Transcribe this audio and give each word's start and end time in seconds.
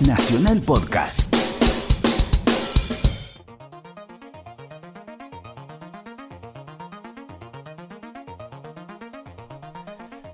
Nacional 0.00 0.60
Podcast. 0.62 1.30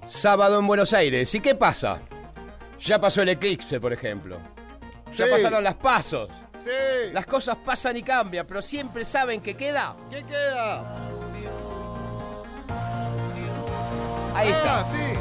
Sábado 0.07 0.61
en 0.61 0.67
Buenos 0.67 0.93
Aires. 0.93 1.35
¿Y 1.35 1.41
qué 1.41 1.55
pasa? 1.55 1.99
Ya 2.81 3.01
pasó 3.01 3.23
el 3.23 3.31
eclipse, 3.31 3.81
por 3.81 3.93
ejemplo. 3.93 4.39
Ya 5.17 5.25
Sí. 5.27 5.31
pasaron 5.33 5.65
las 5.65 5.75
pasos. 5.75 6.29
Sí. 6.63 7.13
Las 7.13 7.27
cosas 7.27 7.57
pasan 7.65 7.97
y 7.97 8.03
cambian, 8.03 8.47
pero 8.47 8.63
siempre 8.63 9.05
saben 9.05 9.41
que 9.41 9.57
queda. 9.57 9.97
¿Qué 10.11 10.23
queda? 10.25 10.97
Ahí 14.35 14.51
Ah, 14.53 14.85
está. 14.85 14.85
sí. 14.91 15.19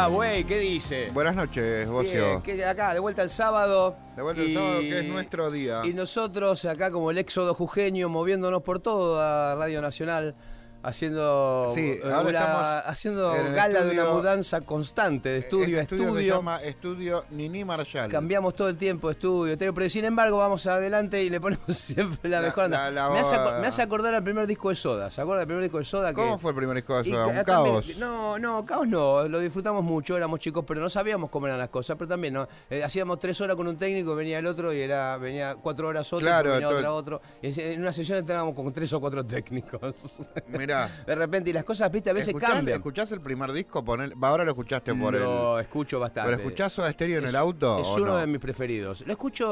Va, 0.00 0.06
güey? 0.08 0.44
¿Qué 0.44 0.58
dice? 0.58 1.10
Buenas 1.12 1.34
noches, 1.34 1.88
Bocio. 1.88 2.42
Que 2.42 2.64
acá, 2.64 2.94
de 2.94 3.00
vuelta 3.00 3.22
el 3.22 3.30
sábado. 3.30 3.96
De 4.16 4.22
vuelta 4.22 4.42
el 4.42 4.48
Y- 4.50 4.54
sábado, 4.54 4.80
que 4.80 4.98
es 5.00 5.04
nuestro 5.04 5.50
día. 5.50 5.82
Y 5.84 5.92
nosotros 5.92 6.64
acá 6.64 6.90
como 6.90 7.10
el 7.10 7.18
éxodo 7.18 7.54
jujeño, 7.54 8.08
moviéndonos 8.08 8.62
por 8.62 8.80
toda 8.80 9.54
Radio 9.56 9.82
Nacional, 9.82 10.34
haciendo, 10.82 11.70
Sí, 11.74 11.80
eh, 11.92 12.00
ahora 12.12 12.80
haciendo 12.80 13.30
gala 13.52 13.80
de 13.82 13.90
una 13.90 14.02
estudio- 14.02 14.12
mudanza 14.14 14.60
constante 14.62 15.28
de 15.28 15.38
estudio 15.38 15.64
este 15.66 15.78
a 15.78 15.82
estudio, 15.82 16.04
estudio. 16.08 16.32
se 16.32 16.38
llama 16.38 16.62
Estudio 16.62 17.24
Nini 17.30 17.64
Marshall. 17.64 18.10
Cambiamos 18.10 18.54
todo 18.54 18.68
el 18.68 18.76
tiempo 18.76 19.08
de 19.08 19.12
estudio, 19.12 19.56
pero 19.74 19.88
sin 19.90 20.04
embargo 20.04 20.38
vamos 20.38 20.66
adelante 20.66 21.22
y 21.22 21.30
le 21.30 21.40
ponemos 21.40 21.66
siempre 21.76 22.30
la, 22.30 22.40
La- 22.40 22.46
mejor 22.48 22.70
la- 22.70 22.90
la- 22.90 23.10
me, 23.10 23.20
hace, 23.20 23.38
me 23.60 23.66
hace 23.66 23.82
acordar 23.82 24.14
al 24.14 24.22
primer 24.24 24.46
disco 24.46 24.70
de 24.70 24.76
Soda, 24.76 25.10
¿se 25.10 25.20
acuerda 25.20 25.40
del 25.40 25.48
primer 25.48 25.62
disco 25.64 25.78
de 25.78 25.84
Soda? 25.84 26.14
¿Cómo 26.14 26.36
que, 26.36 26.42
fue 26.42 26.50
el 26.52 26.56
primer 26.56 26.76
disco 26.76 27.02
de 27.02 27.08
y 27.08 27.12
Soda? 27.12 27.24
que- 27.32 27.38
Un 27.40 27.44
también- 27.44 27.74
caos. 27.74 27.96
No, 27.98 28.38
no, 28.38 28.64
caos 28.64 28.88
no, 28.88 29.28
lo 29.28 29.38
disfrutamos 29.38 29.82
mucho, 29.84 30.16
éramos 30.16 30.40
chicos, 30.40 30.64
pero 30.66 30.80
no 30.80 30.88
sabíamos 30.88 31.30
cómo 31.30 31.46
eran 31.46 31.58
las 31.58 31.68
cosas, 31.68 31.96
pero 31.98 32.08
también 32.08 32.34
no. 32.34 32.48
Eh, 32.70 32.82
hacíamos 32.82 33.18
tres 33.18 33.40
horas 33.40 33.56
con 33.56 33.66
un 33.68 33.76
técnico, 33.76 34.14
venía 34.14 34.38
el 34.38 34.46
otro 34.46 34.72
y 34.72 34.80
era 34.80 35.16
venía 35.18 35.56
cuatro 35.56 35.88
horas 35.88 36.10
otro, 36.12 36.24
Claro, 36.26 36.52
venía 36.52 36.68
todo- 36.68 36.78
otra 36.78 36.92
otro. 36.92 37.22
Y 37.42 37.60
en 37.60 37.80
una 37.80 37.92
sesión 37.92 38.18
entrábamos 38.18 38.54
con 38.54 38.72
tres 38.72 38.92
o 38.92 39.00
cuatro 39.00 39.24
técnicos. 39.24 40.20
Mirá. 40.48 40.69
De 41.06 41.14
repente, 41.14 41.50
y 41.50 41.52
las 41.52 41.64
cosas, 41.64 41.90
viste, 41.90 42.10
a 42.10 42.12
veces 42.12 42.28
¿Escuchás, 42.28 42.50
cambian. 42.50 42.76
¿Escuchás 42.78 43.12
el 43.12 43.20
primer 43.20 43.52
disco? 43.52 43.84
Va, 43.84 44.28
ahora 44.28 44.44
lo 44.44 44.50
escuchaste 44.50 44.94
por 44.94 45.14
el... 45.14 45.22
Lo 45.22 45.58
escucho 45.58 45.98
bastante. 46.00 46.30
¿Pero 46.30 46.42
escuchás 46.42 46.72
Soda 46.72 46.90
Stereo 46.92 47.18
en 47.18 47.24
Es- 47.24 47.30
el 47.30 47.36
auto 47.36 47.80
Es 47.80 47.88
o 47.88 47.94
uno 47.94 48.06
no? 48.06 48.16
de 48.16 48.26
mis 48.26 48.38
preferidos. 48.40 49.02
Lo 49.06 49.12
escucho 49.12 49.46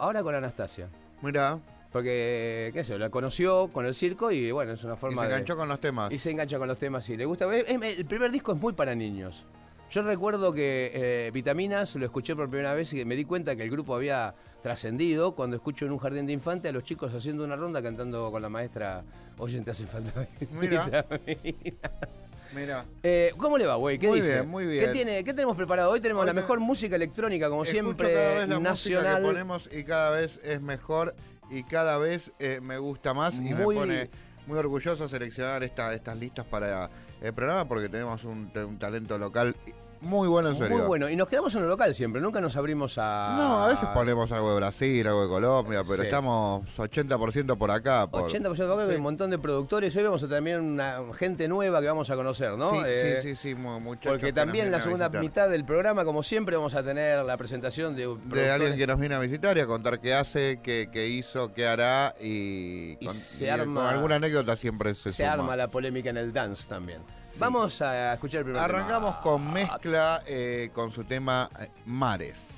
ahora 0.00 0.22
con 0.22 0.34
Anastasia. 0.34 0.88
Mirá. 1.22 1.58
Porque, 1.90 2.70
qué 2.74 2.84
sé 2.84 2.92
yo, 2.92 2.98
la 2.98 3.08
conoció 3.08 3.68
con 3.72 3.86
el 3.86 3.94
circo 3.94 4.30
y 4.30 4.50
bueno, 4.52 4.72
es 4.72 4.84
una 4.84 4.94
Y 4.94 4.96
forma 4.98 5.22
se 5.22 5.28
de- 5.28 5.34
enganchó 5.34 5.56
con 5.56 5.68
los 5.68 5.80
temas. 5.80 6.12
Y 6.12 6.18
se 6.18 6.30
engancha 6.30 6.58
con 6.58 6.68
los 6.68 6.78
temas 6.78 7.08
y 7.08 7.16
le 7.16 7.24
gusta. 7.24 7.52
Es- 7.56 7.64
es- 7.68 7.98
el 7.98 8.04
primer 8.06 8.30
disco 8.30 8.52
es 8.52 8.60
muy 8.60 8.74
para 8.74 8.94
niños. 8.94 9.44
Yo 9.90 10.02
recuerdo 10.02 10.52
que 10.52 10.90
eh, 10.92 11.30
Vitaminas 11.32 11.94
lo 11.96 12.04
escuché 12.04 12.36
por 12.36 12.48
primera 12.50 12.74
vez 12.74 12.92
y 12.92 13.04
me 13.06 13.16
di 13.16 13.24
cuenta 13.24 13.56
que 13.56 13.62
el 13.62 13.70
grupo 13.70 13.94
había 13.94 14.34
trascendido 14.62 15.34
cuando 15.34 15.56
escucho 15.56 15.86
en 15.86 15.92
un 15.92 15.98
jardín 15.98 16.26
de 16.26 16.32
infante 16.34 16.68
a 16.68 16.72
los 16.72 16.82
chicos 16.84 17.14
haciendo 17.14 17.42
una 17.44 17.56
ronda 17.56 17.82
cantando 17.82 18.30
con 18.30 18.42
la 18.42 18.48
maestra 18.50 19.02
Oye, 19.38 19.60
te 19.62 19.70
hace 19.70 19.86
falta 19.86 20.26
Mira. 20.50 21.06
vitaminas. 21.08 22.22
Mirá. 22.54 22.84
Eh, 23.02 23.32
¿Cómo 23.38 23.56
le 23.56 23.66
va, 23.66 23.76
güey? 23.76 23.98
¿Qué 23.98 24.08
Muy 24.08 24.20
dice? 24.20 24.32
bien, 24.34 24.48
muy 24.48 24.66
bien. 24.66 24.84
¿Qué, 24.86 24.90
tiene, 24.92 25.22
¿Qué 25.24 25.32
tenemos 25.32 25.56
preparado? 25.56 25.90
Hoy 25.90 26.00
tenemos 26.00 26.22
Hoy 26.22 26.26
la 26.26 26.34
mejor 26.34 26.58
música 26.60 26.96
electrónica, 26.96 27.48
como 27.48 27.62
Escucho 27.62 27.82
siempre, 27.82 28.12
cada 28.12 28.34
vez 28.40 28.48
la 28.48 28.58
música 28.58 28.70
nacional. 28.70 29.22
que 29.22 29.26
ponemos 29.28 29.70
y 29.72 29.84
cada 29.84 30.10
vez 30.10 30.40
es 30.42 30.60
mejor 30.60 31.14
y 31.50 31.62
cada 31.62 31.96
vez 31.98 32.32
eh, 32.40 32.58
me 32.60 32.76
gusta 32.78 33.14
más 33.14 33.38
y 33.38 33.42
Muy- 33.54 33.54
me 33.54 33.64
pone 33.80 34.10
muy 34.46 34.58
orgulloso 34.58 35.06
seleccionar 35.08 35.62
esta- 35.62 35.94
estas 35.94 36.16
listas 36.18 36.44
para 36.46 36.90
el 37.20 37.32
programa 37.34 37.66
porque 37.66 37.88
tenemos 37.88 38.24
un, 38.24 38.50
un 38.54 38.78
talento 38.78 39.18
local 39.18 39.56
muy 40.00 40.28
bueno 40.28 40.50
en 40.50 40.56
serio. 40.56 40.78
Muy 40.78 40.86
bueno. 40.86 41.08
Y 41.08 41.16
nos 41.16 41.28
quedamos 41.28 41.54
en 41.54 41.62
el 41.62 41.68
local 41.68 41.94
siempre, 41.94 42.20
nunca 42.20 42.40
nos 42.40 42.56
abrimos 42.56 42.96
a. 42.98 43.34
No, 43.36 43.62
a 43.64 43.68
veces 43.68 43.88
ponemos 43.94 44.30
algo 44.32 44.50
de 44.50 44.56
Brasil, 44.56 45.06
algo 45.06 45.22
de 45.22 45.28
Colombia, 45.28 45.82
pero 45.86 46.02
Sí. 46.02 46.06
estamos 46.08 46.78
80% 46.78 47.56
por 47.58 47.70
acá. 47.70 48.06
Por... 48.06 48.22
80% 48.22 48.56
de 48.66 48.72
acá, 48.74 48.84
Sí. 48.84 48.90
hay 48.92 48.96
un 48.96 49.02
montón 49.02 49.30
de 49.30 49.38
productores. 49.38 49.94
Hoy 49.96 50.02
vamos 50.04 50.22
a 50.22 50.28
tener 50.28 50.60
una 50.60 51.00
gente 51.14 51.48
nueva 51.48 51.80
que 51.80 51.86
vamos 51.88 52.08
a 52.10 52.16
conocer, 52.16 52.52
¿no? 52.56 52.70
Sí, 52.70 52.76
Eh, 52.86 53.18
sí, 53.22 53.34
sí, 53.34 53.48
sí, 53.50 53.54
mu- 53.54 53.80
muchachos 53.80 54.12
Porque 54.12 54.26
que 54.26 54.32
nos 54.32 54.36
también 54.44 54.66
en 54.66 54.72
la 54.72 54.78
vienen 54.78 54.80
a 54.80 54.82
segunda 54.82 55.08
visitar. 55.08 55.22
mitad 55.22 55.48
del 55.50 55.64
programa, 55.64 56.04
como 56.04 56.22
siempre, 56.22 56.56
vamos 56.56 56.74
a 56.74 56.82
tener 56.82 57.24
la 57.24 57.36
presentación 57.36 57.96
de, 57.96 58.16
de 58.26 58.50
alguien 58.50 58.76
que 58.76 58.86
nos 58.86 58.98
viene 58.98 59.14
a 59.14 59.18
visitar 59.18 59.56
y 59.56 59.60
a 59.60 59.66
contar 59.66 60.00
qué 60.00 60.14
hace, 60.14 60.60
qué, 60.62 60.88
qué 60.92 61.08
hizo, 61.08 61.52
qué 61.52 61.66
hará 61.66 62.14
y, 62.20 62.96
se 63.10 63.50
arma- 63.50 63.80
con 63.82 63.86
alguna 63.86 64.16
anécdota 64.16 64.56
siempre 64.56 64.94
se, 64.94 65.12
Se 65.12 65.22
suma. 65.22 65.32
arma 65.32 65.56
la 65.56 65.68
polémica 65.68 66.10
en 66.10 66.16
el 66.18 66.32
dance 66.32 66.66
también. 66.68 67.02
Vamos 67.38 67.80
a 67.82 68.14
escuchar 68.14 68.40
el 68.40 68.44
primer 68.46 68.62
Arrancamos 68.62 69.12
tema. 69.12 69.22
con 69.22 69.52
mezcla 69.52 70.22
eh, 70.26 70.70
con 70.72 70.90
su 70.90 71.04
tema 71.04 71.48
eh, 71.60 71.70
Mares. 71.86 72.57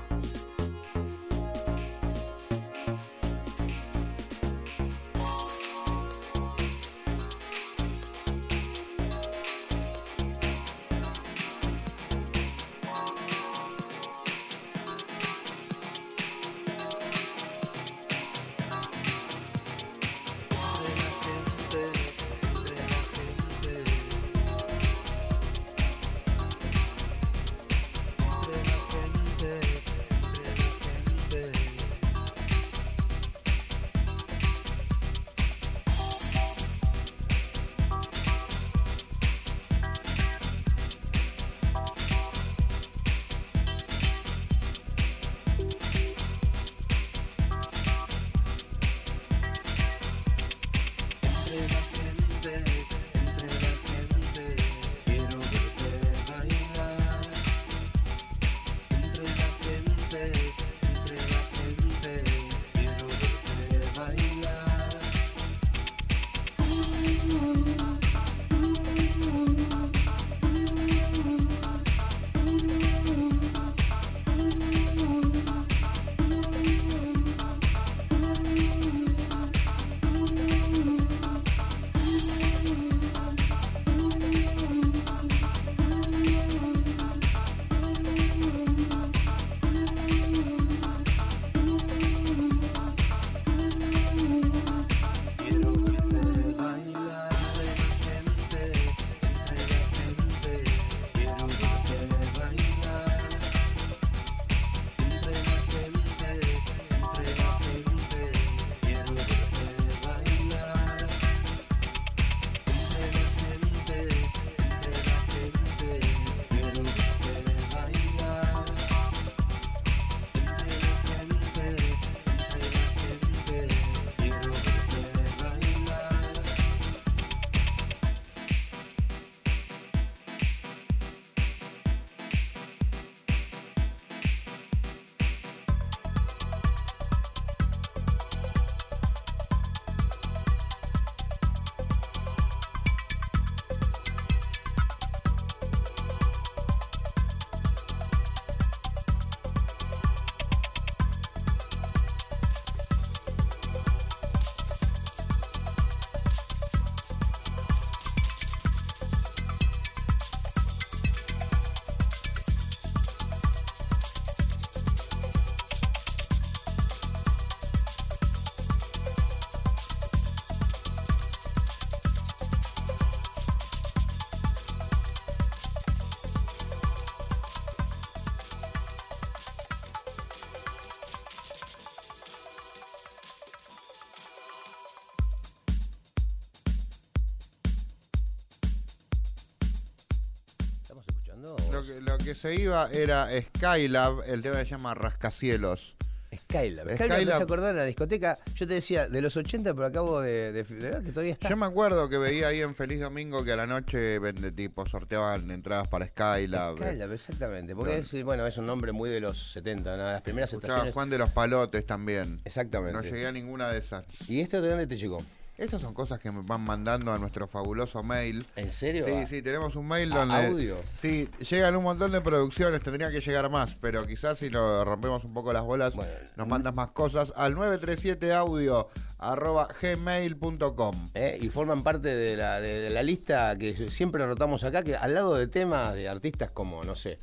Que, 192.33 192.35
se 192.35 192.55
iba 192.55 192.89
era 192.91 193.29
Skylab, 193.57 194.23
el 194.25 194.41
tema 194.41 194.55
se 194.57 194.65
llama 194.65 194.93
Rascacielos. 194.93 195.95
Skylab. 196.33 196.95
Skylab, 196.95 197.29
hace 197.33 197.43
acordar 197.43 197.73
de 197.73 197.79
la 197.81 197.85
discoteca. 197.85 198.39
Yo 198.55 198.65
te 198.65 198.75
decía, 198.75 199.09
de 199.09 199.19
los 199.21 199.35
80, 199.35 199.73
pero 199.73 199.85
acabo 199.85 200.21
de, 200.21 200.53
de- 200.53 200.63
de 200.63 200.89
ver 200.89 201.03
que 201.03 201.09
todavía 201.11 201.33
está. 201.33 201.49
Yo 201.49 201.57
me 201.57 201.65
acuerdo 201.65 202.07
que 202.07 202.17
veía 202.17 202.47
ahí 202.47 202.61
en 202.61 202.73
Feliz 202.73 203.01
Domingo 203.01 203.43
que 203.43 203.51
a 203.51 203.57
la 203.57 203.67
noche 203.67 204.17
vende 204.19 204.51
tipo 204.53 204.85
sorteaban 204.85 205.51
entradas 205.51 205.89
para 205.89 206.07
Skylab. 206.07 206.77
Skylab, 206.77 207.11
exactamente. 207.11 207.75
Porque 207.75 207.97
es, 207.97 208.23
bueno, 208.23 208.47
es 208.47 208.57
un 208.57 208.65
nombre 208.65 208.93
muy 208.93 209.09
de 209.09 209.19
los 209.19 209.51
70, 209.51 209.97
¿no? 209.97 210.03
las 210.03 210.21
primeras 210.21 210.51
Escuchaba 210.53 210.73
estaciones. 210.75 210.93
Juan 210.93 211.09
de 211.09 211.17
los 211.17 211.29
Palotes 211.31 211.85
también. 211.85 212.39
Exactamente. 212.45 212.93
No 212.93 213.01
llegué 213.03 213.27
a 213.27 213.31
ninguna 213.33 213.69
de 213.69 213.79
esas. 213.79 214.05
¿Y 214.29 214.39
esto 214.39 214.61
de 214.61 214.69
dónde 214.69 214.87
te 214.87 214.95
llegó? 214.95 215.17
Estas 215.61 215.79
son 215.83 215.93
cosas 215.93 216.17
que 216.19 216.31
me 216.31 216.41
van 216.41 216.61
mandando 216.61 217.13
a 217.13 217.19
nuestro 217.19 217.47
fabuloso 217.47 218.01
mail. 218.01 218.43
¿En 218.55 218.71
serio? 218.71 219.05
Sí, 219.05 219.11
Ah, 219.15 219.25
sí, 219.27 219.41
tenemos 219.43 219.75
un 219.75 219.87
mail 219.87 220.11
¿A 220.11 220.15
donde. 220.25 220.47
audio? 220.47 220.77
Sí, 220.91 221.29
llegan 221.49 221.75
un 221.75 221.83
montón 221.83 222.11
de 222.11 222.19
producciones, 222.19 222.81
tendría 222.81 223.11
que 223.11 223.21
llegar 223.21 223.47
más, 223.51 223.75
pero 223.75 224.07
quizás 224.07 224.39
si 224.39 224.49
lo 224.49 224.83
rompemos 224.83 225.23
un 225.23 225.35
poco 225.35 225.53
las 225.53 225.61
bolas, 225.63 225.95
Bueno. 225.95 226.11
nos 226.35 226.47
mandas 226.47 226.73
más 226.73 226.89
cosas 226.89 227.31
al 227.35 227.53
937audio 227.55 228.87
arroba 229.19 229.67
gmail.com. 229.79 231.11
¿eh? 231.13 231.37
Y 231.39 231.49
forman 231.49 231.83
parte 231.83 232.07
de 232.09 232.35
la, 232.37 232.59
de, 232.59 232.81
de 232.81 232.89
la 232.89 233.03
lista 233.03 233.55
que 233.57 233.87
siempre 233.89 234.25
rotamos 234.25 234.63
acá, 234.63 234.81
que 234.81 234.95
al 234.95 235.13
lado 235.13 235.35
de 235.35 235.47
temas 235.47 235.93
de 235.93 236.09
artistas 236.09 236.49
como, 236.49 236.83
no 236.83 236.95
sé, 236.95 237.19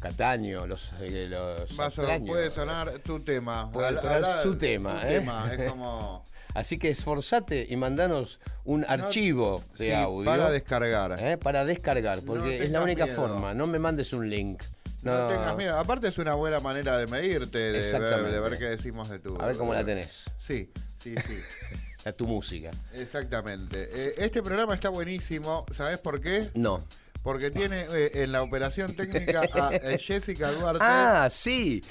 Cataño, 0.00 0.66
los, 0.66 0.90
eh, 1.00 1.26
los 1.28 1.78
Va 1.78 1.86
a 1.86 1.90
son- 1.90 2.04
extraños. 2.04 2.28
puede 2.28 2.50
sonar 2.50 2.98
tu 3.00 3.20
tema. 3.20 3.70
Puede 3.70 3.88
Al- 3.88 4.00
sonar 4.00 4.24
al- 4.24 4.42
su 4.42 4.56
tema, 4.56 5.00
tu 5.00 5.06
¿eh? 5.08 5.10
tema, 5.18 5.52
Es 5.52 5.68
como. 5.70 6.24
Así 6.54 6.78
que 6.78 6.88
esforzate 6.88 7.66
y 7.68 7.76
mandanos 7.76 8.40
un 8.64 8.84
archivo 8.88 9.62
de 9.78 9.86
Sí, 9.86 9.92
audio 9.92 10.24
para 10.24 10.50
descargar. 10.50 11.16
¿eh? 11.20 11.36
para 11.38 11.64
descargar, 11.64 12.18
No 12.18 12.24
porque 12.24 12.62
es 12.64 12.70
la 12.70 12.82
única 12.82 13.04
miedo. 13.04 13.16
forma. 13.16 13.54
No 13.54 13.66
me 13.66 13.78
mandes 13.78 14.12
un 14.12 14.28
link. 14.28 14.62
No, 15.02 15.16
No, 15.16 15.28
tengas 15.28 15.56
miedo. 15.56 15.78
Aparte 15.78 16.08
es 16.08 16.18
una 16.18 16.34
buena 16.34 16.60
manera 16.60 16.98
de 16.98 17.06
medirte, 17.06 17.58
de 17.58 17.72
ver, 17.72 17.80
Exactamente. 17.82 18.32
de 18.32 18.40
ver 18.40 18.58
qué 18.58 18.64
decimos 18.66 19.08
de 19.08 19.18
tu. 19.18 19.40
A 19.40 19.46
ver 19.46 19.56
cómo 19.56 19.72
la 19.72 19.82
tenés, 19.84 20.24
Sí, 20.38 20.70
sí, 21.02 21.14
sí. 21.26 21.38
a 22.04 22.12
tu 22.12 22.26
música. 22.26 22.70
Exactamente. 22.94 23.88
Eh, 23.94 24.14
este 24.18 24.42
programa 24.42 24.74
está 24.74 24.88
buenísimo. 24.88 25.64
¿Sabes 25.72 25.98
por 25.98 26.20
qué? 26.20 26.50
No. 26.54 26.84
Porque 27.22 27.50
tiene 27.50 27.86
eh, 27.92 28.22
en 28.22 28.32
la 28.32 28.42
operación 28.42 28.94
técnica 28.96 29.42
a 29.52 29.74
eh, 29.74 29.98
Jessica 30.02 30.50
Duarte 30.52 30.78
Ah, 30.82 31.28
sí. 31.30 31.82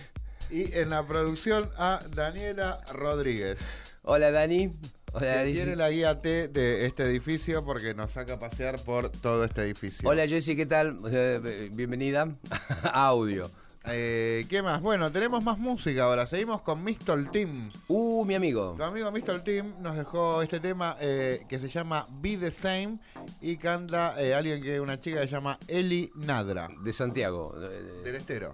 Y 0.49 0.73
en 0.75 0.89
la 0.89 1.05
producción 1.05 1.69
a 1.77 1.99
Daniela 2.15 2.79
Rodríguez. 2.93 3.81
Hola 4.03 4.31
Dani. 4.31 4.73
Hola 5.13 5.35
Dani. 5.37 5.53
tiene 5.53 5.75
la 5.75 5.89
guía 5.89 6.21
T 6.21 6.47
de 6.49 6.85
este 6.85 7.03
edificio 7.03 7.63
porque 7.65 7.93
nos 7.93 8.11
saca 8.11 8.33
a 8.33 8.39
pasear 8.39 8.79
por 8.83 9.09
todo 9.09 9.43
este 9.43 9.61
edificio. 9.61 10.07
Hola 10.09 10.27
Jessy, 10.27 10.55
¿qué 10.55 10.65
tal? 10.65 10.99
Eh, 11.11 11.69
bienvenida 11.71 12.27
a 12.83 13.05
audio. 13.07 13.49
Eh, 13.85 14.45
¿Qué 14.49 14.61
más? 14.61 14.81
Bueno, 14.81 15.11
tenemos 15.11 15.43
más 15.43 15.57
música 15.57 16.03
ahora. 16.03 16.27
Seguimos 16.27 16.61
con 16.61 16.83
Mistol 16.83 17.31
Team. 17.31 17.71
Uh, 17.87 18.25
mi 18.25 18.35
amigo. 18.35 18.75
Tu 18.77 18.83
amigo 18.83 19.09
Mistol 19.11 19.43
Team 19.43 19.75
nos 19.81 19.97
dejó 19.97 20.41
este 20.41 20.59
tema 20.59 20.97
eh, 20.99 21.45
que 21.47 21.57
se 21.59 21.69
llama 21.69 22.05
Be 22.21 22.37
the 22.37 22.51
Same 22.51 22.99
y 23.41 23.57
canta 23.57 24.21
eh, 24.21 24.33
alguien 24.35 24.61
que 24.61 24.79
una 24.79 24.99
chica 24.99 25.21
que 25.21 25.27
se 25.27 25.33
llama 25.33 25.57
Eli 25.67 26.11
Nadra. 26.15 26.67
De 26.83 26.91
Santiago. 26.93 27.55
de- 27.57 27.81
de- 27.83 28.01
Del 28.03 28.15
estero. 28.15 28.53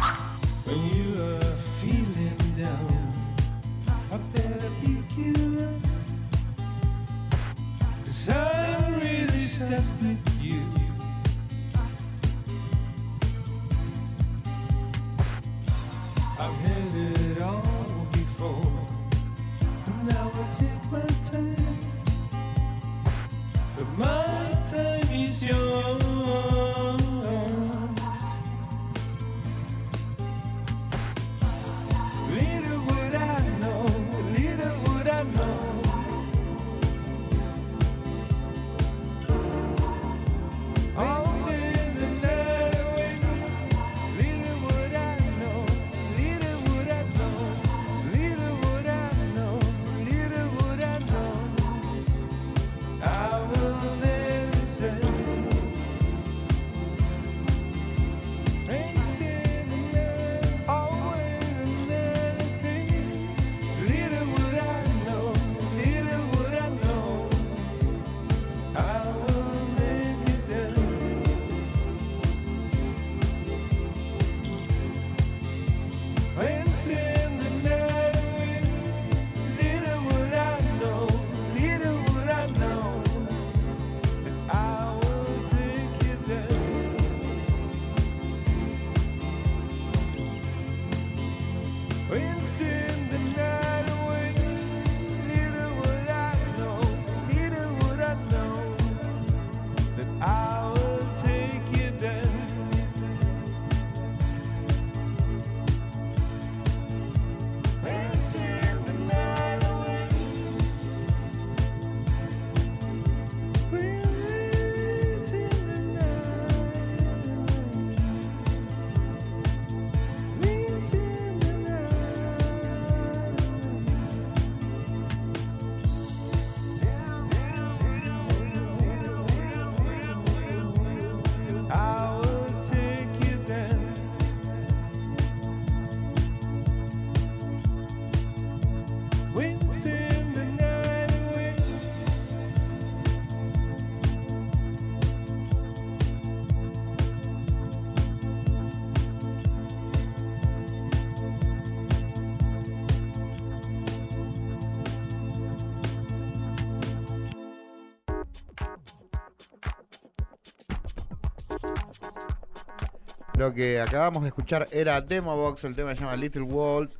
Lo 163.41 163.51
que 163.55 163.81
acabamos 163.81 164.21
de 164.21 164.27
escuchar 164.27 164.67
era 164.71 165.01
Demo 165.01 165.35
Box, 165.35 165.63
el 165.63 165.75
tema 165.75 165.95
se 165.95 166.01
llama 166.01 166.15
Little 166.15 166.43
World. 166.43 166.91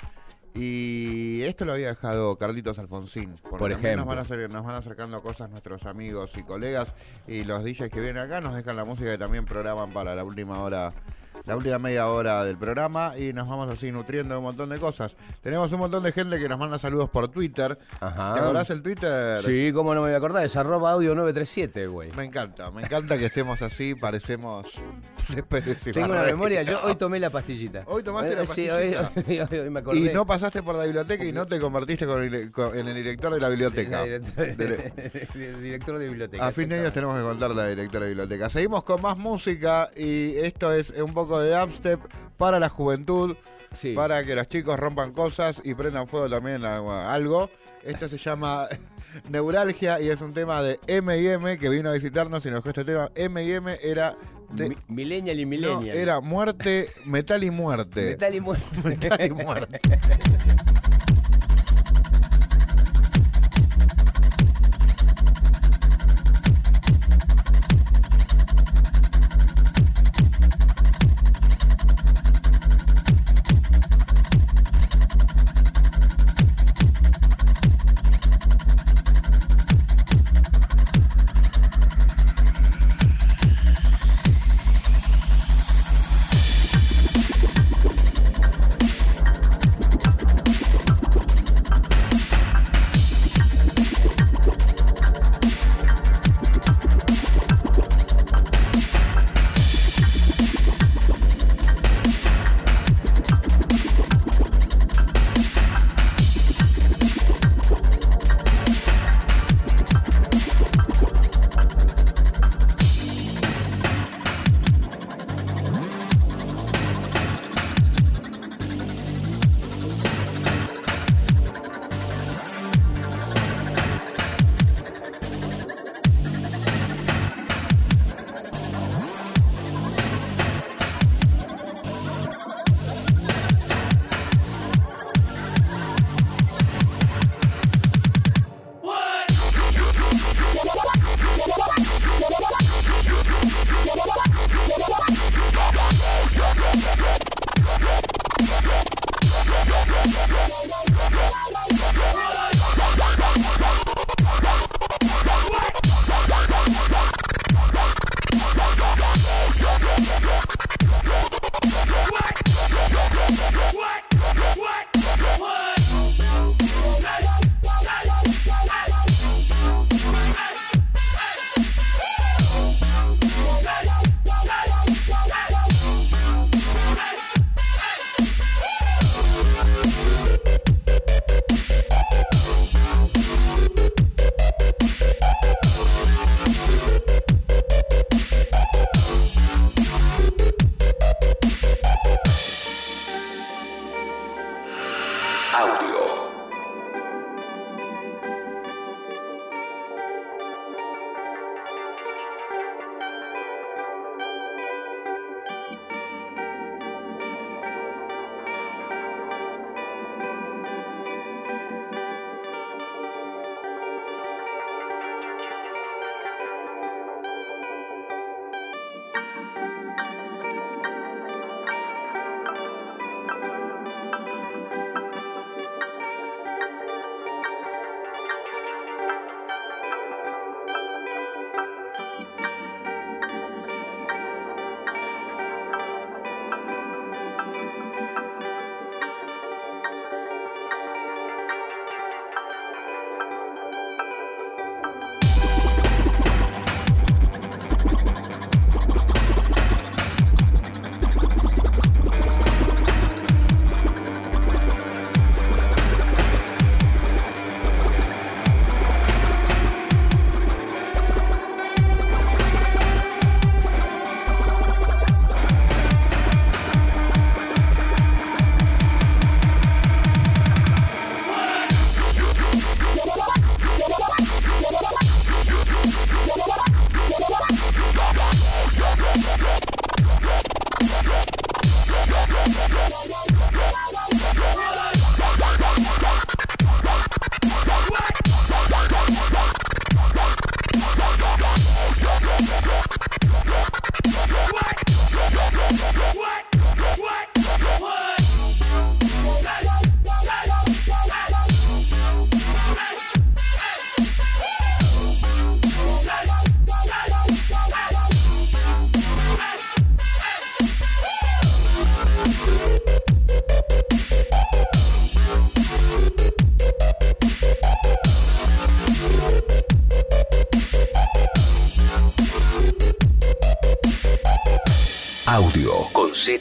Y 0.56 1.43
esto 1.43 1.65
lo 1.65 1.73
había 1.73 1.89
dejado 1.89 2.36
Carlitos 2.36 2.80
Alfonsín. 2.80 3.36
porque 3.43 3.58
Por 3.60 3.71
también 3.73 3.97
Nos 3.97 4.08
ejemplo. 4.08 4.15
van, 4.15 4.17
acer- 4.25 4.49
nos 4.51 4.65
van 4.65 4.73
acercando 4.75 5.21
cosas 5.21 5.51
nuestros 5.51 5.86
amigos 5.86 6.32
y 6.36 6.41
colegas. 6.41 6.95
Y 7.27 7.43
los 7.43 7.63
DJs 7.63 7.91
que 7.91 7.99
vienen 7.99 8.17
acá 8.23 8.41
nos 8.41 8.56
dejan 8.56 8.75
la 8.75 8.86
música 8.86 9.12
que 9.12 9.19
también 9.19 9.45
programan 9.45 9.93
para 9.93 10.15
la 10.15 10.23
última 10.23 10.58
hora. 10.63 10.91
La 11.45 11.58
última 11.58 11.80
media 11.80 12.08
hora 12.08 12.43
del 12.43 12.56
programa 12.58 13.17
y 13.17 13.34
nos 13.34 13.49
vamos 13.49 13.67
así 13.73 13.91
nutriendo 13.91 14.36
de 14.36 14.38
un 14.38 14.43
montón 14.43 14.69
de 14.69 14.77
cosas. 14.80 15.15
Tenemos 15.41 15.71
un 15.73 15.80
montón 15.80 16.04
de 16.04 16.12
gente 16.12 16.38
que 16.39 16.47
nos 16.47 16.60
manda 16.60 16.77
saludos 16.77 17.10
por 17.10 17.30
Twitter. 17.30 17.77
Ajá. 17.99 18.34
¿Te 18.36 18.39
acordás 18.41 18.69
el 18.69 18.82
Twitter? 18.84 19.39
Sí, 19.39 19.71
cómo 19.73 19.95
no 19.95 20.01
me 20.01 20.08
voy 20.08 20.13
a 20.13 20.17
acordar, 20.17 20.45
es 20.45 20.56
arroba 20.56 20.91
audio 20.91 21.15
937, 21.15 21.88
güey. 21.88 22.12
Me 22.12 22.25
encanta, 22.25 22.69
me 22.71 22.84
encanta 22.84 23.17
que 23.17 23.25
estemos 23.25 23.62
así, 23.63 23.95
parecemos 23.95 24.67
Tengo 25.93 26.12
una 26.12 26.23
memoria, 26.23 26.62
yo 26.63 26.80
hoy 26.84 26.95
tomé 26.95 27.19
la 27.19 27.30
pastillita. 27.30 27.84
Hoy 27.88 28.04
tomaste 28.04 28.36
la 28.36 28.43
Eh, 28.43 28.47
Sí, 28.47 28.69
hoy, 28.69 28.93
pastillita. 28.93 29.47
hoy- 29.51 29.60
hoy 29.60 29.69
me 29.69 29.80
acordé. 29.80 29.99
Y 29.99 30.10
no 30.13 30.25
pasaste 30.25 30.62
por 30.62 30.75
la 30.75 30.84
biblioteca 30.84 31.23
y 31.23 31.32
no 31.32 31.45
te 31.45 31.60
convertiste 31.60 32.06
con 32.06 32.21
el- 32.21 32.51
con- 32.51 32.77
en 32.77 32.88
el 32.88 32.93
director 32.95 33.34
de 33.34 33.39
la 33.39 33.49
biblioteca. 33.49 34.04
Director, 34.12 34.47
Dele- 34.58 34.93
director 35.62 35.97
de 35.97 36.06
biblioteca. 36.08 36.47
A 36.47 36.51
fin 36.51 36.69
de 36.69 36.80
año 36.80 36.91
tenemos 36.91 37.15
que 37.17 37.23
contar 37.23 37.51
la 37.51 37.67
directora 37.67 38.06
de 38.06 38.12
biblioteca. 38.12 38.49
Seguimos 38.49 38.84
con 38.84 39.01
más 39.01 39.17
música 39.17 39.89
y 39.95 40.36
esto 40.38 40.71
es 40.73 40.91
un 40.91 41.13
poco 41.13 41.31
de 41.39 41.56
dubstep 41.58 42.00
para 42.38 42.60
la 42.60 42.70
juventud, 42.70 43.36
Sí. 43.74 43.94
para 43.94 44.24
que 44.26 44.36
los 44.36 44.48
chicos 44.50 44.78
rompan 44.78 45.13
cosas 45.13 45.62
y 45.63 45.74
prendan 45.74 46.08
fuego 46.08 46.30
también 46.30 46.65
a- 46.65 47.13
algo. 47.13 47.50
Esto 47.84 48.08
se 48.10 48.17
llama 48.17 48.67
Neuralgia 49.30 50.00
y 50.02 50.10
es 50.10 50.22
un 50.22 50.34
tema 50.34 50.62
de 50.62 50.80
M&M 50.88 51.58
que 51.58 51.70
vino 51.70 51.89
a 51.89 51.94
visitarnos 51.94 52.46
y 52.46 52.50
nos 52.50 52.58
dejó 52.58 52.70
este 52.70 52.86
tema. 52.86 53.10
M&M 53.15 53.78
era 53.82 54.15
de, 54.52 54.70
Mi- 54.70 54.78
Millennial 54.89 55.39
y 55.39 55.46
no, 55.46 55.50
Millennial. 55.50 55.98
era 55.98 56.20
muerte, 56.20 56.89
metal 57.06 57.44
y 57.44 57.52
muerte. 57.52 58.10
Metal 58.12 58.36
y 58.36 58.41
muerte. 58.41 58.65
Metal 58.84 59.26
y 59.26 59.32
muerte. 59.32 59.80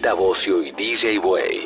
Z 0.02 0.14
Bocio 0.14 0.62
y 0.62 0.70
DJ 0.72 1.18
Way. 1.18 1.59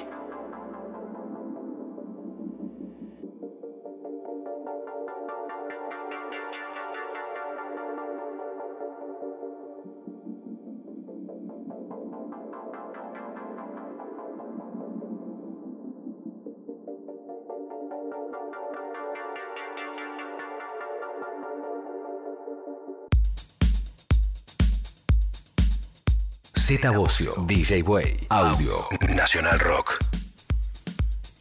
Z 26.77 26.91
Bocio, 26.91 27.35
DJ 27.47 27.83
Way, 27.83 28.27
Audio, 28.31 28.89
Nacional 29.15 29.61
Rock. 29.61 29.97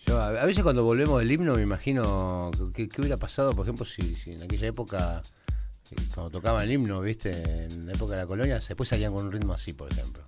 Yo 0.05 0.19
a 0.19 0.27
a 0.27 0.45
veces 0.45 0.61
cuando 0.61 0.83
volvemos 0.83 1.19
del 1.19 1.31
himno 1.31 1.55
me 1.55 1.63
imagino 1.63 2.51
qué 2.75 2.87
hubiera 2.99 3.17
pasado, 3.17 3.55
por 3.55 3.65
ejemplo, 3.65 3.83
si, 3.83 4.13
si 4.13 4.33
en 4.33 4.43
aquella 4.43 4.67
época, 4.67 5.23
eh, 5.89 5.95
cuando 6.13 6.29
tocaban 6.29 6.63
el 6.63 6.73
himno, 6.73 7.01
¿viste? 7.01 7.31
En 7.63 7.87
la 7.87 7.93
época 7.93 8.13
de 8.13 8.19
la 8.19 8.27
colonia, 8.27 8.59
después 8.59 8.87
salían 8.87 9.11
con 9.11 9.25
un 9.25 9.31
ritmo 9.31 9.53
así, 9.53 9.73
por 9.73 9.91
ejemplo. 9.91 10.23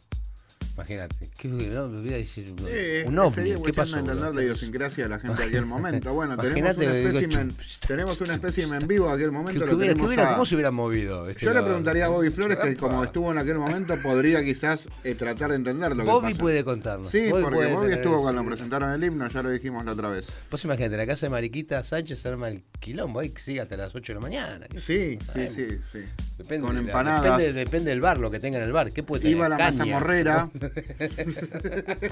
Imagínate, 0.74 1.25
¿qué 1.38 1.48
no? 1.50 1.88
Me 1.90 2.02
voy 2.02 2.14
a 2.14 2.18
decir 2.18 2.52
un, 2.52 2.58
Sí, 2.60 3.08
un 3.08 3.20
ovni, 3.20 3.54
¿qué 3.64 3.74
pasó? 3.74 3.96
de 3.96 4.00
entender 4.02 4.34
la 4.36 4.42
idiosincrasia 4.44 5.04
de 5.06 5.10
la 5.10 5.20
gente 5.20 5.42
de 5.42 5.48
aquel 5.50 5.66
momento. 5.66 6.14
Bueno, 6.14 6.38
tenemos 6.38 6.76
un 6.78 6.84
espécimen, 6.84 7.56
tenemos 7.88 8.22
un 8.22 8.32
espécimen 8.32 8.88
vivo 8.88 9.08
de 9.08 9.14
aquel 9.14 9.26
¿Qué, 9.28 9.32
momento. 9.32 9.66
lo 9.66 9.76
hubiera- 9.76 10.04
hubiera- 10.04 10.30
a- 10.30 10.34
¿Cómo 10.34 10.46
se 10.46 10.56
hubieran 10.56 10.74
movido? 10.76 11.30
este, 11.30 11.46
Yo 11.46 11.52
le 11.54 11.60
los- 11.60 11.66
preguntaría 11.66 12.06
a 12.06 12.10
Bobby 12.10 12.30
Flores 12.32 12.58
que 12.60 12.76
como 12.78 13.04
estuvo 13.04 13.32
en 13.32 13.38
aquel 13.38 13.58
momento 13.58 13.96
podría 14.02 14.44
quizás 14.44 14.88
eh, 15.04 15.16
tratar 15.16 15.50
de 15.50 15.56
entender 15.58 15.92
lo 15.96 16.04
que 16.04 16.10
Bobby 16.12 16.30
pasa. 16.32 16.42
puede 16.42 16.64
contarnos. 16.64 17.10
Sí, 17.10 17.30
Bobby 17.30 17.44
porque 17.44 17.74
Bobby 17.74 17.92
estuvo 17.94 18.22
cuando 18.22 18.42
sí. 18.42 18.48
presentaron 18.48 18.92
el 18.92 19.04
himno, 19.04 19.28
ya 19.28 19.44
lo 19.44 19.50
dijimos 19.50 19.86
la 19.86 19.92
otra 19.94 20.10
vez. 20.10 20.30
Vos 20.50 20.64
imagínate, 20.64 20.94
en 20.96 21.00
la 21.00 21.08
casa 21.08 21.26
de 21.26 21.30
Mariquita 21.32 21.84
Sánchez 21.84 22.20
se 22.20 22.28
arma 22.30 22.48
el 22.50 22.64
quilombo, 22.80 23.20
ahí 23.20 23.30
que 23.30 23.42
sigue 23.42 23.62
hasta 23.62 23.76
las 23.78 23.94
8 23.94 24.14
de 24.14 24.16
la 24.16 24.22
mañana. 24.22 24.68
Sí, 24.78 25.18
sí, 25.34 25.48
sí, 25.48 25.68
sí. 25.92 26.00
Depende, 26.38 26.68
Con 26.68 26.78
empanadas. 26.78 27.24
Depende, 27.38 27.54
depende 27.54 27.90
del 27.92 28.02
bar, 28.02 28.20
lo 28.20 28.30
que 28.30 28.40
tenga 28.40 28.58
en 28.58 28.64
el 28.66 28.72
bar. 28.74 28.92
¿Qué 28.92 29.04
puede 29.04 29.22
tener? 29.24 29.38
Iba 29.38 29.46
a 29.46 29.50
la 29.50 29.58
Caña. 29.58 29.72
mazamorrera. 29.72 30.50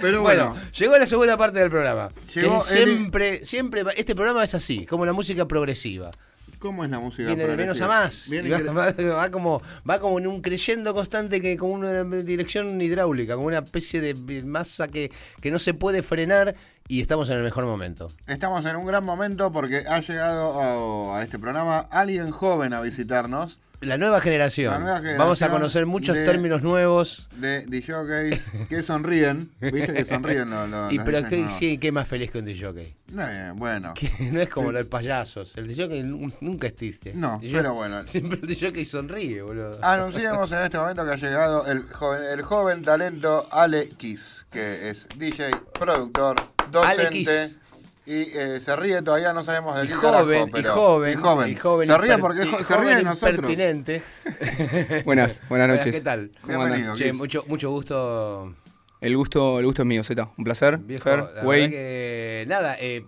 Pero 0.00 0.22
Bueno, 0.22 0.52
bueno, 0.52 0.56
llegó 0.76 0.96
la 0.98 1.06
segunda 1.06 1.36
parte 1.36 1.58
del 1.58 1.70
programa. 1.70 2.10
Llegó 2.34 2.62
siempre, 2.62 3.44
siempre, 3.46 3.84
este 3.96 4.14
programa 4.14 4.42
es 4.42 4.54
así, 4.54 4.86
como 4.86 5.04
la 5.06 5.12
música 5.12 5.46
progresiva. 5.46 6.10
¿cómo 6.58 6.84
es 6.84 6.90
la 6.92 7.00
música? 7.00 7.26
Viene 7.26 7.44
de 7.44 7.56
menos 7.56 7.80
a 7.80 7.88
más. 7.88 8.26
Viene 8.30 8.48
va, 8.48 8.58
incre- 8.60 9.08
va- 9.10 9.14
va 9.16 9.30
como, 9.32 9.60
va 9.88 9.98
como 9.98 10.18
en 10.20 10.28
un 10.28 10.40
creyendo 10.42 10.94
constante 10.94 11.40
que 11.40 11.56
como 11.56 11.72
una 11.74 12.04
dirección 12.04 12.80
hidráulica, 12.80 13.34
como 13.34 13.48
una 13.48 13.58
especie 13.58 14.00
de 14.00 14.14
masa 14.44 14.86
que, 14.86 15.10
que 15.40 15.50
no 15.50 15.58
se 15.58 15.74
puede 15.74 16.02
frenar 16.04 16.54
y 16.86 17.00
estamos 17.00 17.28
en 17.30 17.38
el 17.38 17.42
mejor 17.42 17.64
momento. 17.66 18.12
Estamos 18.28 18.64
en 18.64 18.76
un 18.76 18.86
gran 18.86 19.02
momento 19.04 19.50
porque 19.50 19.78
ha 19.88 19.98
llegado 20.00 21.10
a, 21.12 21.18
a 21.18 21.22
este 21.24 21.36
programa 21.40 21.80
alguien 21.90 22.30
joven 22.30 22.72
a 22.74 22.80
visitarnos 22.80 23.58
La 23.82 23.98
nueva 23.98 24.20
generación. 24.20 24.72
La 24.72 24.78
nueva 24.78 24.96
generación 24.98 25.18
Vamos 25.18 25.42
a 25.42 25.50
conocer 25.50 25.86
muchos 25.86 26.14
de- 26.14 26.24
términos 26.24 26.62
nuevos. 26.62 27.28
de 27.36 27.66
DJs 27.66 28.68
que 28.68 28.80
sonríen. 28.80 29.50
¿Viste 29.60 29.92
que 29.92 30.04
sonríen 30.04 30.48
los, 30.50 30.68
los- 30.68 30.92
Y 30.92 30.96
los 30.96 31.04
pero 31.04 31.28
qué, 31.28 31.36
nuevos? 31.38 31.54
sí, 31.58 31.78
qué 31.78 31.90
más 31.90 32.06
feliz 32.08 32.30
que 32.30 32.38
un 32.38 32.44
DJ. 32.44 32.94
Eh, 33.18 33.52
bueno. 33.56 33.92
Que 33.98 34.30
no 34.30 34.40
es 34.40 34.48
como 34.48 34.70
los 34.70 34.86
payasos. 34.86 35.52
El 35.56 35.66
DJ 35.66 36.04
nu- 36.04 36.32
nunca 36.40 36.68
es 36.68 36.76
triste. 36.76 37.12
No, 37.14 37.40
El 37.42 37.50
pero 37.52 37.74
bueno. 37.74 38.06
Siempre 38.06 38.38
el 38.40 38.46
DJ 38.46 38.84
sonríe, 38.86 39.42
boludo. 39.42 39.78
Anunciamos 39.82 40.52
en 40.52 40.62
este 40.62 40.78
momento 40.78 41.04
que 41.04 41.10
ha 41.10 41.16
llegado 41.16 41.66
el 41.66 41.82
joven, 41.88 42.22
el 42.32 42.42
joven 42.42 42.82
talento 42.84 43.46
Ale 43.50 43.88
Kiss, 43.88 44.46
que 44.50 44.90
es 44.90 45.08
DJ, 45.18 45.50
productor, 45.78 46.36
Ale 46.40 46.70
docente. 46.70 47.10
Kiss. 47.10 47.30
Y 48.04 48.22
eh, 48.36 48.58
se 48.58 48.74
ríe, 48.74 49.00
todavía 49.02 49.32
no 49.32 49.42
sabemos 49.44 49.78
de 49.78 49.84
Y 49.84 49.88
qué 49.88 49.94
joven, 49.94 50.12
carajo, 50.26 50.48
y 50.48 50.50
pero- 50.50 50.74
joven, 50.74 51.12
y 51.12 51.16
joven. 51.16 51.48
y 51.50 51.56
joven 51.56 51.86
se 51.86 51.98
ríe 51.98 52.18
porque 52.18 52.42
y 52.60 52.64
se 52.64 52.76
ríe 52.76 52.96
de 52.96 53.02
nosotros. 53.04 53.36
impertinente. 53.50 54.02
Buenas, 55.04 55.40
buenas 55.48 55.68
noches. 55.68 55.94
¿Qué 55.94 56.00
tal? 56.00 56.30
¿Cómo 56.40 56.54
andan? 56.54 56.68
Bienvenido. 56.68 56.96
Che, 56.96 57.04
Kiss. 57.10 57.14
mucho, 57.14 57.44
mucho 57.46 57.70
gusto, 57.70 58.54
El 59.00 59.16
gusto, 59.16 59.60
el 59.60 59.66
gusto 59.66 59.82
es 59.82 59.86
mío, 59.86 60.02
Z. 60.02 60.28
Un 60.36 60.44
placer. 60.44 60.78
viejo. 60.78 61.04
Fer, 61.04 61.18
La 61.20 61.42
que, 61.44 62.44
nada, 62.48 62.76
eh, 62.80 63.06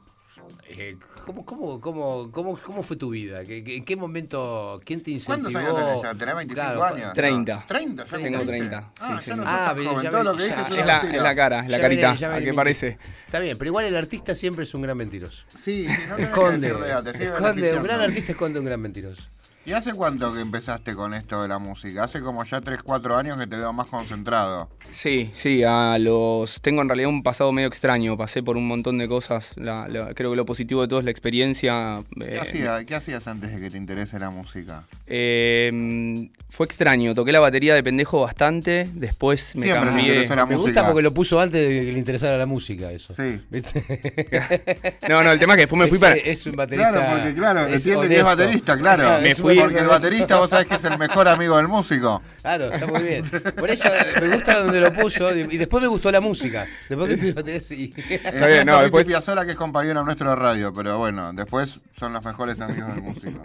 eh, 0.68 0.96
¿cómo, 1.24 1.44
cómo, 1.44 1.80
cómo, 1.80 2.30
cómo, 2.30 2.58
cómo 2.64 2.82
fue 2.82 2.96
tu 2.96 3.10
vida? 3.10 3.42
¿Qué, 3.44 3.64
qué- 3.64 3.76
¿En 3.76 3.84
qué 3.84 3.96
momento? 3.96 4.80
¿Quién 4.84 5.00
te 5.02 5.10
incentivó? 5.10 5.50
¿Cuántos 5.50 5.56
años 5.56 5.74
tenés? 5.86 6.02
ya? 6.02 6.14
¿Tenés 6.18 6.34
25 6.36 6.66
Claro, 6.66 6.84
años? 6.84 7.12
30. 7.14 7.54
No, 7.56 7.62
30, 7.66 8.04
ya 8.04 8.10
Tengo 8.18 8.38
cumpliste. 8.38 8.66
30, 8.68 8.92
Ah, 9.00 9.08
sí, 9.20 9.26
ya 9.30 9.34
sí, 9.34 9.40
no 9.40 9.44
Ah, 9.46 9.62
tan 9.66 9.76
bien, 9.76 9.88
joven. 9.90 10.04
ya 10.04 10.10
Todo 10.10 10.24
lo 10.24 10.36
que 10.36 10.42
dices 10.44 10.58
es 10.58 10.66
una 10.70 10.84
la, 10.84 10.92
mentira. 10.98 11.16
es 11.16 11.22
la 11.22 11.34
cara, 11.34 11.58
es 11.60 11.68
la 11.68 11.76
Ya 11.76 11.82
carita. 11.82 12.06
viene- 12.12 12.18
ya 12.20 12.32
¿A 12.32 12.38
el- 12.38 12.54
parece? 12.54 12.98
Está 13.26 13.38
bien, 13.38 13.58
pero 13.58 13.68
igual 13.68 13.84
el 13.86 13.96
artista 13.96 14.34
siempre 14.34 14.64
es 14.64 14.74
un 14.74 14.82
gran 14.82 14.96
mentiroso. 14.96 15.44
Sí, 15.54 15.86
sí, 15.88 16.02
no 16.08 16.16
que 16.16 16.22
Esconde, 16.22 16.52
te 16.58 17.12
sigue 17.14 17.24
esconde, 17.30 17.76
un 17.76 17.82
gran 17.82 18.00
artista 18.00 18.32
esconde 18.32 18.58
un 18.58 18.64
gran 18.66 18.80
mentiroso. 18.80 19.22
¿Y 19.66 19.72
hace 19.72 19.94
cuánto 19.94 20.34
que 20.34 20.40
empezaste 20.40 20.94
con 20.94 21.14
esto 21.14 21.40
de 21.40 21.48
la 21.48 21.58
música? 21.58 22.04
Hace 22.04 22.20
como 22.20 22.44
ya 22.44 22.60
3, 22.60 22.82
4 22.82 23.16
años 23.16 23.38
que 23.38 23.46
te 23.46 23.56
veo 23.56 23.72
más 23.72 23.86
concentrado. 23.86 24.68
Sí, 24.90 25.30
sí, 25.32 25.62
a 25.66 25.96
los. 25.98 26.60
Tengo 26.60 26.82
en 26.82 26.88
realidad 26.88 27.08
un 27.08 27.22
pasado 27.22 27.50
medio 27.50 27.66
extraño. 27.68 28.16
Pasé 28.18 28.42
por 28.42 28.58
un 28.58 28.68
montón 28.68 28.98
de 28.98 29.08
cosas. 29.08 29.52
La- 29.56 29.88
la- 29.88 30.12
creo 30.12 30.30
que 30.30 30.36
lo 30.36 30.44
positivo 30.44 30.82
de 30.82 30.88
todo 30.88 30.98
es 30.98 31.06
la 31.06 31.10
experiencia. 31.10 31.96
¿Qué, 32.20 32.34
eh, 32.34 32.38
hacía- 32.38 32.84
¿Qué 32.84 32.94
hacías 32.94 33.26
antes 33.26 33.52
de 33.54 33.60
que 33.60 33.70
te 33.70 33.78
interese 33.78 34.18
la 34.18 34.28
música? 34.28 34.84
eh, 35.06 36.28
fue 36.50 36.66
extraño. 36.66 37.14
Toqué 37.14 37.32
la 37.32 37.40
batería 37.40 37.74
de 37.74 37.82
pendejo 37.82 38.20
bastante. 38.20 38.88
Después 38.94 39.56
me 39.56 39.62
Siempre 39.62 39.80
te 39.80 39.86
cambié. 39.88 40.06
interesó 40.08 40.36
la 40.36 40.46
Me 40.46 40.54
música. 40.56 40.80
gusta 40.80 40.86
porque 40.88 41.02
lo 41.02 41.14
puso 41.14 41.40
antes 41.40 41.66
de 41.68 41.86
que 41.86 41.92
le 41.92 41.98
interesara 41.98 42.36
la 42.36 42.46
música, 42.46 42.92
eso. 42.92 43.14
Sí. 43.14 43.40
¿Viste? 43.50 43.82
No, 45.08 45.22
no, 45.22 45.32
el 45.32 45.38
tema 45.38 45.54
es 45.54 45.56
que 45.56 45.62
después 45.62 45.78
me 45.80 45.86
fui 45.88 45.96
Es- 45.96 46.00
para. 46.00 46.14
Es 46.16 46.46
un 46.46 46.56
baterista. 46.56 46.90
Claro, 46.92 47.10
porque 47.16 47.34
claro, 47.34 47.66
entiende 47.66 48.08
que 48.08 48.16
es 48.18 48.22
baterista, 48.24 48.76
claro. 48.78 49.04
Me 49.22 49.30
es 49.30 49.40
Porque 49.60 49.78
el 49.78 49.86
baterista- 49.86 50.36
vos 50.38 50.50
sabés 50.50 50.66
que 50.66 50.74
es 50.76 50.84
el 50.84 50.98
mejor 50.98 51.28
amigo 51.28 51.56
del 51.56 51.68
músico. 51.68 52.22
Claro, 52.42 52.72
está 52.72 52.86
muy 52.86 53.02
bien. 53.02 53.24
Por 53.56 53.70
eso 53.70 53.88
me 54.20 54.28
gusta 54.34 54.60
donde 54.60 54.80
lo 54.80 54.92
puso 54.92 55.34
y 55.34 55.56
después 55.56 55.80
me 55.82 55.88
gustó 55.88 56.10
la 56.12 56.20
música. 56.20 56.66
Después 56.88 57.08
que 57.08 57.14
estuve 57.14 57.32
batería, 57.32 57.60
sí. 57.60 57.92
Excepto 57.96 58.46
bien, 58.46 58.66
no, 58.66 58.80
después- 58.82 59.06
Piazzolla, 59.06 59.44
que 59.44 59.52
es 59.52 59.56
compañero 59.56 60.04
nuestro 60.04 60.30
de 60.30 60.36
radio, 60.36 60.72
pero 60.74 60.98
bueno, 60.98 61.32
después 61.32 61.80
son 61.98 62.12
los 62.12 62.24
mejores 62.24 62.60
amigos 62.60 62.88
del 62.94 63.02
músico. 63.02 63.42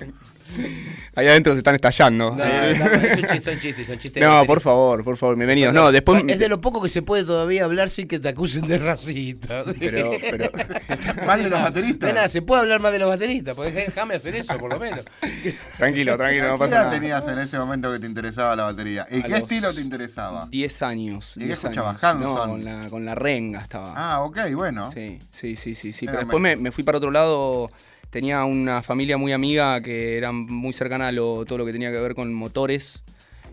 Ahí 1.15 1.27
adentro 1.27 1.53
se 1.53 1.59
están 1.59 1.75
estallando. 1.75 2.31
No, 2.31 2.35
no, 2.37 2.43
son 2.77 3.01
chistes, 3.17 3.43
son 3.43 3.59
chistes, 3.59 3.87
son 3.87 3.99
chistes. 3.99 4.23
No, 4.23 4.45
por 4.45 4.61
favor, 4.61 5.03
por 5.03 5.17
favor, 5.17 5.35
bienvenidos. 5.35 5.73
No, 5.73 5.91
después. 5.91 6.23
Es 6.27 6.39
de 6.39 6.47
lo 6.47 6.61
poco 6.61 6.81
que 6.81 6.89
se 6.89 7.01
puede 7.01 7.23
todavía 7.23 7.65
hablar 7.65 7.89
sin 7.89 8.07
que 8.07 8.19
te 8.19 8.29
acusen 8.29 8.65
de 8.67 8.77
racista. 8.79 9.63
Pero, 9.77 10.11
pero. 10.21 10.49
Mal 11.25 11.43
de 11.43 11.49
los 11.49 11.59
No, 11.59 11.65
bateristas. 11.65 12.13
nada, 12.13 12.29
se 12.29 12.41
puede 12.41 12.61
hablar 12.61 12.79
más 12.79 12.91
de 12.91 12.99
los 12.99 13.09
bateristas, 13.09 13.55
porque 13.55 13.71
déjame 13.71 14.15
hacer 14.15 14.35
eso, 14.35 14.57
por 14.57 14.71
lo 14.71 14.79
menos. 14.79 15.03
Tranquilo, 15.77 16.17
tranquilo, 16.17 16.47
no 16.47 16.53
¿Qué 16.53 16.59
pasa 16.59 16.89
tenías 16.89 17.27
en 17.27 17.39
ese 17.39 17.57
momento 17.57 17.91
que 17.91 17.99
te 17.99 18.07
interesaba 18.07 18.55
la 18.55 18.63
batería? 18.63 19.05
¿Y 19.11 19.19
A 19.19 19.23
qué 19.23 19.35
estilo 19.37 19.73
te 19.73 19.81
interesaba? 19.81 20.47
10 20.49 20.81
años. 20.83 21.33
¿Y 21.35 21.41
qué 21.41 21.45
10 21.47 21.63
escuchabas? 21.63 22.01
No, 22.01 22.07
Hanson? 22.09 22.49
con 22.49 22.65
la, 22.65 22.89
con 22.89 23.05
la 23.05 23.15
renga 23.15 23.61
estaba. 23.61 23.93
Ah, 23.95 24.21
ok, 24.21 24.39
bueno. 24.55 24.91
Sí, 24.93 25.19
sí, 25.31 25.55
sí, 25.55 25.75
sí. 25.75 25.93
sí. 25.93 26.05
Pero 26.05 26.19
después 26.19 26.57
me 26.57 26.71
fui 26.71 26.83
para 26.83 26.97
otro 26.97 27.11
lado. 27.11 27.69
Tenía 28.09 28.43
una 28.43 28.81
familia 28.81 29.17
muy 29.17 29.31
amiga 29.33 29.81
que 29.81 30.17
era 30.17 30.31
muy 30.31 30.73
cercana 30.73 31.09
a 31.09 31.11
lo- 31.11 31.45
todo 31.45 31.59
lo 31.59 31.65
que 31.65 31.71
tenía 31.71 31.91
que 31.91 31.99
ver 31.99 32.15
con 32.15 32.33
motores, 32.33 33.01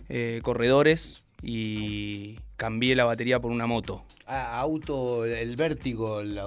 eh, 0.08 0.40
corredores 0.42 1.22
y 1.42 2.38
cambié 2.56 2.96
la 2.96 3.04
batería 3.04 3.38
por 3.38 3.50
una 3.52 3.66
moto. 3.66 4.02
Ah, 4.26 4.58
auto, 4.60 5.24
el 5.26 5.54
vértigo, 5.56 6.20
el 6.20 6.40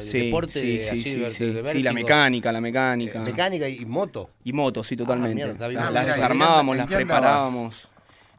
Sí, 0.00 0.18
deporte, 0.24 0.52
sí, 0.60 0.80
sí, 0.80 0.88
así, 0.88 1.30
sí, 1.30 1.46
de 1.52 1.62
sí. 1.64 1.82
La 1.82 1.92
mecánica, 1.92 2.50
la 2.52 2.60
mecánica. 2.60 3.20
Eh, 3.22 3.26
Mecánica 3.26 3.68
y 3.68 3.86
moto. 3.86 4.28
Y 4.44 4.52
motos, 4.52 4.86
sí, 4.88 4.96
totalmente. 4.96 5.34
mierda, 5.36 5.52
está 5.52 5.68
bien. 5.68 5.80
Ah, 5.80 5.90
las 5.90 6.04
¿y 6.04 6.08
desarmábamos, 6.08 6.76
las 6.76 6.86
preparábamos. 6.90 7.88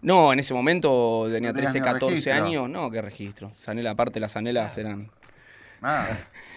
No, 0.01 0.33
en 0.33 0.39
ese 0.39 0.53
momento 0.53 1.27
tenía 1.31 1.49
No 1.49 1.55
tenías 1.55 1.73
13, 1.73 1.79
ni 1.79 1.85
14 1.85 2.13
registro. 2.15 2.33
años. 2.45 2.69
No, 2.69 2.91
qué 2.91 3.01
registro. 3.01 3.53
Sanela, 3.61 3.91
aparte 3.91 4.19
las 4.19 4.33
sanelas 4.33 4.77
eran 4.77 5.09
Ah, 5.81 6.07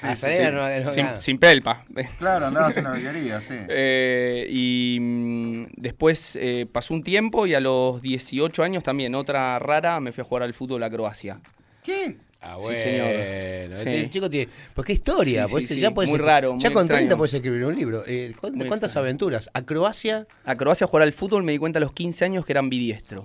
sí, 0.00 0.06
Ah, 0.06 0.14
sí, 0.16 0.20
Sanela 0.22 0.50
sí. 0.74 0.80
no- 0.80 0.84
no- 0.86 0.92
sin, 0.92 1.04
nada. 1.04 1.20
sin 1.20 1.38
pelpa. 1.38 1.84
Claro, 2.18 2.46
andabas 2.46 2.76
en 2.76 2.84
lo 2.84 2.92
que 2.94 3.02
querías, 3.02 3.44
sí. 3.44 3.54
Eh, 3.68 4.46
y 4.50 4.98
mm, 5.00 5.66
después 5.76 6.36
eh, 6.40 6.66
pasó 6.70 6.94
un 6.94 7.02
tiempo 7.02 7.46
y 7.46 7.54
a 7.54 7.60
los 7.60 8.00
18 8.02 8.62
años 8.62 8.82
también, 8.84 9.14
otra 9.14 9.58
rara, 9.58 9.98
me 10.00 10.12
fui 10.12 10.22
a 10.22 10.24
jugar 10.24 10.42
al 10.42 10.54
fútbol 10.54 10.82
a 10.82 10.90
Croacia. 10.90 11.40
¿Qué? 11.82 12.16
Ah, 12.40 12.58
Sí, 12.60 12.76
señor. 12.76 13.06
Este 13.08 14.02
Sí. 14.04 14.10
chico 14.10 14.30
tiene. 14.30 14.48
Pues 14.74 14.86
qué 14.86 14.92
historia. 14.92 15.46
Sí, 15.46 15.50
pues, 15.52 15.66
sí, 15.66 15.80
ya 15.80 15.88
sí. 15.88 15.94
puedes 15.94 16.10
Muy 16.10 16.18
raro, 16.20 16.56
Ya 16.58 16.68
muy 16.68 16.74
con 16.74 16.86
30 16.86 16.94
extraño. 17.02 17.18
puedes 17.18 17.34
escribir 17.34 17.64
un 17.64 17.74
libro. 17.74 18.04
Eh, 18.06 18.32
¿cuántas, 18.38 18.58
Muy 18.58 18.68
cuántas 18.68 18.88
extraño. 18.90 19.04
aventuras? 19.06 19.50
A 19.52 19.62
Croacia. 19.62 20.26
A 20.44 20.54
Croacia 20.56 20.86
jugar 20.86 21.02
al 21.02 21.12
fútbol 21.12 21.42
me 21.42 21.52
di 21.52 21.58
cuenta 21.58 21.78
a 21.78 21.80
los 21.80 21.92
15 21.92 22.24
años 22.24 22.46
que 22.46 22.52
eran 22.52 22.68
bidiestro. 22.68 23.24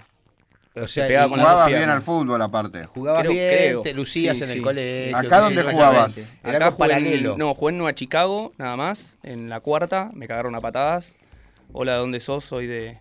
O 0.75 0.87
sea, 0.87 1.09
y- 1.25 1.29
con 1.29 1.39
Jugabas 1.39 1.67
bien 1.67 1.89
al 1.89 2.01
fútbol 2.01 2.41
aparte. 2.41 2.85
jugabas 2.85 3.21
Creo- 3.23 3.31
bien, 3.33 3.49
creo. 3.49 3.81
te 3.81 3.93
lucías 3.93 4.37
Sí, 4.37 4.43
en 4.45 4.49
el 4.51 4.55
sí. 4.57 4.61
colegio. 4.61 5.17
¿Acá 5.17 5.39
dónde 5.41 5.63
jugabas? 5.63 6.37
Era 6.43 6.55
Acá 6.55 6.71
jugué 6.71 6.85
en- 6.85 6.89
paralelo. 7.03 7.37
no, 7.37 7.53
jugué 7.53 7.71
en 7.73 7.77
Nueva 7.77 7.93
Chicago, 7.95 8.53
nada 8.57 8.77
más, 8.77 9.17
en 9.23 9.49
la 9.49 9.59
cuarta, 9.59 10.11
me 10.13 10.27
cagaron 10.27 10.55
a 10.55 10.61
patadas. 10.61 11.13
Hola, 11.73 11.93
¿de 11.93 11.97
dónde 11.99 12.19
sos? 12.21 12.45
Soy 12.45 12.67
de, 12.67 12.99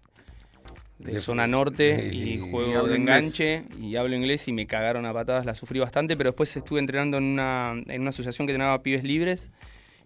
de 0.99 1.13
De- 1.13 1.21
zona 1.21 1.47
norte 1.47 2.11
y- 2.13 2.39
juego 2.51 2.89
de 2.89 2.97
inglés. 2.99 3.25
enganche 3.25 3.65
y 3.81 3.95
hablo 3.97 4.17
inglés 4.17 4.49
y 4.49 4.53
me 4.53 4.67
cagaron 4.67 5.07
a 5.07 5.13
patadas, 5.13 5.47
la 5.47 5.55
sufrí 5.55 5.79
bastante, 5.79 6.17
pero 6.17 6.31
después 6.31 6.55
estuve 6.57 6.81
entrenando 6.81 7.19
en 7.19 7.25
una, 7.25 7.73
en 7.87 8.01
una 8.01 8.11
asociación 8.11 8.47
que 8.49 8.53
entrenaba 8.53 8.83
pibes 8.83 9.05
libres 9.05 9.51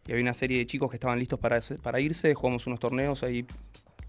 y 0.06 0.12
había 0.12 0.22
una 0.22 0.34
serie 0.34 0.58
de 0.58 0.66
chicos 0.66 0.90
que 0.90 0.96
estaban 0.96 1.18
listos 1.18 1.38
para, 1.40 1.60
para 1.82 1.98
irse, 2.00 2.34
jugamos 2.34 2.66
unos 2.66 2.78
torneos 2.78 3.22
ahí, 3.22 3.44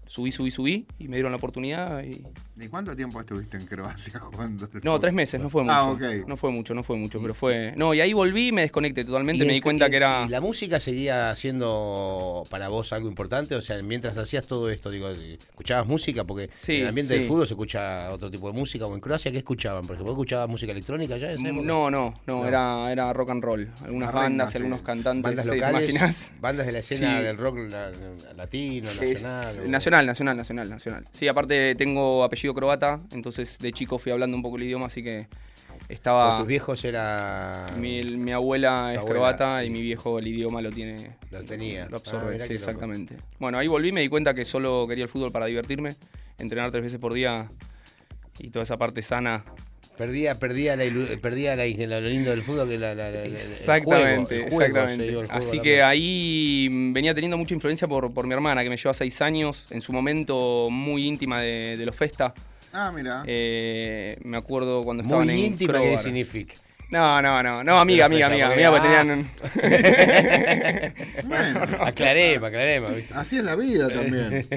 subí, 0.06 0.30
subí, 0.32 0.50
subí 0.50 0.86
y 0.98 1.08
me 1.08 1.16
dieron 1.16 1.32
la 1.32 1.36
oportunidad 1.38 2.02
y... 2.04 2.22
¿Y 2.58 2.68
cuánto 2.68 2.96
tiempo 2.96 3.20
estuviste 3.20 3.56
en 3.58 3.66
Croacia 3.66 4.18
jugando? 4.20 4.66
No, 4.66 4.80
fútbol? 4.80 5.00
tres 5.00 5.12
meses, 5.12 5.40
no 5.40 5.50
fue 5.50 5.62
mucho. 5.62 5.74
Ah, 5.74 5.90
ok. 5.90 6.02
No 6.26 6.36
fue 6.38 6.50
mucho, 6.50 6.72
no 6.74 6.82
fue 6.82 6.96
mucho, 6.96 7.20
pero 7.20 7.34
fue... 7.34 7.74
No, 7.76 7.92
y 7.92 8.00
ahí 8.00 8.12
volví 8.14 8.48
y 8.48 8.52
me 8.52 8.62
desconecté 8.62 9.04
totalmente, 9.04 9.44
Y 9.44 9.46
me 9.46 9.52
el- 9.52 9.58
di 9.58 9.60
cuenta 9.60 9.88
y- 9.88 9.90
que 9.90 9.96
era... 9.96 10.24
¿Y 10.26 10.30
la 10.30 10.40
música 10.40 10.80
seguía 10.80 11.34
siendo 11.36 12.44
para 12.50 12.68
vos 12.68 12.92
algo 12.92 13.08
importante? 13.08 13.54
O 13.56 13.62
sea, 13.62 13.80
mientras 13.82 14.16
hacías 14.16 14.46
todo 14.46 14.70
esto, 14.70 14.90
digo, 14.90 15.08
¿escuchabas 15.10 15.86
música? 15.86 16.24
Porque 16.24 16.50
Sí, 16.56 16.76
en 16.76 16.82
el 16.82 16.88
ambiente 16.88 17.14
sí. 17.14 17.20
del 17.20 17.28
fútbol 17.28 17.46
se 17.46 17.54
escucha 17.54 18.10
otro 18.10 18.30
tipo 18.30 18.46
de 18.50 18.58
música. 18.58 18.86
¿O 18.86 18.94
en 18.94 19.00
Croacia 19.00 19.30
qué 19.30 19.38
escuchaban? 19.38 19.86
Por 19.86 19.94
ejemplo, 19.96 20.14
¿vos 20.14 20.22
escuchabas 20.22 20.48
música 20.48 20.72
electrónica 20.72 21.16
ya? 21.18 21.34
No, 21.36 21.52
no, 21.52 21.90
no, 21.90 22.14
No. 22.26 22.46
Era, 22.46 22.90
era 22.90 23.12
rock 23.12 23.30
and 23.30 23.42
roll. 23.44 23.68
Algunas 23.84 24.12
bandas, 24.12 24.50
sí. 24.52 24.58
algunos 24.58 24.82
cantantes, 24.82 25.22
bandas 25.22 25.44
sí, 25.44 25.50
¿te 25.50 25.56
locales, 25.56 25.90
imaginas? 25.90 26.32
bandas 26.40 26.66
de 26.66 26.72
la 26.72 26.78
escena 26.78 27.18
Sí. 27.18 27.24
del 27.24 27.36
rock 27.38 27.58
la- 27.70 27.92
latino, 28.36 28.88
Sí, 28.88 29.12
nacional. 29.14 29.48
es- 29.50 29.58
o- 29.58 29.68
nacional, 29.68 29.95
nacional, 30.04 30.36
nacional, 30.36 30.68
nacional. 30.68 31.06
Sí, 31.12 31.28
aparte 31.28 31.76
tengo 31.76 32.24
apellido 32.24 32.52
croata, 32.52 33.00
entonces 33.12 33.58
de 33.58 33.70
chico 33.72 33.98
fui 34.00 34.10
hablando 34.10 34.36
un 34.36 34.42
poco 34.42 34.56
el 34.56 34.64
idioma, 34.64 34.86
así 34.86 35.02
que 35.02 35.28
estaba... 35.88 36.38
tus 36.38 36.46
viejos 36.48 36.84
era 36.84 37.66
Mi, 37.78 38.02
mi 38.02 38.32
abuela 38.32 38.92
es 38.92 38.98
abuela, 38.98 39.14
croata 39.14 39.64
y 39.64 39.70
mi 39.70 39.80
viejo 39.80 40.18
el 40.18 40.26
idioma 40.26 40.60
lo 40.60 40.72
tiene... 40.72 41.16
lo 41.30 41.44
tenía. 41.44 41.86
Lo 41.88 41.98
Ah, 41.98 42.00
absorbe, 42.00 42.40
sí, 42.40 42.54
exactamente. 42.54 43.16
Bueno, 43.38 43.56
ahí 43.58 43.68
volví, 43.68 43.92
me 43.92 44.00
di 44.00 44.08
cuenta 44.08 44.34
que 44.34 44.44
solo 44.44 44.86
quería 44.88 45.04
el 45.04 45.08
fútbol 45.08 45.30
para 45.30 45.46
divertirme, 45.46 45.94
entrenar 46.38 46.72
tres 46.72 46.82
veces 46.82 46.98
por 46.98 47.14
día 47.14 47.48
y 48.38 48.50
toda 48.50 48.64
esa 48.64 48.76
parte 48.76 49.00
sana. 49.00 49.44
Perdía, 49.96 50.34
perdía, 50.38 50.76
la, 50.76 50.84
ilu- 50.84 51.18
perdía 51.20 51.56
la, 51.56 51.64
la- 51.66 52.00
lo 52.00 52.08
lindo 52.08 52.30
del 52.30 52.42
fútbol 52.42 52.68
que 52.68 52.78
la, 52.78 52.94
la- 52.94 53.10
la- 53.10 53.22
el 53.24 53.32
Exactamente, 53.32 54.40
juego, 54.40 54.44
el 54.46 54.50
juego, 54.50 54.66
exactamente. 54.78 55.14
juego, 55.14 55.32
Así 55.32 55.60
que 55.60 55.82
ahí 55.82 56.68
mm, 56.70 56.92
venía 56.92 57.14
teniendo 57.14 57.38
mucha 57.38 57.54
influencia 57.54 57.88
por, 57.88 58.12
por 58.12 58.26
mi 58.26 58.34
hermana, 58.34 58.62
que 58.62 58.68
me 58.68 58.76
lleva 58.76 58.92
seis 58.92 59.22
años, 59.22 59.66
en 59.70 59.80
su 59.80 59.92
momento 59.94 60.68
muy 60.70 61.06
íntima 61.06 61.40
de, 61.40 61.76
de 61.78 61.86
los 61.86 61.96
Festa. 61.96 62.34
Ah, 62.74 62.92
mira. 62.94 63.24
Eh, 63.26 64.18
me 64.22 64.36
acuerdo 64.36 64.84
cuando 64.84 65.02
estaban 65.02 65.26
Muy 65.28 65.34
en 65.34 65.40
íntima, 65.52 65.72
¿qué 65.74 65.78
Crobar. 65.80 66.02
significa? 66.02 66.54
No, 66.88 67.20
no, 67.20 67.42
no, 67.42 67.64
no, 67.64 67.80
amiga, 67.80 68.04
amiga, 68.06 68.26
amiga, 68.26 68.46
amiga, 68.52 68.70
porque 68.70 68.88
tenían... 68.88 69.28
Bueno, 71.24 71.84
Aclaremos, 71.84 72.48
aclaremos. 72.48 72.94
¿viste? 72.96 73.14
así 73.14 73.38
es 73.38 73.44
la 73.44 73.56
vida 73.56 73.88
también. 73.88 74.46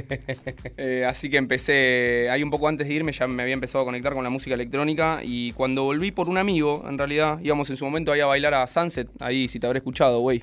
Eh, 0.78 1.06
así 1.06 1.30
que 1.30 1.38
empecé, 1.38 2.30
ahí 2.32 2.42
un 2.44 2.50
poco 2.50 2.68
antes 2.68 2.88
de 2.88 2.94
irme 2.94 3.12
ya 3.12 3.28
me 3.28 3.44
había 3.44 3.54
empezado 3.54 3.82
a 3.82 3.86
conectar 3.86 4.14
con 4.14 4.24
la 4.24 4.30
música 4.30 4.54
electrónica 4.56 5.20
y 5.24 5.52
cuando 5.54 5.84
volví 5.84 6.12
por 6.12 6.30
un 6.30 6.38
amigo, 6.38 6.86
en 6.88 6.98
realidad, 6.98 7.40
íbamos 7.42 7.70
en 7.70 7.78
su 7.78 7.86
momento 7.86 8.12
ahí 8.12 8.22
a 8.22 8.26
bailar 8.28 8.54
a 8.54 8.66
Sunset, 8.68 9.10
ahí 9.20 9.48
si 9.48 9.60
te 9.60 9.68
habré 9.68 9.80
escuchado, 9.80 10.20
güey, 10.20 10.42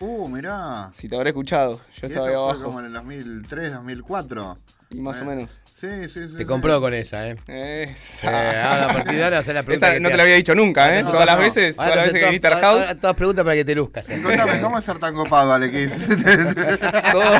Uh, 0.00 0.28
mirá. 0.28 0.90
si 0.92 1.08
te 1.08 1.16
habré 1.16 1.30
escuchado, 1.30 1.80
yo 2.00 2.06
Y 2.06 2.10
estaba 2.12 2.26
ahí 2.26 2.32
eso 2.32 2.40
fue 2.44 2.50
abajo 2.52 2.62
como 2.64 2.80
en 2.80 2.86
el 2.86 2.92
2003, 2.92 3.72
2004. 3.74 4.58
y 4.90 5.00
más 5.00 5.16
o 5.18 5.22
Eh, 5.22 5.24
menos. 5.26 5.60
Sí, 5.78 6.08
sí, 6.08 6.26
sí. 6.26 6.32
Te 6.32 6.38
sí. 6.38 6.44
compró 6.44 6.80
con 6.80 6.92
esa, 6.92 7.28
¿eh? 7.28 7.36
Esa. 7.46 8.26
Eh, 8.52 8.60
ahora 8.62 8.84
a 8.90 8.92
partir 8.94 9.14
de 9.14 9.22
ahora 9.24 9.38
hacer 9.38 9.54
la 9.54 9.62
pregunta. 9.62 9.86
Esa 9.86 9.94
que 9.94 10.00
no 10.00 10.08
te 10.08 10.16
la 10.16 10.22
había 10.24 10.34
dicho 10.34 10.54
nunca, 10.56 10.98
¿eh? 10.98 11.04
No, 11.04 11.10
todas 11.12 11.26
las 11.26 11.36
no. 11.36 11.42
veces, 11.42 11.78
Ahora 11.78 11.92
todas 11.92 12.04
las 12.06 12.12
veces 12.14 12.30
que 12.30 12.40
todas- 12.40 12.60
house, 12.60 12.80
todas- 12.82 13.00
Todas 13.00 13.16
preguntas 13.16 13.44
para 13.44 13.54
que 13.54 13.64
te 13.64 13.74
luzcas. 13.76 14.08
¿eh? 14.08 14.16
Y 14.18 14.22
contame, 14.22 14.60
¿cómo 14.60 14.78
es 14.80 14.84
ser 14.84 14.98
tan 14.98 15.14
copado, 15.14 15.52
Alex? 15.52 16.08
todo, 17.12 17.32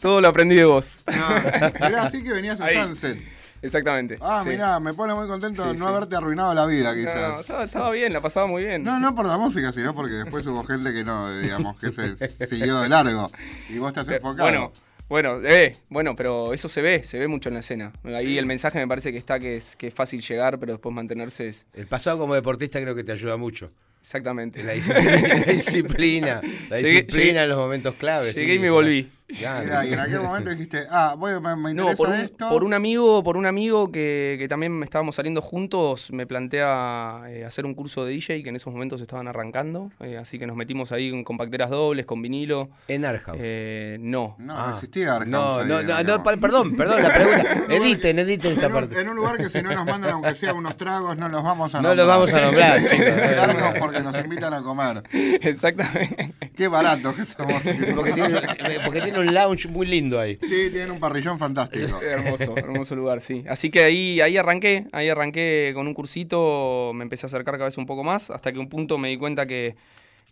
todo 0.00 0.20
lo 0.20 0.28
aprendí 0.28 0.56
de 0.56 0.64
vos. 0.64 0.98
no, 1.06 1.86
mirá, 1.86 2.02
así 2.02 2.22
que 2.22 2.32
venías 2.32 2.60
a 2.60 2.64
Ahí. 2.66 2.76
Sunset. 2.82 3.18
Exactamente. 3.62 4.18
Ah, 4.20 4.40
sí. 4.42 4.50
mirá, 4.50 4.78
me 4.80 4.92
pone 4.92 5.14
muy 5.14 5.26
contento 5.26 5.62
Sí, 5.62 5.68
de 5.72 5.74
no 5.78 5.86
sí. 5.86 5.90
haberte 5.94 6.16
arruinado 6.16 6.52
la 6.52 6.66
vida, 6.66 6.90
No, 6.92 6.96
no, 6.96 7.00
quizás. 7.00 7.40
estaba, 7.40 7.64
estaba 7.64 7.90
bien, 7.92 8.12
la 8.12 8.20
pasaba 8.20 8.46
muy 8.46 8.62
bien. 8.64 8.82
No, 8.82 8.98
no 9.00 9.14
por 9.14 9.24
la 9.24 9.38
música, 9.38 9.72
sino 9.72 9.94
porque 9.94 10.14
después 10.16 10.44
hubo 10.46 10.64
gente 10.64 10.92
que 10.92 11.02
no, 11.04 11.32
digamos, 11.38 11.78
que 11.78 11.90
se 11.90 12.14
siguió 12.46 12.80
de 12.80 12.88
largo. 12.90 13.30
Y 13.70 13.78
vos 13.78 13.88
estás 13.88 14.08
Eh, 14.08 14.16
enfocado. 14.16 14.48
Bueno, 14.50 14.72
bueno, 15.08 15.40
eh, 15.44 15.76
bueno, 15.88 16.16
pero 16.16 16.52
eso 16.54 16.68
se 16.68 16.80
ve, 16.82 17.04
se 17.04 17.18
ve 17.18 17.28
mucho 17.28 17.48
en 17.50 17.54
la 17.54 17.60
escena. 17.60 17.92
Ahí 18.04 18.38
el 18.38 18.46
mensaje 18.46 18.78
me 18.78 18.88
parece 18.88 19.12
que 19.12 19.18
está 19.18 19.38
que 19.38 19.56
es, 19.56 19.76
que 19.76 19.88
es 19.88 19.94
fácil 19.94 20.20
llegar, 20.22 20.58
pero 20.58 20.72
después 20.72 20.94
mantenerse 20.94 21.48
es 21.48 21.66
El 21.74 21.86
pasado 21.86 22.18
como 22.18 22.34
deportista 22.34 22.80
creo 22.80 22.94
que 22.94 23.04
te 23.04 23.12
ayuda 23.12 23.36
mucho. 23.36 23.70
exactamente. 24.00 24.62
La 24.62 24.72
disciplina, 24.72 25.12
la 25.46 25.52
disciplina, 25.52 26.40
la 26.70 26.76
Llegué- 26.80 26.90
disciplina 26.90 27.22
llegué- 27.24 27.42
en 27.42 27.48
los 27.48 27.58
momentos 27.58 27.94
claves. 27.96 28.34
llegué 28.34 28.52
sí, 28.54 28.58
y 28.58 28.58
me 28.60 28.70
volví. 28.70 29.10
Y 29.26 29.42
en 29.42 29.98
aquel 30.00 30.20
momento 30.20 30.50
dijiste, 30.50 30.82
ah, 30.90 31.14
voy, 31.18 31.32
me, 31.40 31.56
me 31.56 31.72
No, 31.74 31.90
interesa 31.90 31.96
por 31.96 32.08
un, 32.10 32.14
esto. 32.16 32.48
por 32.50 32.62
un 32.62 32.74
amigo, 32.74 33.24
por 33.24 33.38
un 33.38 33.46
amigo 33.46 33.90
que, 33.90 34.36
que 34.38 34.48
también 34.48 34.82
estábamos 34.82 35.14
saliendo 35.14 35.40
juntos, 35.40 36.10
me 36.12 36.26
plantea 36.26 37.22
eh, 37.28 37.44
hacer 37.46 37.64
un 37.64 37.74
curso 37.74 38.04
de 38.04 38.12
DJ 38.12 38.42
que 38.42 38.50
en 38.50 38.56
esos 38.56 38.70
momentos 38.70 39.00
estaban 39.00 39.26
arrancando, 39.26 39.90
eh, 40.00 40.18
así 40.18 40.38
que 40.38 40.46
nos 40.46 40.56
metimos 40.56 40.92
ahí 40.92 41.10
con 41.10 41.24
compacteras 41.24 41.70
dobles, 41.70 42.04
con 42.04 42.20
vinilo. 42.20 42.68
En 42.86 43.06
Arjau. 43.06 43.34
Eh, 43.38 43.96
no, 43.98 44.36
No, 44.38 44.54
Ah. 44.58 44.66
no 44.68 44.74
existía 44.74 45.14
Arkham 45.14 45.30
No, 45.30 45.56
ahí 45.56 45.68
no, 45.68 45.82
no, 45.82 46.02
no, 46.02 46.22
perdón, 46.22 46.76
perdón, 46.76 47.02
la 47.02 47.12
pregunta. 47.14 47.64
Editen, 47.74 48.18
editen 48.18 48.52
esta 48.52 48.66
en, 48.66 48.72
un, 48.74 48.80
parte. 48.80 49.00
en 49.00 49.08
un 49.08 49.16
lugar 49.16 49.38
que 49.38 49.48
si 49.48 49.62
no 49.62 49.72
nos 49.72 49.86
mandan, 49.86 50.12
aunque 50.12 50.34
sea 50.34 50.52
unos 50.52 50.76
tragos, 50.76 51.16
no 51.16 51.30
los 51.30 51.42
vamos 51.42 51.74
a 51.74 51.80
No 51.80 51.94
nombrar. 51.94 52.06
los 52.06 52.14
vamos 52.14 52.32
a 52.34 52.40
nombrar, 52.42 52.78
chicos. 52.90 53.78
Porque 53.80 54.00
nos 54.00 54.18
invitan 54.18 54.52
a 54.52 54.62
comer. 54.62 55.02
exactamente. 55.12 56.34
Qué 56.54 56.68
baratos 56.68 57.14
que 57.14 57.24
somos. 57.24 57.62
Porque 57.96 58.12
tiene, 58.12 58.38
porque 58.84 59.00
tiene 59.14 59.28
un 59.28 59.34
lounge 59.34 59.68
muy 59.68 59.86
lindo 59.86 60.18
ahí. 60.20 60.38
Sí, 60.42 60.68
tienen 60.70 60.90
un 60.90 61.00
parrillón 61.00 61.38
fantástico. 61.38 62.00
Hermoso, 62.02 62.56
hermoso 62.56 62.94
lugar, 62.96 63.20
sí. 63.20 63.44
Así 63.48 63.70
que 63.70 63.84
ahí, 63.84 64.20
ahí 64.20 64.36
arranqué, 64.36 64.86
ahí 64.92 65.08
arranqué 65.08 65.72
con 65.74 65.86
un 65.86 65.94
cursito, 65.94 66.92
me 66.94 67.02
empecé 67.04 67.26
a 67.26 67.28
acercar 67.28 67.54
cada 67.54 67.66
vez 67.66 67.78
un 67.78 67.86
poco 67.86 68.04
más, 68.04 68.30
hasta 68.30 68.52
que 68.52 68.58
un 68.58 68.68
punto 68.68 68.98
me 68.98 69.08
di 69.08 69.16
cuenta 69.16 69.46
que, 69.46 69.76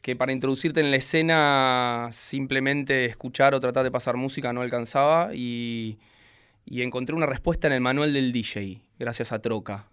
que 0.01 0.16
para 0.16 0.33
introducirte 0.33 0.80
en 0.80 0.91
la 0.91 0.97
escena 0.97 2.09
simplemente 2.12 3.05
escuchar 3.05 3.55
o 3.55 3.61
tratar 3.61 3.85
de 3.85 3.91
pasar 3.91 4.16
música 4.16 4.53
no 4.53 4.62
alcanzaba 4.62 5.35
y, 5.35 5.99
y 6.64 6.83
encontré 6.83 7.14
una 7.14 7.26
respuesta 7.26 7.66
en 7.66 7.74
el 7.74 7.80
manual 7.80 8.12
del 8.12 8.33
DJ, 8.33 8.80
gracias 8.99 9.33
a 9.33 9.41
Troca. 9.41 9.87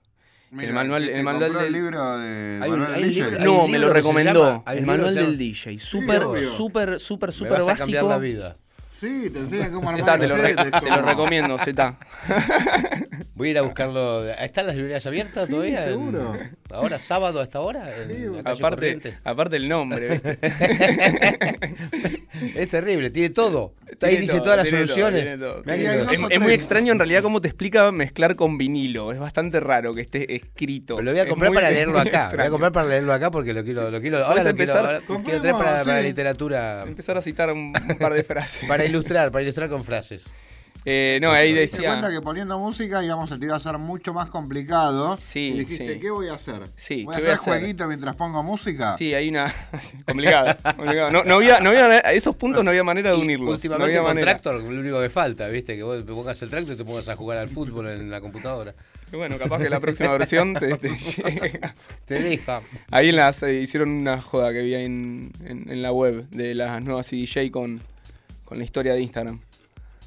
Mira, 0.52 0.70
el 0.70 0.74
manual, 0.74 1.06
¿te 1.06 1.16
el 1.16 1.24
manual 1.24 1.52
compró 1.52 1.68
el 1.68 1.74
del... 1.74 1.82
libro 1.84 2.18
de 2.18 2.60
Hay 2.64 2.72
un- 2.72 2.84
hay 2.84 3.04
DJ? 3.04 3.24
libro- 3.32 3.44
No, 3.46 3.68
me 3.68 3.78
lo 3.78 3.94
recomendó. 3.94 4.64
llama- 4.66 4.74
el 4.74 4.86
manual 4.86 5.14
del 5.14 5.38
DJ. 5.38 5.78
Súper, 5.78 6.22
súper, 6.40 7.00
súper, 7.00 7.32
súper 7.32 7.52
vas 7.62 7.68
a 7.70 7.76
cambiar 7.76 8.04
básico. 8.06 8.10
la 8.10 8.18
vida. 8.18 8.58
Sí, 9.00 9.30
te 9.30 9.40
enseñan 9.40 9.72
cómo 9.72 9.90
armar 9.90 10.04
Zeta, 10.06 10.20
te, 10.20 10.28
lo 10.28 10.36
re- 10.36 10.56
te 10.56 10.90
lo 10.90 11.02
recomiendo, 11.02 11.58
Zeta. 11.58 11.98
Voy 13.36 13.48
a 13.48 13.52
ir 13.52 13.58
a 13.58 13.62
buscarlo. 13.62 14.28
¿Están 14.30 14.68
las 14.68 14.76
librerías 14.76 15.06
abiertas 15.06 15.46
Sí, 15.48 15.54
todavía? 15.54 15.82
seguro. 15.84 16.38
¿Ahora, 16.70 17.00
sábado, 17.00 17.40
a 17.40 17.44
esta 17.44 17.62
hora? 17.62 17.90
Sí, 18.10 18.26
Aparte, 18.44 19.18
aparte 19.24 19.56
el 19.56 19.70
nombre, 19.70 20.10
¿viste? 20.10 20.38
Es 22.56 22.70
terrible, 22.70 23.10
tiene 23.10 23.30
todo. 23.32 23.74
Ahí 23.90 23.96
Tiene 24.12 24.20
dice 24.22 24.34
todo, 24.34 24.44
todas 24.44 24.58
las 24.60 24.70
tiene 24.70 24.86
todo, 24.86 24.96
soluciones. 24.96 25.40
todo. 25.40 25.64
Es, 26.30 26.40
muy 26.40 26.54
extraño 26.54 26.92
en 26.94 27.00
realidad 27.00 27.22
cómo 27.22 27.42
te 27.42 27.48
explica 27.48 27.92
mezclar 27.92 28.36
con 28.36 28.58
vinilo. 28.58 29.12
Es 29.12 29.20
bastante 29.20 29.60
raro 29.60 29.94
que 29.96 30.02
esté 30.02 30.36
escrito. 30.36 30.96
Pero 30.96 31.06
lo 31.06 31.12
voy 31.12 31.20
a 31.20 31.28
comprar 31.28 31.52
para 31.54 31.70
leerlo 31.72 32.00
acá. 32.00 32.04
Lo 32.04 32.12
voy 32.12 32.20
a 32.20 32.24
extraño. 32.26 32.52
comprar 32.52 32.72
para 32.72 32.88
leerlo 32.88 33.14
acá 33.14 33.32
porque 33.32 33.54
lo 33.54 33.64
quiero, 33.64 33.90
lo 33.90 34.00
quiero. 34.00 34.18
Ahora 34.18 34.28
lo 34.30 34.36
quiero, 34.36 34.50
empezar? 34.52 34.86
ahora 34.86 35.02
quiero 35.24 35.42
traer 35.42 35.56
para, 35.56 35.84
para 35.84 35.98
sí. 36.02 36.04
literatura. 36.08 36.84
Empezar 36.84 37.18
a 37.18 37.22
citar 37.22 37.52
un, 37.52 37.74
un 37.90 37.98
par 37.98 38.14
de 38.14 38.24
frases. 38.30 38.68
Para 38.70 38.84
ilustrar, 38.90 39.32
para 39.32 39.44
ilustrar 39.44 39.70
con 39.70 39.84
frases. 39.84 40.26
Eh, 40.86 41.20
no, 41.22 41.32
ahí 41.32 41.54
Te 41.54 41.60
decía. 41.60 41.90
cuenta 41.90 42.10
que 42.10 42.22
poniendo 42.22 42.58
música, 42.58 43.02
digamos, 43.02 43.30
se 43.30 43.38
te 43.38 43.46
iba 43.46 43.54
a 43.54 43.58
hacer 43.58 43.78
mucho 43.78 44.14
más 44.14 44.30
complicado. 44.30 45.18
Sí, 45.20 45.52
y 45.54 45.60
dijiste, 45.60 45.96
sí. 45.96 46.00
¿qué 46.00 46.10
voy 46.10 46.30
a 46.30 46.36
hacer? 46.36 46.62
Sí, 46.78 47.04
¿Voy 47.04 47.16
a 47.16 47.18
¿qué 47.18 47.24
hacer 47.24 47.26
voy 47.26 47.32
a 47.32 47.36
hacer? 47.36 47.54
jueguito 47.60 47.88
mientras 47.88 48.16
pongo 48.16 48.42
música? 48.44 48.96
Sí, 48.98 49.14
hay 49.14 49.28
una. 49.28 49.54
complicado. 50.08 50.56
complicado. 50.78 51.12
No, 51.12 51.24
no 51.26 51.36
había, 51.36 51.60
no 51.60 51.72
había, 51.72 51.86
a 51.98 52.14
esos 52.14 52.34
puntos 52.38 52.64
no 52.64 52.70
había 52.70 52.86
manera 52.86 53.12
de 53.12 53.18
Y 53.18 53.22
unirlos. 53.22 53.48
no 53.50 53.56
últimamente 53.56 53.92
había 53.92 54.00
con 54.00 54.08
manera. 54.10 54.32
Tractor, 54.32 54.56
lo 54.64 54.80
único 54.80 55.02
que 55.02 55.10
falta, 55.10 55.48
¿viste? 55.50 55.76
Que 55.76 55.84
vos 55.84 55.98
te 56.06 56.14
pongas 56.14 56.42
el 56.42 56.50
Tractor 56.50 56.74
y 56.76 56.78
te 56.78 56.86
pongas 56.86 57.10
a 57.10 57.16
jugar 57.18 57.38
al 57.40 57.50
fútbol 57.50 57.90
en 57.90 58.10
la 58.10 58.22
computadora. 58.22 58.74
Y 59.12 59.18
Bueno, 59.18 59.38
capaz 59.38 59.60
que 59.62 59.70
la 59.70 59.82
próxima 59.82 60.12
versión 60.18 60.54
te, 60.54 60.78
te 60.78 60.90
llega. 61.42 61.76
Te 62.06 62.24
deja. 62.24 62.62
Ahí 62.90 63.10
en 63.10 63.18
las, 63.18 63.44
eh, 63.44 63.56
hicieron 63.60 63.90
una 63.90 64.22
joda 64.22 64.54
que 64.54 64.62
vi 64.62 64.76
ahí 64.76 64.86
en, 64.86 65.34
en, 65.44 65.70
en 65.70 65.82
la 65.82 65.92
web 65.92 66.26
de 66.30 66.56
las 66.56 66.82
nuevas 66.82 67.08
CDJ 67.10 67.52
con, 67.52 67.82
con 68.50 68.58
la 68.58 68.64
historia 68.64 68.96
de 68.96 69.02
Instagram. 69.02 69.40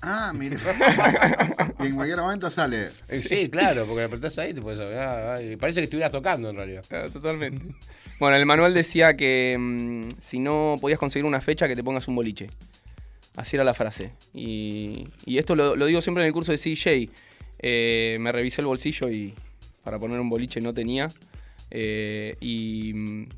Ah, 0.02 0.32
mira. 0.34 0.58
y 1.78 1.86
en 1.86 1.94
cualquier 1.94 2.18
momento 2.18 2.50
sale. 2.50 2.90
Sí, 3.04 3.48
claro, 3.48 3.86
porque 3.86 4.02
apretás 4.02 4.36
ahí 4.38 4.52
te 4.52 4.60
puedes 4.60 4.80
ah, 4.80 5.34
ah, 5.34 5.40
y 5.40 5.54
Parece 5.54 5.78
que 5.78 5.84
estuvieras 5.84 6.10
tocando 6.10 6.50
en 6.50 6.56
realidad. 6.56 6.84
Totalmente. 7.12 7.72
Bueno, 8.18 8.36
el 8.36 8.44
manual 8.44 8.74
decía 8.74 9.16
que 9.16 9.56
mm, 9.56 10.08
si 10.18 10.40
no 10.40 10.76
podías 10.80 10.98
conseguir 10.98 11.24
una 11.24 11.40
fecha, 11.40 11.68
que 11.68 11.76
te 11.76 11.84
pongas 11.84 12.08
un 12.08 12.16
boliche. 12.16 12.50
Así 13.36 13.54
era 13.54 13.64
la 13.64 13.74
frase. 13.74 14.12
Y, 14.34 15.04
y 15.24 15.38
esto 15.38 15.54
lo, 15.54 15.76
lo 15.76 15.86
digo 15.86 16.02
siempre 16.02 16.24
en 16.24 16.26
el 16.26 16.32
curso 16.32 16.50
de 16.50 16.58
CJ. 16.58 17.08
Eh, 17.60 18.16
me 18.18 18.32
revisé 18.32 18.60
el 18.60 18.66
bolsillo 18.66 19.08
y 19.08 19.34
para 19.84 20.00
poner 20.00 20.18
un 20.18 20.28
boliche 20.28 20.60
no 20.60 20.74
tenía. 20.74 21.12
Eh, 21.70 22.36
y 22.40 22.92
mm, 22.92 23.28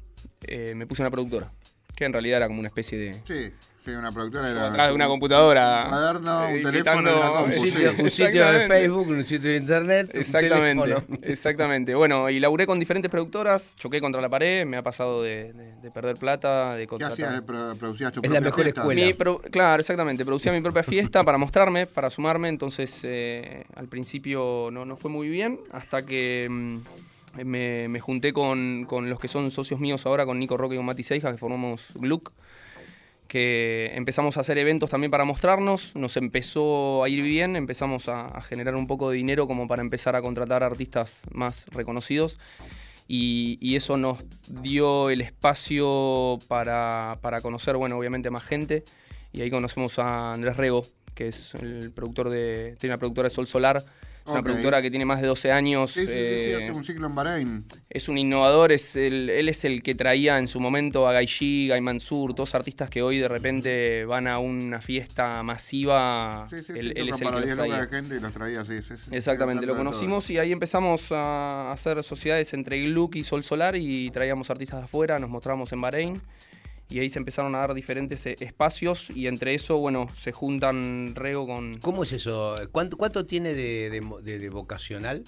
eh, 0.47 0.75
me 0.75 0.87
puse 0.87 1.03
una 1.03 1.11
productora. 1.11 1.53
que 1.95 2.07
en 2.07 2.13
realidad 2.15 2.39
era 2.39 2.47
como 2.49 2.61
una 2.61 2.69
especie 2.69 2.97
de... 2.97 3.13
Sí, 3.27 3.53
sí, 3.85 3.91
una 3.91 4.11
productora 4.13 4.51
era. 4.51 4.69
atrás 4.69 4.89
de 4.89 4.95
una 4.95 5.07
computadora. 5.07 5.83
Un 5.85 5.91
cuaderno, 5.91 6.49
un 6.49 6.63
teléfono 6.63 7.17
una 7.19 7.29
compu, 7.31 7.45
Un 7.45 7.53
sí. 7.53 7.71
sitio, 7.71 7.95
un 7.99 8.11
sitio 8.11 8.47
de. 8.53 8.67
Facebook, 8.69 9.09
un 9.09 9.25
sitio 9.25 9.51
de 9.51 9.57
internet. 9.57 10.11
Exactamente, 10.15 10.95
exactamente. 11.23 11.95
Bueno, 11.95 12.31
y 12.31 12.41
laburé 12.41 12.67
con 12.67 12.79
diferentes 12.79 13.11
productoras, 13.11 13.75
choqué 13.77 14.01
contra 14.01 14.21
la 14.21 14.29
pared, 14.29 14.65
me 14.67 14.77
ha 14.77 14.83
pasado 14.83 15.23
de, 15.23 15.53
de- 15.53 15.75
de 15.85 15.91
perder 15.91 16.17
plata, 16.17 16.75
de 16.75 16.83
¿Qué 16.83 16.89
contratar... 16.89 17.13
hacías? 17.27 17.41
Pro- 17.43 17.75
¿Producías 17.77 18.13
tu 18.13 18.21
Es 18.23 18.31
la 18.31 18.41
mejor 18.41 18.63
fiesta? 18.63 18.81
escuela. 18.81 19.05
Mi 19.07 19.13
pro- 19.15 19.41
claro, 19.51 19.81
exactamente. 19.81 20.25
Producía 20.25 20.53
mi 20.53 20.61
propia 20.61 20.83
fiesta 20.83 21.23
para 21.25 21.37
mostrarme, 21.39 21.87
para 21.87 22.09
sumarme. 22.11 22.49
Entonces, 22.49 23.01
eh, 23.05 23.65
al 23.77 23.89
principio 23.89 24.71
no, 24.73 24.85
no 24.85 24.97
fue 24.97 25.11
muy 25.11 25.29
bien, 25.29 25.59
hasta 25.73 26.05
que 26.07 26.47
mm, 26.49 26.79
me, 27.45 27.89
me 27.89 28.01
junté 28.01 28.33
con, 28.33 28.85
con 28.87 29.11
los 29.11 29.21
que 29.21 29.29
son 29.29 29.51
socios 29.51 29.79
míos 29.81 30.07
ahora, 30.07 30.25
con 30.25 30.39
Nico 30.39 30.57
Roque 30.57 30.75
y 30.75 30.79
con 30.79 30.87
Mati 30.87 31.03
Seija, 31.03 31.31
que 31.33 31.37
formamos 31.39 31.83
Gluck. 31.95 32.33
Que 33.29 33.91
empezamos 33.95 34.37
a 34.37 34.41
hacer 34.41 34.59
eventos 34.59 34.91
también 34.91 35.11
para 35.11 35.25
mostrarnos. 35.25 35.95
Nos 35.97 36.17
empezó 36.17 37.03
a 37.03 37.09
ir 37.09 37.23
bien, 37.23 37.57
empezamos 37.57 38.09
a, 38.09 38.41
generar 38.43 38.77
un 38.77 38.87
poco 38.87 39.11
de 39.11 39.17
dinero 39.17 39.47
como 39.47 39.67
para 39.67 39.83
empezar 39.83 40.15
a 40.17 40.23
contratar 40.23 40.63
artistas 40.63 41.21
más 41.33 41.67
reconocidos 41.71 42.39
y, 43.09 43.59
y 43.61 43.77
eso 43.77 43.97
nos 43.97 44.25
dio 44.49 45.11
el 45.11 45.21
espacio 45.21 46.39
para, 46.49 47.19
para 47.21 47.41
conocer, 47.41 47.77
bueno, 47.77 47.99
obviamente 47.99 48.31
más 48.31 48.45
gente. 48.45 48.85
Y 49.33 49.43
ahí 49.43 49.51
conocemos 49.51 49.99
a 49.99 50.33
Andrés 50.33 50.57
Rego, 50.57 50.87
que 51.15 51.29
es 51.29 51.55
el 51.57 51.91
productor 51.91 52.31
de. 52.31 52.77
Tiene 52.79 52.95
una 52.95 53.01
productora 53.01 53.29
de 53.29 53.35
Sol 53.35 53.47
Solar. 53.47 53.85
Es 54.27 54.31
una 54.33 54.43
productora 54.43 54.81
que 54.81 54.91
tiene 54.91 55.05
más 55.05 55.21
de 55.21 55.27
12 55.27 55.53
años. 55.53 55.91
Sí, 55.91 56.01
sí, 56.01 56.07
sí, 56.07 56.13
sí, 56.13 56.51
eh, 56.51 56.57
hace 56.57 56.73
un 56.73 56.83
ciclo 56.83 57.07
en 57.09 57.15
Bahrein. 57.15 57.65
es 57.91 58.09
un 58.09 58.17
innovador, 58.17 58.73
es 58.73 58.97
el- 58.97 59.29
él 59.29 59.49
es 59.51 59.65
el 59.67 59.83
que 59.83 59.95
traía 59.95 60.39
en 60.39 60.49
su 60.49 60.61
momento 60.61 61.07
a 61.07 61.13
Gaiji, 61.13 61.69
Guy 61.69 61.81
Mansur, 61.83 62.35
todos 62.35 62.55
artistas 62.55 62.89
que 62.89 63.03
hoy 63.03 63.19
de 63.19 63.29
repente 63.29 64.05
van 64.07 64.27
a 64.27 64.39
una 64.39 64.81
fiesta 64.81 65.43
masiva. 65.43 66.47
Sí, 66.49 66.57
sí, 66.59 66.65
sí, 66.67 66.73
él, 66.79 66.93
él 66.97 67.09
es 67.11 67.21
el 67.21 67.25
para 67.25 67.39
que 67.41 67.45
10 67.47 67.57
los 67.59 67.67
traía. 67.69 67.83
de 67.83 67.89
gente 67.89 68.17
y 68.17 68.21
los 68.21 68.33
traía, 68.33 68.65
sí, 68.65 68.81
sí. 68.83 68.95
Exactamente, 69.11 69.67
lo 69.67 69.77
conocimos 69.77 70.29
y 70.31 70.39
ahí 70.39 70.53
empezamos 70.53 71.13
a 71.13 71.73
hacer 71.73 72.03
sociedades 72.03 72.53
entre 72.55 72.83
Gluck 72.83 73.17
y 73.17 73.25
Sol 73.25 73.43
Solar 73.43 73.77
y 73.77 74.11
traíamos 74.11 74.49
artistas 74.51 74.79
de 74.81 74.85
afuera, 74.85 75.19
nos 75.19 75.29
mostramos 75.31 75.73
en 75.73 75.81
Bahrein 75.81 76.21
y 76.95 77.01
ahí 77.01 77.11
se 77.11 77.19
empezaron 77.19 77.57
a 77.57 77.59
dar 77.59 77.75
diferentes 77.75 78.25
eh, 78.25 78.37
espacios 78.39 79.11
y 79.11 79.27
entre 79.27 79.53
eso, 79.53 79.79
bueno, 79.79 80.07
se 80.17 80.31
juntan 80.31 81.17
Rego 81.17 81.45
con... 81.45 81.77
¿Cómo 81.81 82.05
es 82.05 82.13
eso? 82.13 82.55
¿Cuánto, 82.71 82.97
cuánto 82.97 83.27
tiene 83.27 83.53
de, 83.53 83.91
de 83.91 84.39
de 84.39 84.49
vocacional 84.49 85.25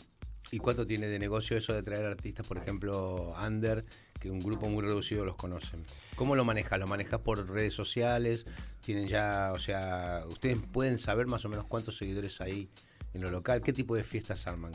y 0.52 0.58
cuánto 0.58 0.86
tiene 0.86 1.08
de 1.08 1.18
negocio 1.18 1.56
eso 1.56 1.72
de 1.72 1.82
traer 1.82 2.06
artistas, 2.06 2.46
por 2.46 2.56
ejemplo, 2.56 3.34
under, 3.44 3.84
que 4.20 4.30
un 4.30 4.38
grupo 4.38 4.68
muy 4.68 4.84
reducido 4.84 5.24
los 5.24 5.34
conocen? 5.34 5.82
¿Cómo 6.14 6.36
lo 6.36 6.44
manejas? 6.44 6.78
¿Lo 6.78 6.86
manejas 6.86 7.18
por 7.18 7.50
redes 7.50 7.74
sociales? 7.74 8.46
¿Tienen 8.84 9.08
ya, 9.08 9.50
o 9.52 9.58
sea, 9.58 10.22
ustedes 10.28 10.58
pueden 10.70 11.00
saber 11.00 11.26
más 11.26 11.44
o 11.46 11.48
menos 11.48 11.66
cuántos 11.66 11.98
seguidores 11.98 12.40
hay 12.40 12.68
en 13.16 13.22
lo 13.22 13.30
local? 13.30 13.60
¿Qué 13.62 13.72
tipo 13.72 13.96
de 13.96 14.04
fiestas 14.04 14.46
arman? 14.46 14.72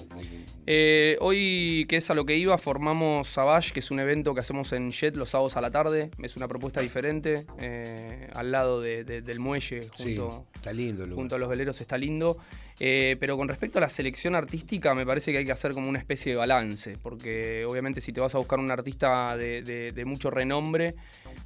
Eh, 0.68 1.16
hoy, 1.22 1.86
que 1.88 1.98
es 1.98 2.10
a 2.10 2.16
lo 2.16 2.26
que 2.26 2.36
iba, 2.38 2.58
formamos 2.58 3.28
Savage, 3.30 3.72
que 3.72 3.80
es 3.80 3.90
un 3.92 4.00
evento 4.00 4.34
que 4.34 4.42
hacemos 4.42 4.72
en 4.74 4.92
Jet 4.92 5.16
los 5.16 5.30
sábados 5.30 5.56
a 5.58 5.62
la 5.62 5.72
tarde. 5.72 6.12
Es 6.22 6.36
una 6.36 6.48
propuesta 6.48 6.82
diferente, 6.82 7.46
eh, 7.60 8.30
al 8.34 8.52
lado 8.52 8.82
de- 8.82 9.04
de- 9.04 9.22
del 9.22 9.40
muelle, 9.40 9.84
Sí, 9.96 10.16
junto, 10.18 10.46
está 10.54 10.74
lindo 10.74 11.06
junto 11.16 11.36
a 11.36 11.40
los 11.40 11.50
veleros 11.50 11.80
está 11.82 11.98
lindo. 11.98 12.38
Eh, 12.80 13.16
pero 13.20 13.38
con 13.38 13.48
respecto 13.48 13.78
a 13.78 13.82
la 13.82 13.90
selección 13.90 14.34
artística, 14.34 14.96
me 14.96 15.06
parece 15.06 15.32
que 15.32 15.38
hay 15.40 15.46
que 15.46 15.52
hacer 15.52 15.74
como 15.74 15.88
una 15.88 16.00
especie 16.00 16.32
de 16.32 16.38
balance, 16.38 16.98
porque 17.02 17.64
obviamente 17.66 18.02
si 18.02 18.12
te 18.12 18.20
vas 18.22 18.34
a 18.34 18.40
buscar 18.40 18.60
un 18.60 18.72
artista 18.72 19.38
de, 19.38 19.62
de- 19.62 19.92
de 19.92 20.06
mucho 20.06 20.32
renombre, 20.32 20.96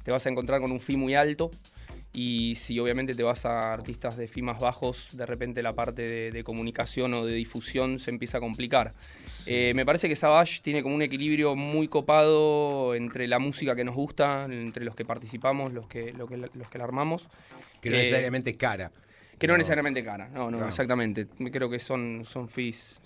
te 0.02 0.10
vas 0.10 0.24
a 0.24 0.30
encontrar 0.30 0.60
con 0.62 0.72
un 0.72 0.80
fee 0.80 0.96
muy 0.96 1.14
alto. 1.14 1.50
Y 2.18 2.54
si 2.54 2.78
obviamente 2.80 3.14
te 3.14 3.22
vas 3.22 3.44
a 3.44 3.74
artistas 3.74 4.16
de 4.16 4.26
fee 4.26 4.40
más 4.40 4.58
bajos, 4.58 5.08
de 5.12 5.26
repente 5.26 5.62
la 5.62 5.74
parte 5.74 6.00
de, 6.08 6.30
de 6.30 6.42
comunicación 6.44 7.12
o 7.12 7.26
de 7.26 7.34
difusión 7.34 7.98
se 7.98 8.10
empieza 8.10 8.38
a 8.38 8.40
complicar. 8.40 8.94
Eh, 9.44 9.74
me 9.74 9.84
parece 9.84 10.08
que 10.08 10.16
Savage 10.16 10.60
tiene 10.62 10.82
como 10.82 10.94
un 10.94 11.02
equilibrio 11.02 11.54
muy 11.54 11.88
copado 11.88 12.94
entre 12.94 13.28
la 13.28 13.38
música 13.38 13.76
que 13.76 13.84
nos 13.84 13.94
gusta, 13.94 14.46
entre 14.46 14.82
los 14.86 14.96
que 14.96 15.04
participamos, 15.04 15.74
los 15.74 15.86
que, 15.88 16.14
lo 16.14 16.26
que- 16.26 16.38
los 16.38 16.68
que 16.70 16.78
la 16.78 16.84
armamos. 16.84 17.28
Que 17.82 17.90
no 17.90 17.96
Eh, 17.96 17.98
necesariamente 18.00 18.56
cara. 18.56 18.90
que 19.38 19.46
no, 19.46 19.58
necesariamente 19.58 20.02
cara, 20.02 20.30
no, 20.30 20.50
no, 20.50 20.60
No. 20.60 20.66
exactamente. 20.68 21.26
Creo 21.52 21.68
que 21.68 21.78
son, 21.78 22.24
son 22.26 22.48
fees, 22.48 22.98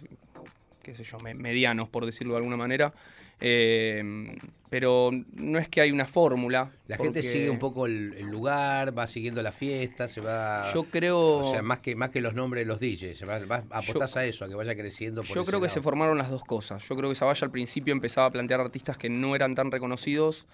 qué 0.84 0.94
sé 0.94 1.02
yo, 1.02 1.18
me- 1.18 1.34
medianos, 1.34 1.88
por 1.88 2.06
decirlo 2.06 2.34
de 2.34 2.38
alguna 2.38 2.56
manera. 2.56 2.94
Eh, 3.40 4.36
pero 4.68 5.10
no 5.34 5.58
es 5.58 5.68
que 5.68 5.80
hay 5.80 5.90
una 5.90 6.06
fórmula. 6.06 6.70
La 6.86 6.96
gente 6.96 7.22
sigue 7.22 7.50
un 7.50 7.58
poco 7.58 7.86
el, 7.86 8.14
el 8.16 8.26
lugar, 8.26 8.96
va 8.96 9.08
siguiendo 9.08 9.42
la 9.42 9.50
fiesta, 9.50 10.06
se 10.08 10.20
va... 10.20 10.72
Yo 10.72 10.84
creo. 10.84 11.18
O 11.38 11.50
sea, 11.50 11.60
más 11.62 11.80
que, 11.80 11.96
más 11.96 12.10
que 12.10 12.20
los 12.20 12.34
nombres 12.34 12.62
de 12.62 12.66
los 12.66 12.78
DJs, 12.78 13.18
se 13.18 13.26
va, 13.26 13.40
va- 13.40 13.64
apostás 13.70 14.16
a 14.16 14.24
eso, 14.26 14.44
a 14.44 14.48
que 14.48 14.54
vaya 14.54 14.76
creciendo. 14.76 15.22
Por 15.22 15.34
Yo 15.34 15.44
creo 15.44 15.60
que 15.60 15.68
se 15.68 15.82
formaron 15.82 16.18
las 16.18 16.30
dos 16.30 16.44
cosas. 16.44 16.86
Yo 16.88 16.94
creo 16.96 17.08
que 17.08 17.16
Savage 17.16 17.44
al 17.44 17.50
principio 17.50 17.92
empezaba 17.92 18.28
a 18.28 18.30
plantear 18.30 18.60
artistas 18.60 18.96
que 18.96 19.08
no 19.10 19.34
eran 19.34 19.56
tan 19.56 19.72
reconocidos. 19.72 20.46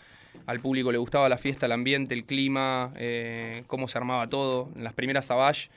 Al 0.47 0.61
público 0.61 0.93
le 0.93 0.99
gustaba 0.99 1.29
la 1.29 1.37
fiesta, 1.39 1.67
el 1.67 1.73
ambiente, 1.73 2.15
el 2.15 2.25
clima, 2.25 2.93
eh, 2.97 3.65
cómo 3.67 3.87
se 3.87 3.99
armaba 3.99 4.29
todo. 4.29 4.71
En 4.77 4.85
las 4.85 4.95
primeras 4.95 5.27
Savage, 5.27 5.69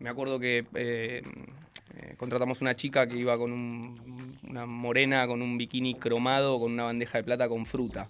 me 0.00 0.08
acuerdo 0.08 0.40
que 0.40 0.64
eh, 0.74 1.22
eh, 1.96 2.14
contratamos 2.16 2.60
una 2.60 2.74
chica 2.74 3.06
que 3.06 3.16
iba 3.16 3.36
con 3.38 3.52
un- 3.52 4.38
una 4.48 4.66
morena, 4.66 5.26
con 5.26 5.42
un 5.42 5.56
bikini 5.58 5.94
cromado, 5.94 6.58
con 6.58 6.72
una 6.72 6.84
bandeja 6.84 7.18
de 7.18 7.24
plata 7.24 7.48
con 7.48 7.64
fruta. 7.66 8.08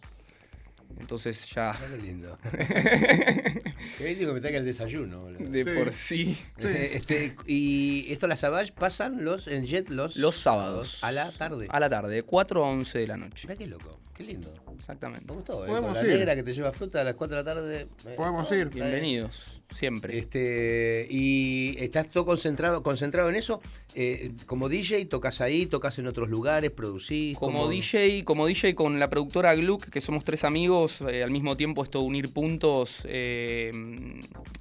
Entonces 1.00 1.48
ya 1.52 1.70
Ah, 1.70 1.78
Qué 1.90 1.96
lindo. 2.02 2.36
Qué 3.98 4.14
lindo 4.14 4.26
que 4.28 4.32
me 4.34 4.40
traiga 4.40 4.58
el 4.58 4.64
desayuno. 4.64 5.20
boludo. 5.20 5.50
de 5.50 5.64
Sí. 5.64 5.70
por 5.76 5.92
sí. 5.92 6.38
Este, 6.58 7.34
y 7.46 8.06
esto 8.12 8.26
las 8.28 8.40
Savage 8.40 8.72
pasan 8.72 9.24
los 9.24 9.46
en 9.48 9.66
Jet 9.66 9.88
los, 9.90 10.16
Los 10.16 10.36
sábados. 10.36 11.02
a 11.02 11.10
la 11.12 11.30
tarde. 11.32 11.66
A 11.70 11.80
la 11.80 11.88
tarde, 11.88 12.14
de 12.14 12.22
4 12.22 12.64
a 12.64 12.68
11 12.68 12.98
de 13.00 13.06
la 13.08 13.16
noche. 13.16 13.48
Mirá 13.48 13.58
qué 13.58 13.66
loco, 13.66 13.98
qué 14.14 14.22
lindo. 14.24 14.52
Exactamente. 14.78 15.24
Me 15.26 15.34
gustó, 15.34 15.64
¿eh? 15.64 15.68
Podemos 15.68 15.92
Con 15.98 16.06
la 16.06 16.12
ir. 16.12 16.18
negra 16.18 16.34
que 16.36 16.42
te 16.42 16.52
lleva 16.52 16.72
fruta 16.72 17.00
a 17.00 17.04
las 17.04 17.14
4 17.14 17.36
de 17.36 17.42
la 17.42 17.54
tarde. 17.54 17.86
eh, 18.06 18.14
Podemos 18.16 18.50
ir. 18.52 18.68
Bienvenidos, 18.68 19.60
siempre. 19.76 20.18
Este, 20.18 21.06
y 21.10 21.76
estás 21.78 22.10
todo 22.10 22.26
concentrado, 22.26 22.82
concentrado 22.82 23.28
en 23.30 23.36
eso. 23.36 23.60
Eh, 23.94 24.32
como 24.46 24.68
DJ, 24.68 25.06
tocas 25.06 25.40
ahí, 25.40 25.66
tocas 25.66 25.98
en 25.98 26.06
otros 26.06 26.28
lugares, 26.28 26.70
producís. 26.70 27.36
Como 27.38 27.60
¿cómo? 27.60 27.70
DJ, 27.70 28.24
como 28.24 28.46
DJ 28.46 28.74
con 28.74 28.98
la 28.98 29.08
productora 29.08 29.54
Gluck, 29.54 29.88
que 29.88 30.00
somos 30.00 30.24
tres 30.24 30.44
amigos, 30.44 31.00
eh, 31.08 31.22
al 31.22 31.30
mismo 31.30 31.56
tiempo 31.56 31.82
esto 31.84 32.00
de 32.00 32.04
unir 32.06 32.32
puntos, 32.32 33.00
eh, 33.04 33.70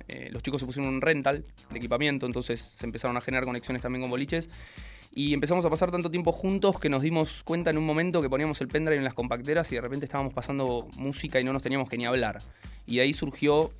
eh, 0.07 0.29
los 0.31 0.43
chicos 0.43 0.59
se 0.61 0.65
pusieron 0.65 0.93
un 0.93 1.01
rental 1.01 1.43
de 1.71 1.77
equipamiento, 1.77 2.25
entonces 2.25 2.73
se 2.77 2.85
empezaron 2.85 3.17
a 3.17 3.21
generar 3.21 3.45
conexiones 3.45 3.81
también 3.81 4.01
con 4.01 4.11
boliches. 4.11 4.49
Y 5.15 5.33
empezamos 5.33 5.63
a 5.65 5.69
pasar 5.69 5.91
tanto 5.91 6.09
tiempo 6.09 6.31
juntos 6.31 6.79
que 6.79 6.89
nos 6.89 7.03
dimos 7.03 7.43
cuenta 7.43 7.69
en 7.69 7.77
un 7.77 7.85
momento 7.85 8.21
que 8.21 8.29
poníamos 8.29 8.59
el 8.61 8.67
pendrive 8.67 8.97
en 8.97 9.03
las 9.03 9.13
compacteras 9.13 9.71
y 9.71 9.75
de 9.75 9.81
repente 9.81 10.05
estábamos 10.05 10.33
pasando 10.33 10.87
música 10.97 11.39
y 11.39 11.43
no 11.43 11.53
nos 11.53 11.61
teníamos 11.61 11.87
que 11.89 11.97
ni 11.97 12.05
hablar. 12.05 12.41
Y 12.87 12.95
de 12.95 13.01
ahí 13.03 13.13
surgió 13.13 13.71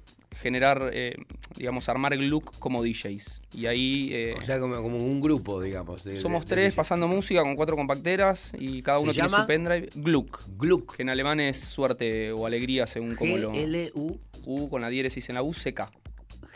generar, 0.41 0.89
eh, 0.93 1.15
digamos, 1.57 1.89
armar 1.89 2.15
Gluck 2.17 2.57
como 2.59 2.83
DJs. 2.83 3.41
Y 3.53 3.65
ahí... 3.67 4.09
eh, 4.13 4.35
O 4.37 4.43
sea, 4.43 4.59
como, 4.59 4.75
como 4.81 4.97
un 4.97 5.21
grupo, 5.21 5.61
digamos. 5.61 6.03
de- 6.03 6.17
somos 6.17 6.43
de- 6.45 6.49
de 6.49 6.55
tres 6.55 6.65
DJ. 6.71 6.75
pasando 6.75 7.07
música 7.07 7.41
con 7.41 7.55
cuatro 7.55 7.75
compacteras 7.75 8.51
y 8.57 8.81
cada 8.81 8.97
¿Se 8.99 9.03
uno 9.03 9.13
tiene 9.13 9.29
llama? 9.29 9.41
su 9.43 9.47
pendrive. 9.47 9.89
Gluck, 9.95 10.41
Gluck. 10.57 10.95
que 10.95 11.01
en 11.03 11.09
alemán 11.09 11.39
es 11.39 11.59
suerte 11.59 12.31
o 12.31 12.45
alegría 12.45 12.85
según 12.87 13.15
como 13.15 13.37
lo... 13.37 13.51
G-L-U. 13.53 14.19
U 14.45 14.69
con 14.69 14.81
la 14.81 14.89
diéresis 14.89 15.29
en 15.29 15.35
la 15.35 15.41
U, 15.43 15.51
CK. 15.51 15.89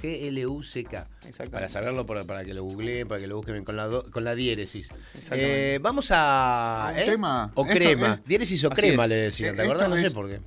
G-L-U-C-K. 0.01 1.07
Para 1.51 1.69
saberlo, 1.69 2.05
para, 2.05 2.23
para 2.23 2.43
que 2.45 2.53
lo 2.53 2.63
googleen, 2.63 3.07
para 3.07 3.19
que 3.19 3.27
lo 3.27 3.37
busquen 3.37 3.63
con 3.63 3.75
la, 3.75 3.85
do- 3.87 4.09
con 4.11 4.23
la 4.23 4.35
diéresis. 4.35 4.89
Eh, 5.31 5.79
vamos 5.81 6.09
a. 6.11 6.91
Un 6.93 6.99
¿eh? 6.99 7.05
tema. 7.05 7.51
O 7.55 7.63
Esto 7.65 7.73
crema. 7.75 8.13
es- 8.21 8.27
Diéresis 8.27 8.63
o 8.63 8.69
crema 8.69 9.03
es. 9.05 9.09
le 9.09 9.15
decían, 9.15 9.55
¿te 9.55 9.61
acordás? 9.63 9.85
esto 9.87 9.95
No 9.95 10.01
sé 10.09 10.11
por 10.11 10.29
qué. 10.29 10.39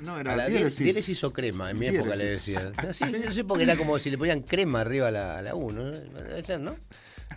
No, 0.00 0.16
A 0.16 0.20
era 0.20 0.36
la 0.36 0.46
di- 0.46 0.52
diéresis. 0.56 0.78
diéresis 0.84 1.24
o 1.24 1.32
crema, 1.32 1.70
en 1.70 1.78
mi 1.78 1.86
época 1.86 2.16
le 2.16 2.24
decían. 2.26 2.72
No 3.26 3.32
sé 3.32 3.44
porque 3.44 3.64
era 3.64 3.76
como 3.76 3.98
si 3.98 4.10
le 4.10 4.18
ponían 4.18 4.42
crema 4.42 4.80
arriba 4.82 5.08
a 5.08 5.10
la, 5.10 5.38
a 5.38 5.42
la 5.42 5.54
U, 5.54 5.72
¿no? 5.72 5.84
Debe 5.84 6.42
ser, 6.42 6.60
¿no? 6.60 6.76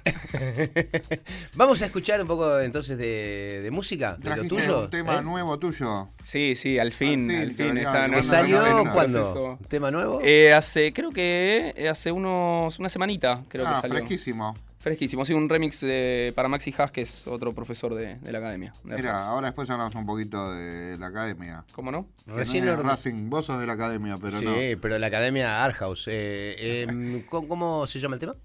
Vamos 1.56 1.82
a 1.82 1.86
escuchar 1.86 2.22
un 2.22 2.28
poco 2.28 2.60
entonces 2.60 2.98
de, 2.98 3.62
de 3.64 3.72
música, 3.72 4.16
de 4.18 4.36
lo 4.36 4.44
tuyo. 4.46 4.84
un 4.84 4.90
tema 4.90 5.18
¿eh? 5.18 5.22
nuevo 5.22 5.58
tuyo. 5.60 6.10
Sí, 6.24 6.56
sí, 6.56 6.80
al 6.80 6.94
fin, 6.94 7.30
Al 7.32 7.38
fin, 7.38 7.42
al 7.42 7.56
te 7.56 7.64
fin. 7.64 7.68
venía 7.76 7.82
está 7.84 8.00
de 8.00 8.06
en 8.06 8.12
¿Que 8.12 8.18
Una 8.18 8.24
salió 8.24 8.60
cuándo? 8.94 9.20
proceso. 9.22 9.46
¿Un 9.60 9.66
tema 9.68 9.92
nuevo? 9.92 10.22
Eh, 10.24 10.54
hace, 10.54 10.94
creo 10.94 11.12
que 11.12 11.74
eh, 11.76 11.90
hace 11.90 12.12
unos, 12.12 12.80
una 12.80 12.90
semanita, 12.90 13.44
creo 13.50 13.68
ah, 13.68 13.76
que 13.76 13.82
salió. 13.82 13.98
fresquísimo. 13.98 14.56
Fresquísimo, 14.80 15.26
sí, 15.26 15.34
un 15.34 15.50
remix 15.50 15.82
de, 15.82 16.32
para 16.34 16.48
Maxi 16.48 16.74
Haas, 16.78 16.90
que 16.92 17.02
es 17.02 17.28
otro 17.28 17.54
profesor 17.54 17.94
de, 17.94 18.16
de 18.16 18.32
la 18.32 18.38
academia. 18.38 18.72
de 18.86 18.96
Mira, 18.96 19.26
ahora 19.28 19.48
después 19.48 19.70
hablamos 19.70 19.94
un 19.96 20.06
poquito 20.06 20.54
de 20.54 20.98
la 20.98 21.08
academia. 21.08 21.66
¿Cómo 21.74 21.92
no? 21.92 22.08
Recién 22.28 22.66
no 22.66 22.78
lo- 22.78 22.84
Racing, 22.84 23.30
vos 23.30 23.46
sos 23.46 23.60
de 23.60 23.68
la 23.68 23.74
academia, 23.74 24.18
pero 24.22 24.40
sí, 24.40 24.46
no. 24.46 24.54
pero 24.82 24.98
la 24.98 25.08
Academia 25.08 25.66
Arthouse. 25.66 26.08
Eh, 26.08 26.56
eh, 26.88 27.26
¿cómo, 27.30 27.50
cómo 27.50 27.88
se 27.88 28.00
llama 28.00 28.14
el 28.16 28.20
tema? 28.22 28.36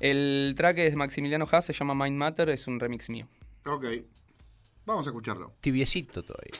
El 0.00 0.54
track 0.56 0.78
es 0.78 0.92
de 0.92 0.96
Maximiliano 0.96 1.46
Haas, 1.50 1.64
se 1.64 1.72
llama 1.72 1.94
Mind 1.94 2.16
Matter, 2.16 2.50
es 2.50 2.66
un 2.66 2.80
remix 2.80 3.08
mío. 3.10 3.28
Ok. 3.66 3.86
Vamos 4.86 5.06
a 5.06 5.10
escucharlo. 5.10 5.52
Tibiecito 5.60 6.22
todavía. 6.22 6.52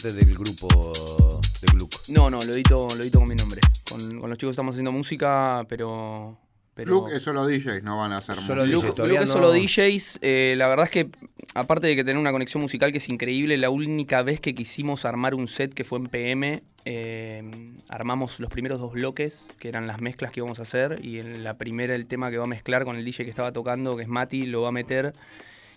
Parte 0.00 0.16
del 0.16 0.34
grupo 0.34 1.40
de 1.60 1.66
Gluck? 1.74 2.08
No, 2.08 2.30
no, 2.30 2.38
lo 2.38 2.52
edito, 2.52 2.86
lo 2.96 3.02
edito 3.02 3.18
con 3.18 3.28
mi 3.28 3.34
nombre. 3.34 3.60
Con, 3.88 4.20
con 4.20 4.30
los 4.30 4.38
chicos 4.38 4.52
estamos 4.52 4.72
haciendo 4.72 4.92
música, 4.92 5.64
pero. 5.68 6.38
pero 6.74 6.90
Luke 6.90 7.16
es 7.16 7.22
solo 7.22 7.46
DJs, 7.46 7.82
no 7.82 7.98
van 7.98 8.12
a 8.12 8.18
hacer 8.18 8.36
Solo 8.36 8.64
música. 8.64 8.88
Luke, 8.88 9.02
Luke 9.08 9.22
es 9.22 9.28
solo 9.28 9.52
DJs. 9.52 10.18
eh, 10.22 10.54
la 10.56 10.68
verdad 10.68 10.86
es 10.86 10.90
que, 10.90 11.10
aparte 11.54 11.86
de 11.86 11.96
que 11.96 12.04
tener 12.04 12.18
una 12.18 12.32
conexión 12.32 12.62
musical 12.62 12.92
que 12.92 12.98
es 12.98 13.08
increíble, 13.08 13.56
la 13.58 13.70
única 13.70 14.22
vez 14.22 14.40
que 14.40 14.54
quisimos 14.54 15.04
armar 15.04 15.34
un 15.34 15.48
set 15.48 15.74
que 15.74 15.84
fue 15.84 15.98
en 15.98 16.06
PM, 16.06 16.62
eh, 16.84 17.50
armamos 17.88 18.40
los 18.40 18.50
primeros 18.50 18.80
dos 18.80 18.92
bloques, 18.92 19.46
que 19.58 19.68
eran 19.68 19.86
las 19.86 20.00
mezclas 20.00 20.30
que 20.32 20.40
íbamos 20.40 20.58
a 20.60 20.62
hacer. 20.62 21.00
Y 21.04 21.18
en 21.18 21.44
la 21.44 21.58
primera, 21.58 21.94
el 21.94 22.06
tema 22.06 22.30
que 22.30 22.38
va 22.38 22.44
a 22.44 22.48
mezclar 22.48 22.84
con 22.84 22.96
el 22.96 23.04
DJ 23.04 23.24
que 23.24 23.30
estaba 23.30 23.52
tocando, 23.52 23.96
que 23.96 24.04
es 24.04 24.08
Mati, 24.08 24.46
lo 24.46 24.62
va 24.62 24.68
a 24.68 24.72
meter. 24.72 25.12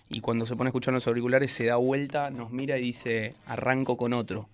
Y 0.08 0.20
cuando 0.20 0.46
se 0.46 0.56
pone 0.56 0.68
a 0.68 0.70
escuchar 0.70 0.94
los 0.94 1.06
auriculares, 1.06 1.52
se 1.52 1.66
da 1.66 1.76
vuelta, 1.76 2.30
nos 2.30 2.50
mira 2.50 2.78
y 2.78 2.82
dice: 2.82 3.34
Arranco 3.46 3.96
con 3.96 4.12
otro. 4.12 4.48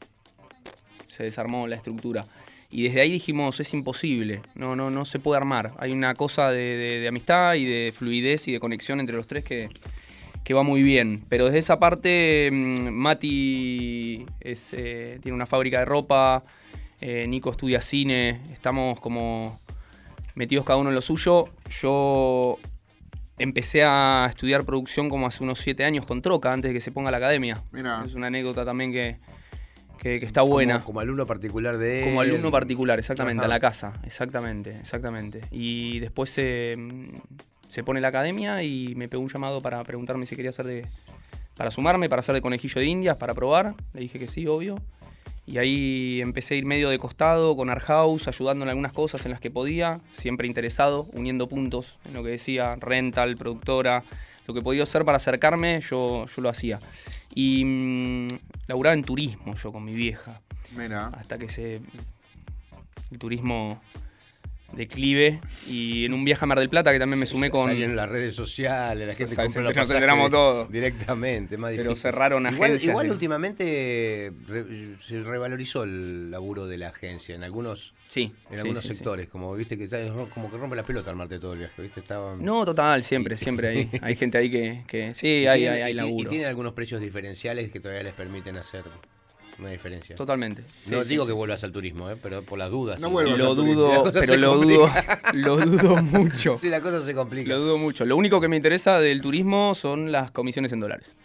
Se 1.09 1.24
desarmó 1.24 1.66
la 1.66 1.76
estructura. 1.76 2.24
Y 2.72 2.84
desde 2.84 3.01
ahí 3.01 3.11
dijimos, 3.11 3.59
es 3.59 3.74
imposible, 3.74 4.42
no, 4.55 4.76
no, 4.76 4.90
no 4.90 5.05
se 5.05 5.18
puede 5.18 5.38
armar. 5.38 5.72
Hay 5.78 5.90
una 5.90 6.14
cosa 6.14 6.53
de, 6.53 7.05
amistad 7.09 7.55
y 7.55 7.64
de 7.64 7.92
fluidez 7.92 8.46
y 8.46 8.53
de 8.53 8.61
conexión 8.61 9.01
entre 9.01 9.16
los 9.16 9.26
tres 9.26 9.42
que, 9.42 9.70
que 10.44 10.55
va 10.55 10.62
muy 10.62 10.84
bien. 10.84 11.24
Pero 11.28 11.46
desde 11.46 11.59
esa 11.59 11.80
parte, 11.80 12.48
mm, 12.53 12.90
Mati 12.90 14.24
eh, 14.40 15.18
tiene 15.20 15.34
una 15.34 15.46
fábrica 15.46 15.80
de 15.80 15.84
ropa, 15.84 16.44
eh, 17.01 17.26
Nico 17.26 17.51
estudia 17.51 17.82
cine, 17.82 18.40
estamos 18.53 19.01
como 19.01 19.59
metidos 20.36 20.64
cada 20.64 20.78
uno 20.78 20.90
en 20.90 20.94
lo 20.94 21.03
suyo. 21.03 21.48
Yo 21.80 22.57
empecé 23.43 23.82
a 23.84 24.26
estudiar 24.30 24.64
producción 24.64 25.09
como 25.09 25.26
hace 25.26 25.43
unos 25.43 25.59
siete 25.59 25.84
años 25.84 26.07
con 26.07 26.22
Troca, 26.22 26.53
antes 26.53 26.68
de 26.70 26.74
que 26.74 26.80
se 26.80 26.93
ponga 26.93 27.09
a 27.09 27.12
la 27.12 27.16
academia. 27.18 27.59
Mirá. 27.72 28.03
Es 28.07 28.14
una 28.14 28.28
anécdota 28.28 28.64
también 28.64 28.93
que, 28.93 29.16
que- 29.99 30.20
que 30.20 30.26
está 30.26 30.43
buena. 30.43 30.74
Como, 30.74 30.84
como 30.86 31.01
alumno 31.01 31.26
particular 31.26 31.76
de 31.78 32.01
él. 32.01 32.05
Como 32.05 32.20
alumno 32.20 32.51
particular, 32.51 32.99
exactamente, 32.99 33.41
Ajá. 33.41 33.47
a 33.47 33.49
la 33.49 33.61
casa, 33.61 33.93
exactamente, 34.05 34.70
exactamente. 34.80 35.41
Y 35.51 35.99
después 36.01 36.30
se, 36.30 36.76
se 37.68 37.82
pone 37.82 38.01
la 38.01 38.09
academia 38.09 38.62
y 38.62 38.95
me 38.95 39.09
pegó 39.09 39.22
un 39.22 39.28
llamado 39.28 39.61
para 39.61 39.82
preguntarme 39.84 40.26
si 40.26 40.36
quería 40.36 40.51
hacer 40.51 40.66
de. 40.66 40.86
para 41.57 41.70
sumarme, 41.70 42.09
para 42.09 42.20
hacer 42.20 42.34
de 42.34 42.41
conejillo 42.41 42.80
de 42.80 42.86
indias, 42.86 43.16
para 43.16 43.34
probar. 43.34 43.74
Le 43.95 44.01
dije 44.01 44.18
que 44.18 44.28
sí, 44.28 44.47
obvio. 44.47 44.76
Y 45.51 45.59
ahí 45.59 46.20
empecé 46.20 46.55
a 46.55 46.59
ir 46.59 46.64
medio 46.64 46.90
de 46.90 46.98
costado 47.01 47.57
con 47.57 47.70
Art 47.70 47.82
House, 47.82 48.28
ayudando 48.28 48.64
en 48.64 48.68
algunas 48.68 48.92
cosas 48.92 49.24
en 49.24 49.32
las 49.32 49.40
que 49.40 49.51
podía, 49.51 50.01
siempre 50.16 50.46
interesado, 50.46 51.09
uniendo 51.12 51.48
puntos 51.48 51.98
en 52.05 52.14
lo 52.14 52.22
que 52.22 52.30
decía, 52.30 52.76
rental, 52.76 53.34
productora, 53.36 54.05
lo 54.46 54.55
que 54.55 54.62
podía 54.62 54.84
hacer 54.84 55.05
para 55.05 55.16
acercarme, 55.16 55.80
yo, 55.80 56.26
yo 56.26 56.42
lo 56.42 56.48
hacía. 56.51 56.78
Y 57.34 57.64
mm, 57.64 58.28
laburaba 58.68 58.94
en 58.94 59.03
turismo 59.03 59.57
yo 59.57 59.72
con 59.72 59.84
mi 59.84 59.92
vieja 59.92 60.40
Mira. 60.76 61.09
hasta 61.09 61.36
que 61.36 61.48
se 61.48 61.80
el 63.11 63.18
turismo 63.18 63.80
declive 64.74 65.40
y 65.68 66.04
en 66.04 66.14
un 66.14 66.24
viaje 66.24 66.44
a 66.44 66.46
Mar 66.46 66.58
del 66.58 66.68
Plata 66.68 66.92
que 66.92 66.98
también 66.98 67.18
me 67.18 67.26
sumé 67.26 67.50
con 67.50 67.70
en 67.70 67.96
las 67.96 68.08
redes 68.08 68.34
sociales, 68.34 69.06
la 69.06 69.14
gente 69.14 69.32
O 69.32 69.34
sea, 69.34 69.44
los 69.62 69.74
nos 69.76 69.90
enteramos 69.90 70.30
todos. 70.30 70.70
Directamente, 70.70 71.56
más 71.58 71.70
Pero 71.72 71.82
difícil. 71.90 72.02
cerraron 72.02 72.42
Igual, 72.46 72.54
agencias 72.70 72.90
igual 72.90 73.06
de- 73.06 73.12
últimamente 73.12 74.32
re- 74.46 74.96
se 75.02 75.22
revalorizó 75.22 75.82
el 75.84 76.30
laburo 76.30 76.66
de 76.66 76.78
la 76.78 76.88
agencia 76.88 77.34
en 77.34 77.42
algunos 77.44 77.94
sí, 78.08 78.32
en 78.50 78.54
sí, 78.56 78.60
algunos 78.60 78.82
sí, 78.82 78.88
sí. 78.88 78.94
sectores, 78.94 79.28
como 79.28 79.54
viste 79.54 79.76
que 79.76 79.88
como 80.32 80.50
que 80.50 80.56
rompe 80.56 80.76
la 80.76 80.82
pelota 80.84 81.10
armarte 81.10 81.38
todo 81.38 81.52
el 81.54 81.60
viaje, 81.60 81.82
¿viste? 81.82 82.00
Estaba, 82.00 82.36
No, 82.36 82.64
total, 82.64 83.02
siempre, 83.04 83.36
siempre 83.36 83.68
hay, 83.68 83.90
hay 84.02 84.16
gente 84.16 84.38
ahí 84.38 84.50
que, 84.50 84.84
que 84.86 85.14
sí, 85.14 85.46
hay, 85.46 85.60
tienen- 85.60 85.74
hay, 85.76 85.82
hay 85.82 85.94
laburo. 85.94 86.26
Y 86.26 86.30
tienen 86.30 86.46
algunos 86.48 86.72
precios 86.72 87.00
diferenciales 87.00 87.70
que 87.70 87.80
todavía 87.80 88.02
les 88.04 88.14
permiten 88.14 88.56
hacer 88.56 88.82
una 89.61 89.70
diferencia. 89.70 90.16
Totalmente. 90.16 90.62
no 90.86 91.02
Sí, 91.02 91.08
digo 91.08 91.24
sí, 91.24 91.28
que 91.28 91.32
vuelvas 91.34 91.62
al 91.64 91.72
turismo, 91.72 92.11
¿eh? 92.11 92.16
pero 92.22 92.42
por 92.42 92.58
las 92.58 92.70
dudas. 92.70 92.98
No 93.00 93.08
sí. 93.08 93.12
vuelvas 93.12 93.38
Lo 93.38 93.50
al 93.50 93.56
turismo. 93.56 93.80
Dudo, 93.82 94.02
cosa 94.04 94.20
pero 94.20 94.36
lo 94.36 94.54
dudo, 94.56 94.90
lo 95.34 95.56
dudo 95.58 96.02
mucho. 96.02 96.56
Sí, 96.56 96.68
la 96.68 96.80
cosa 96.80 97.04
se 97.04 97.14
complica. 97.14 97.48
Lo 97.48 97.61
dudo 97.61 97.78
mucho. 97.78 98.04
Lo 98.04 98.16
único 98.16 98.40
que 98.40 98.48
me 98.48 98.56
interesa 98.56 99.00
del 99.00 99.20
turismo 99.20 99.74
son 99.74 100.11
las 100.12 100.30
comisiones 100.30 100.72
en 100.72 100.80
dólares. 100.80 101.16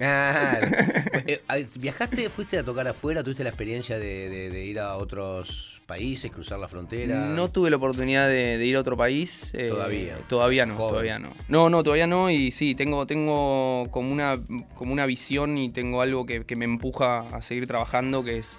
Ah, 0.00 0.58
eh, 1.26 1.40
¿Viajaste, 1.76 2.28
fuiste 2.28 2.58
a 2.58 2.62
tocar 2.64 2.86
afuera? 2.86 3.22
¿Tuviste 3.22 3.42
la 3.44 3.48
experiencia 3.50 3.98
de, 3.98 4.28
de- 4.28 4.50
de 4.50 4.64
ir 4.66 4.78
a 4.78 4.96
otros 4.96 5.75
países, 5.86 6.30
cruzar 6.30 6.58
la 6.58 6.68
frontera? 6.68 7.26
No 7.26 7.48
tuve 7.48 7.70
la 7.70 7.76
oportunidad 7.76 8.28
de, 8.28 8.58
de 8.58 8.66
ir 8.66 8.76
a 8.76 8.80
otro 8.80 8.96
país. 8.96 9.50
eh, 9.54 9.68
Todavía. 9.68 10.18
Todavía 10.28 10.66
no, 10.66 10.74
Joven. 10.76 10.88
todavía 10.90 11.18
no. 11.18 11.28
No, 11.48 11.70
no, 11.70 11.82
todavía 11.82 12.06
no. 12.06 12.30
Y 12.30 12.50
sí, 12.50 12.74
tengo, 12.74 13.06
tengo 13.06 13.86
como, 13.90 14.12
una, 14.12 14.34
como 14.74 14.92
una 14.92 15.06
visión 15.06 15.56
y 15.58 15.70
tengo 15.70 16.02
algo 16.02 16.26
que, 16.26 16.44
que 16.44 16.56
me 16.56 16.64
empuja 16.64 17.20
a 17.20 17.40
seguir 17.42 17.66
trabajando, 17.66 18.24
que 18.24 18.38
es, 18.38 18.58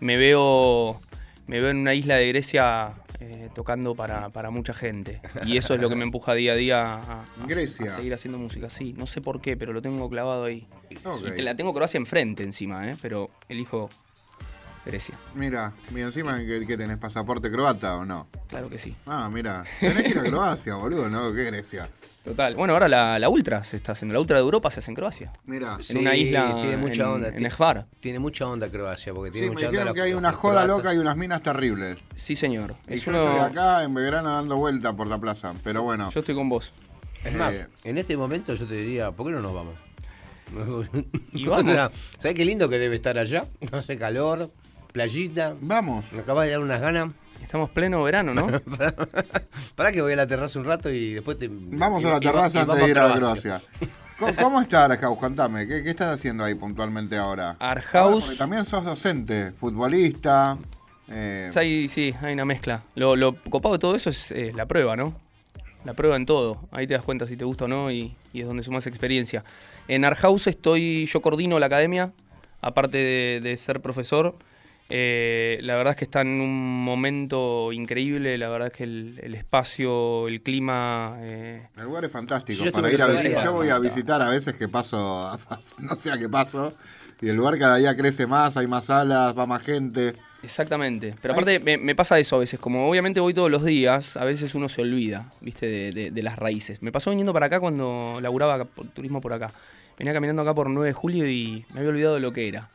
me 0.00 0.16
veo, 0.16 1.00
me 1.46 1.60
veo 1.60 1.70
en 1.70 1.78
una 1.78 1.94
isla 1.94 2.16
de 2.16 2.28
Grecia 2.28 2.92
eh, 3.20 3.48
tocando 3.54 3.94
para, 3.94 4.28
para 4.30 4.50
mucha 4.50 4.74
gente. 4.74 5.20
Y 5.46 5.56
eso 5.56 5.74
es 5.74 5.80
lo 5.80 5.88
que 5.88 5.94
me 5.94 6.04
empuja 6.04 6.34
día 6.34 6.52
a 6.52 6.56
día 6.56 6.94
a, 6.94 6.98
a- 7.22 7.24
Grecia. 7.46 7.92
a 7.92 7.96
seguir 7.96 8.12
haciendo 8.12 8.38
música. 8.38 8.68
Sí, 8.68 8.92
no 8.98 9.06
sé 9.06 9.20
por 9.20 9.40
qué, 9.40 9.56
pero 9.56 9.72
lo 9.72 9.80
tengo 9.80 10.10
clavado 10.10 10.44
ahí. 10.44 10.66
Ok. 11.04 11.22
Y 11.28 11.30
te 11.36 11.42
la 11.42 11.54
tengo 11.54 11.72
Croacia 11.72 11.98
enfrente 11.98 12.42
encima, 12.42 12.90
¿eh? 12.90 12.94
pero 13.00 13.30
elijo 13.48 13.88
Grecia. 14.84 15.14
Mira, 15.34 15.72
y 15.94 16.00
encima 16.00 16.38
que, 16.38 16.66
que 16.66 16.76
tenés 16.76 16.98
pasaporte 16.98 17.50
croata 17.50 17.96
o 17.96 18.04
no. 18.04 18.26
Claro 18.48 18.68
que 18.68 18.78
sí. 18.78 18.94
Ah, 19.06 19.30
mira. 19.32 19.64
Tenés 19.80 20.02
que 20.02 20.08
ir 20.10 20.18
a 20.18 20.22
Croacia, 20.24 20.74
boludo, 20.74 21.08
¿no? 21.08 21.32
¿Qué 21.32 21.44
Grecia? 21.44 21.88
Total. 22.22 22.54
Bueno, 22.54 22.72
ahora 22.74 22.88
la, 22.88 23.18
la 23.18 23.28
Ultra 23.28 23.64
se 23.64 23.76
está 23.76 23.92
haciendo. 23.92 24.14
La 24.14 24.20
Ultra 24.20 24.36
de 24.36 24.42
Europa 24.42 24.70
se 24.70 24.80
hace 24.80 24.90
en 24.90 24.94
Croacia. 24.94 25.32
Mira. 25.46 25.78
en 25.88 25.98
una 25.98 26.14
isla 26.16 26.54
tiene 26.60 26.76
mucha 26.78 27.02
en- 27.02 27.08
onda. 27.08 27.28
en 27.28 27.34
Tiene- 27.34 27.48
Esbar. 27.48 27.86
Tiene 28.00 28.18
mucha 28.18 28.46
onda 28.48 28.68
Croacia, 28.68 29.12
porque 29.14 29.28
Sí, 29.30 29.32
tiene 29.32 29.48
me 29.48 29.52
mucha 29.54 29.66
onda. 29.68 29.70
dijeron 29.72 29.86
la- 29.88 29.94
que 29.94 30.08
hay 30.08 30.14
una 30.14 30.32
joda 30.32 30.62
croatas. 30.64 30.68
loca 30.76 30.94
y 30.94 30.98
unas 30.98 31.16
minas 31.16 31.42
terribles. 31.42 31.96
Sí, 32.14 32.34
señor. 32.36 32.74
Y 32.88 32.94
Es 32.94 33.02
yo 33.04 33.10
uno- 33.10 33.30
estoy 33.30 33.50
acá 33.50 33.82
en 33.84 33.92
verano 33.94 34.30
dando 34.34 34.56
vuelta 34.56 34.94
por 34.94 35.06
la 35.06 35.18
plaza. 35.18 35.52
Pero 35.62 35.82
bueno. 35.82 36.10
Yo 36.10 36.20
estoy 36.20 36.34
con 36.34 36.48
vos. 36.48 36.72
Es 37.24 37.34
más, 37.34 37.52
Eh, 37.54 37.66
en 37.84 37.96
este 37.98 38.16
momento 38.16 38.54
yo 38.54 38.66
te 38.66 38.74
diría, 38.74 39.10
¿por 39.12 39.26
qué 39.26 39.32
no 39.32 39.40
nos 39.40 39.54
vamos? 39.54 39.74
Y 41.32 41.46
vamos. 41.46 41.90
¿Sabes 42.18 42.34
qué 42.36 42.44
lindo 42.44 42.68
que 42.68 42.78
debe 42.78 42.96
estar 42.96 43.18
allá? 43.18 43.44
No 43.70 43.78
hace 43.78 43.98
calor, 43.98 44.50
playita. 44.98 45.54
Vamos. 45.60 46.06
Me 46.12 46.20
acabas 46.20 46.46
de 46.46 46.52
dar 46.52 46.60
unas 46.60 46.80
ganas. 46.80 47.08
Estamos 47.42 47.68
pleno 47.70 48.02
verano, 48.04 48.32
¿no? 48.32 48.46
Para 49.74 49.90
que 49.92 50.00
voy 50.00 50.12
a 50.12 50.16
la 50.16 50.26
terraza 50.26 50.58
un 50.58 50.64
rato 50.64 50.88
y 50.90 51.14
después 51.14 51.36
te. 51.36 51.48
Vamos 51.50 52.02
y- 52.02 52.06
a 52.06 52.10
la 52.10 52.20
terraza 52.20 52.62
antes 52.62 52.76
de 52.78 52.88
ir 52.88 52.98
a 52.98 53.12
Croacia. 53.14 53.60
Croacia. 53.60 53.90
¿Cómo, 54.18 54.34
cómo 54.36 54.60
está 54.62 54.84
Arcaus? 54.84 55.18
Contame, 55.18 55.66
¿qué, 55.66 55.82
¿qué 55.82 55.90
estás 55.90 56.14
haciendo 56.14 56.44
ahí 56.44 56.54
puntualmente 56.54 57.18
ahora? 57.18 57.56
Arhaus. 57.58 58.38
También 58.38 58.64
sos 58.64 58.84
docente, 58.84 59.50
futbolista. 59.50 60.56
eh, 61.08 61.50
Hay, 61.56 61.88
sí, 61.88 62.14
hay 62.22 62.32
una 62.32 62.44
mezcla. 62.44 62.84
Lo, 62.94 63.16
lo 63.16 63.34
copado 63.50 63.74
de 63.74 63.80
todo 63.80 63.96
eso 63.96 64.10
es 64.10 64.30
eh, 64.30 64.52
la 64.54 64.66
prueba, 64.66 64.94
¿no? 64.96 65.14
La 65.84 65.94
prueba 65.94 66.14
en 66.14 66.24
todo. 66.26 66.60
Ahí 66.70 66.86
te 66.86 66.94
das 66.94 67.02
cuenta 67.02 67.26
si 67.26 67.36
te 67.36 67.44
gusta 67.44 67.64
o 67.64 67.68
no 67.68 67.90
y, 67.90 68.14
y 68.32 68.40
es 68.42 68.46
donde 68.46 68.62
sumas 68.62 68.86
experiencia. 68.86 69.42
En 69.88 70.04
Arhaus 70.04 70.46
estoy, 70.46 71.06
yo 71.06 71.20
coordino 71.20 71.58
la 71.58 71.66
academia, 71.66 72.12
aparte 72.62 72.98
de, 72.98 73.40
de 73.42 73.56
ser 73.56 73.82
profesor. 73.82 74.36
Eh, 74.90 75.58
la 75.62 75.76
verdad 75.76 75.92
es 75.92 75.96
que 75.96 76.04
está 76.04 76.20
en 76.20 76.40
un 76.40 76.84
momento 76.84 77.72
increíble, 77.72 78.36
la 78.36 78.48
verdad 78.50 78.68
es 78.68 78.74
que 78.74 78.84
el, 78.84 79.18
el 79.22 79.34
espacio, 79.34 80.28
el 80.28 80.42
clima... 80.42 81.16
eh, 81.20 81.68
el 81.76 81.84
lugar 81.84 82.04
es 82.04 82.12
fantástico 82.12 82.64
Yo 82.64 82.72
para 82.72 82.92
ir 82.92 83.00
a 83.00 83.06
visitar. 83.06 83.44
Yo 83.44 83.52
voy 83.52 83.70
a 83.70 83.78
visitar 83.78 84.20
a 84.20 84.28
veces 84.28 84.54
que 84.56 84.68
paso, 84.68 85.38
no 85.78 85.96
sé 85.96 86.12
a 86.12 86.18
qué 86.18 86.28
paso, 86.28 86.74
y 87.22 87.28
el 87.28 87.36
lugar 87.36 87.58
cada 87.58 87.76
día 87.76 87.96
crece 87.96 88.26
más, 88.26 88.56
hay 88.58 88.66
más 88.66 88.86
salas, 88.86 89.36
va 89.36 89.46
más 89.46 89.62
gente. 89.62 90.14
Exactamente. 90.42 91.14
Pero 91.22 91.32
aparte 91.32 91.58
me, 91.60 91.78
me 91.78 91.94
pasa 91.94 92.18
eso 92.18 92.36
a 92.36 92.40
veces, 92.40 92.60
como 92.60 92.86
obviamente 92.86 93.18
voy 93.20 93.32
todos 93.32 93.50
los 93.50 93.64
días, 93.64 94.18
a 94.18 94.24
veces 94.26 94.54
uno 94.54 94.68
se 94.68 94.82
olvida, 94.82 95.30
viste, 95.40 95.66
de, 95.66 95.90
de- 95.92 96.10
de 96.10 96.22
las 96.22 96.38
raíces. 96.38 96.82
Me 96.82 96.92
pasó 96.92 97.08
viniendo 97.08 97.32
para 97.32 97.46
acá 97.46 97.58
cuando 97.58 98.18
laburaba 98.20 98.66
por- 98.66 98.86
turismo 98.88 99.22
por 99.22 99.32
acá. 99.32 99.50
Venía 99.98 100.12
caminando 100.12 100.42
acá 100.42 100.54
por 100.54 100.68
9 100.68 100.88
de 100.88 100.92
julio 100.92 101.26
y 101.26 101.64
me 101.72 101.78
había 101.80 101.90
olvidado 101.90 102.14
de 102.16 102.20
lo 102.20 102.32
que 102.34 102.46
era. 102.48 102.68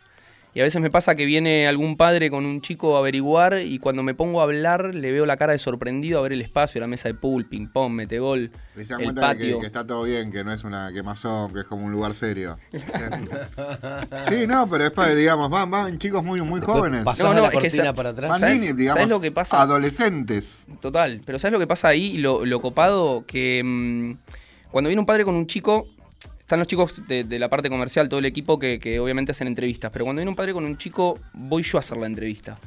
Y 0.59 0.61
a 0.61 0.65
veces 0.65 0.81
me 0.81 0.91
pasa 0.91 1.15
que 1.15 1.23
viene 1.23 1.69
algún 1.69 1.95
padre 1.95 2.29
con 2.29 2.45
un 2.45 2.59
chico 2.59 2.97
a 2.97 2.99
averiguar 2.99 3.61
y 3.61 3.79
cuando 3.79 4.03
me 4.03 4.13
pongo 4.13 4.41
a 4.41 4.43
hablar 4.43 4.93
le 4.93 5.09
veo 5.09 5.25
la 5.25 5.37
cara 5.37 5.53
de 5.53 5.57
sorprendido 5.57 6.19
a 6.19 6.21
ver 6.21 6.33
el 6.33 6.41
espacio, 6.41 6.81
la 6.81 6.87
mesa 6.87 7.07
de 7.07 7.13
pool, 7.13 7.45
ping 7.45 7.67
pong, 7.67 7.93
metegol, 7.93 8.51
Y 8.77 8.83
se 8.83 8.91
dan 8.91 8.99
el 8.99 9.05
cuenta 9.05 9.33
de 9.35 9.37
que, 9.37 9.65
está 9.65 9.87
todo 9.87 10.03
bien, 10.03 10.33
que 10.33 10.43
no 10.43 10.51
es 10.51 10.65
una 10.65 10.91
quemazón, 10.91 11.53
que 11.53 11.61
es 11.61 11.65
como 11.65 11.85
un 11.85 11.93
lugar 11.93 12.13
serio. 12.13 12.57
sí, 14.27 14.47
no, 14.47 14.69
pero 14.69 14.87
es 14.87 14.91
para, 14.91 15.15
digamos, 15.15 15.49
van, 15.49 15.71
van 15.71 15.97
chicos 15.97 16.25
muy, 16.25 16.41
muy 16.41 16.59
jóvenes. 16.59 17.05
Pasás 17.05 17.25
No, 17.25 17.33
no, 17.35 17.39
la 17.39 17.47
es 17.47 17.51
que 17.53 17.59
cortina 17.61 17.93
para 17.93 18.09
atrás. 18.09 18.29
Van 18.29 18.41
¿sabes- 18.41 18.59
niños, 18.59 18.75
digamos, 18.75 18.95
sabes 18.97 19.09
lo 19.09 19.21
que 19.21 19.31
pasa? 19.31 19.61
adolescentes. 19.61 20.67
Total, 20.81 21.21
pero 21.25 21.39
¿sabes 21.39 21.53
lo 21.53 21.59
que 21.59 21.67
pasa 21.67 21.87
ahí? 21.87 22.17
Lo, 22.17 22.43
lo 22.43 22.61
copado 22.61 23.23
que 23.25 23.61
mm, 23.63 24.11
cuando 24.71 24.89
viene 24.89 24.99
un 24.99 25.05
padre 25.05 25.23
con 25.23 25.35
un 25.35 25.47
chico, 25.47 25.87
están 26.49 26.57
los 26.57 26.67
chicos 26.67 27.03
de, 27.07 27.37
la 27.37 27.47
parte 27.47 27.69
comercial, 27.69 28.09
todo 28.09 28.19
el 28.19 28.25
equipo 28.25 28.57
que, 28.57 28.99
obviamente 28.99 29.33
hacen 29.33 29.45
entrevistas, 29.45 29.91
pero 29.91 30.03
cuando 30.03 30.21
viene 30.21 30.31
un 30.31 30.35
padre 30.35 30.51
con 30.51 30.65
un 30.65 30.77
chico, 30.77 31.15
voy 31.31 31.61
yo 31.61 31.77
a 31.77 31.81
hacer 31.81 31.95
la 31.97 32.07
entrevista. 32.07 32.57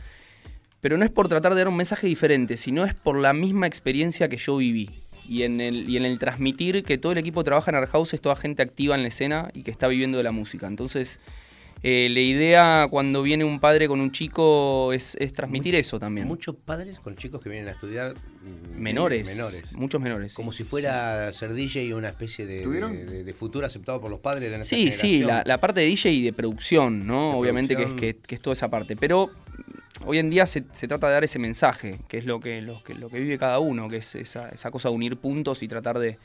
Pero 0.80 0.96
no 0.96 1.04
es 1.04 1.10
por 1.10 1.26
tratar 1.26 1.54
de 1.54 1.62
dar 1.62 1.68
un 1.68 1.76
mensaje 1.76 2.06
diferente, 2.06 2.56
sino 2.56 2.84
es 2.84 2.94
por 2.94 3.18
la 3.18 3.32
misma 3.32 3.66
experiencia 3.66 4.28
que 4.28 4.36
yo 4.36 4.56
viví. 4.56 4.88
y 5.28 5.42
en, 5.42 5.60
el, 5.60 5.90
y 5.90 5.96
en 5.96 6.04
el 6.04 6.20
transmitir 6.20 6.84
que 6.84 6.96
todo 6.96 7.10
el 7.10 7.18
equipo 7.18 7.42
trabaja 7.42 7.72
en 7.72 7.74
Art 7.74 7.90
House 7.90 8.14
es 8.14 8.20
toda 8.20 8.36
gente 8.36 8.62
activa 8.62 8.94
en 8.94 9.02
la 9.02 9.08
escena 9.08 9.50
y 9.52 9.64
que 9.64 9.72
está 9.72 9.88
viviendo 9.88 10.16
de 10.16 10.22
la 10.22 10.32
música. 10.32 10.68
Entonces, 10.68 11.18
eh, 11.82 12.08
la 12.10 12.20
idea 12.20 12.86
cuando 12.90 13.22
viene 13.22 13.44
un 13.44 13.58
padre 13.60 13.88
con 13.88 14.00
un 14.00 14.12
chico 14.12 14.92
es, 14.92 15.16
es 15.20 15.32
transmitir 15.32 15.74
eso 15.74 15.98
también. 15.98 16.28
Muchos 16.28 16.54
padres 16.56 17.00
con 17.00 17.16
chicos 17.16 17.40
que 17.40 17.48
vienen 17.48 17.68
a 17.68 17.72
estudiar 17.72 18.14
mm, 18.14 18.80
menores, 18.80 19.26
menores. 19.26 19.72
muchos 19.72 20.00
menores. 20.00 20.32
sí. 20.32 20.36
Como 20.36 20.52
si 20.52 20.64
fuera 20.64 21.32
ser 21.32 21.52
DJ 21.54 21.94
una 21.94 22.08
especie 22.08 22.46
de, 22.46 22.62
¿Tuvieron? 22.62 22.92
de- 22.92 23.04
de- 23.04 23.24
de 23.24 23.34
futuro 23.34 23.66
aceptado 23.66 24.00
por 24.00 24.10
los 24.10 24.20
padres 24.20 24.50
de 24.50 24.58
nuestra 24.58 24.76
Sí, 24.78 24.92
sí, 24.92 25.20
la, 25.24 25.58
parte 25.58 25.80
de 25.80 25.86
DJ 25.86 26.10
y 26.12 26.22
de 26.22 26.32
producción, 26.32 27.06
¿no? 27.06 27.32
De 27.32 27.36
Obviamente 27.38 27.76
que 27.76 27.82
es, 27.82 27.90
que, 27.92 28.16
que 28.16 28.34
es 28.36 28.40
toda 28.40 28.54
esa 28.54 28.70
parte. 28.70 28.94
Pero 28.96 29.26
mm, 29.28 30.08
hoy 30.08 30.18
en 30.18 30.30
día 30.30 30.46
se, 30.46 30.64
se 30.72 30.86
trata 30.88 31.08
de 31.08 31.14
dar 31.14 31.24
ese 31.24 31.38
mensaje, 31.38 31.98
que 32.08 32.18
es 32.18 32.24
lo 32.26 32.38
que, 32.40 32.62
lo 32.62 32.82
que, 32.84 32.94
lo 32.94 33.08
que 33.08 33.18
vive 33.18 33.38
cada 33.38 33.58
uno, 33.58 33.88
que 33.88 33.96
es 33.98 34.14
esa, 34.14 34.48
esa 34.50 34.70
cosa 34.70 34.88
de 34.88 34.94
unir 34.94 35.16
puntos 35.16 35.62
y 35.62 35.68
tratar 35.68 35.98
de, 35.98 36.18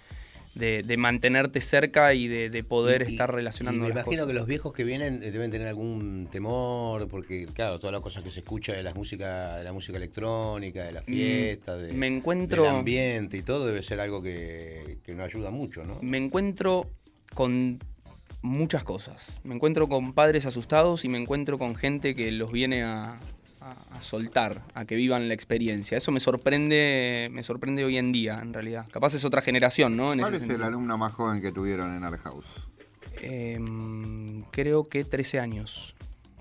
de- 0.55 0.81
de 0.83 0.97
mantenerte 0.97 1.61
cerca 1.61 2.13
y 2.13 2.27
de, 2.27 2.49
de 2.49 2.63
poder 2.63 3.05
Y- 3.07 3.11
estar 3.13 3.29
y 3.29 3.33
relacionando 3.33 3.81
me 3.83 3.89
las 3.89 3.95
imagino 3.97 4.23
cosas. 4.23 4.27
que 4.27 4.33
los 4.33 4.47
viejos 4.47 4.73
que 4.73 4.83
vienen 4.83 5.21
eh, 5.21 5.31
deben 5.31 5.51
tener 5.51 5.67
algún 5.67 6.27
temor, 6.31 7.07
porque 7.07 7.45
claro, 7.53 7.77
todas 7.79 7.93
las 7.93 8.01
cosas 8.01 8.23
que 8.23 8.29
se 8.31 8.39
escucha 8.39 8.73
de 8.73 8.81
la 8.83 8.93
música, 8.93 9.57
de 9.57 9.63
la 9.63 9.73
música 9.73 9.97
electrónica, 9.97 10.83
de 10.85 10.91
la 10.93 11.01
fiesta, 11.03 11.75
de, 11.77 11.93
Mm, 11.93 11.95
me 11.97 12.07
encuentro- 12.07 12.63
del 12.63 12.71
ambiente 12.75 13.37
y 13.37 13.41
todo 13.43 13.67
debe 13.67 13.81
ser 13.83 13.99
algo 13.99 14.21
que, 14.21 14.97
que 15.03 15.13
no 15.13 15.23
ayuda 15.23 15.51
mucho, 15.51 15.83
¿no? 15.83 15.99
Me 16.01 16.17
encuentro 16.17 16.89
con 17.33 17.79
muchas 18.41 18.83
cosas. 18.83 19.25
Me 19.43 19.53
encuentro 19.55 19.87
con 19.87 20.13
padres 20.13 20.45
asustados 20.45 21.05
y 21.05 21.09
me 21.09 21.17
encuentro 21.19 21.57
con 21.59 21.75
gente 21.75 22.15
que 22.15 22.31
los 22.31 22.51
viene 22.51 22.83
a, 22.83 23.19
a- 23.71 23.97
a 23.97 24.01
soltar, 24.01 24.61
a 24.73 24.85
que 24.85 24.95
vivan 24.95 25.27
la 25.27 25.33
experiencia. 25.33 25.97
Eso 25.97 26.11
me 26.11 26.19
sorprende, 26.19 27.29
me 27.31 27.43
sorprende 27.43 27.83
hoy 27.85 27.97
en 27.97 28.11
día, 28.11 28.39
en 28.41 28.53
realidad. 28.53 28.85
Capaz 28.91 29.13
es 29.13 29.25
otra 29.25 29.41
generación, 29.41 29.95
¿no? 29.97 30.13
En 30.13 30.19
¿Cuál 30.19 30.33
ese 30.35 30.45
es 30.45 30.49
el 30.51 30.63
alumno 30.63 30.97
más 30.97 31.13
joven 31.13 31.41
que 31.41 31.51
tuvieron 31.51 31.93
en 31.95 32.03
Art 32.03 32.19
House? 32.21 32.45
Em, 33.21 34.43
creo 34.51 34.83
que 34.87 35.03
13 35.03 35.39
años. 35.39 35.95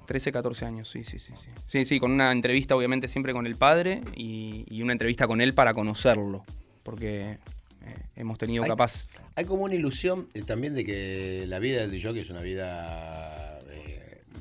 13, 0.06 0.30
14 0.30 0.64
años, 0.66 0.88
sí, 0.88 1.02
sí, 1.02 1.18
sí, 1.18 1.32
sí. 1.36 1.48
Sí, 1.66 1.84
sí, 1.84 1.98
con 1.98 2.12
una 2.12 2.30
entrevista 2.30 2.76
obviamente 2.76 3.08
siempre 3.08 3.32
con 3.32 3.44
el 3.46 3.56
padre 3.56 4.02
y, 4.14 4.64
y 4.68 4.82
una 4.82 4.92
entrevista 4.92 5.26
con 5.26 5.40
él 5.40 5.52
para 5.52 5.74
conocerlo. 5.74 6.44
Porque 6.84 7.38
eh, 7.84 7.96
hemos 8.14 8.38
tenido 8.38 8.62
Hay- 8.62 8.68
capaz... 8.68 9.08
Hay 9.34 9.44
como 9.46 9.64
una 9.64 9.74
ilusión 9.74 10.28
eh, 10.34 10.42
también 10.42 10.74
de 10.74 10.84
que 10.84 11.44
la 11.48 11.58
vida 11.58 11.80
del 11.80 11.90
DJ 11.90 12.20
es 12.20 12.30
una 12.30 12.40
vida 12.40 13.45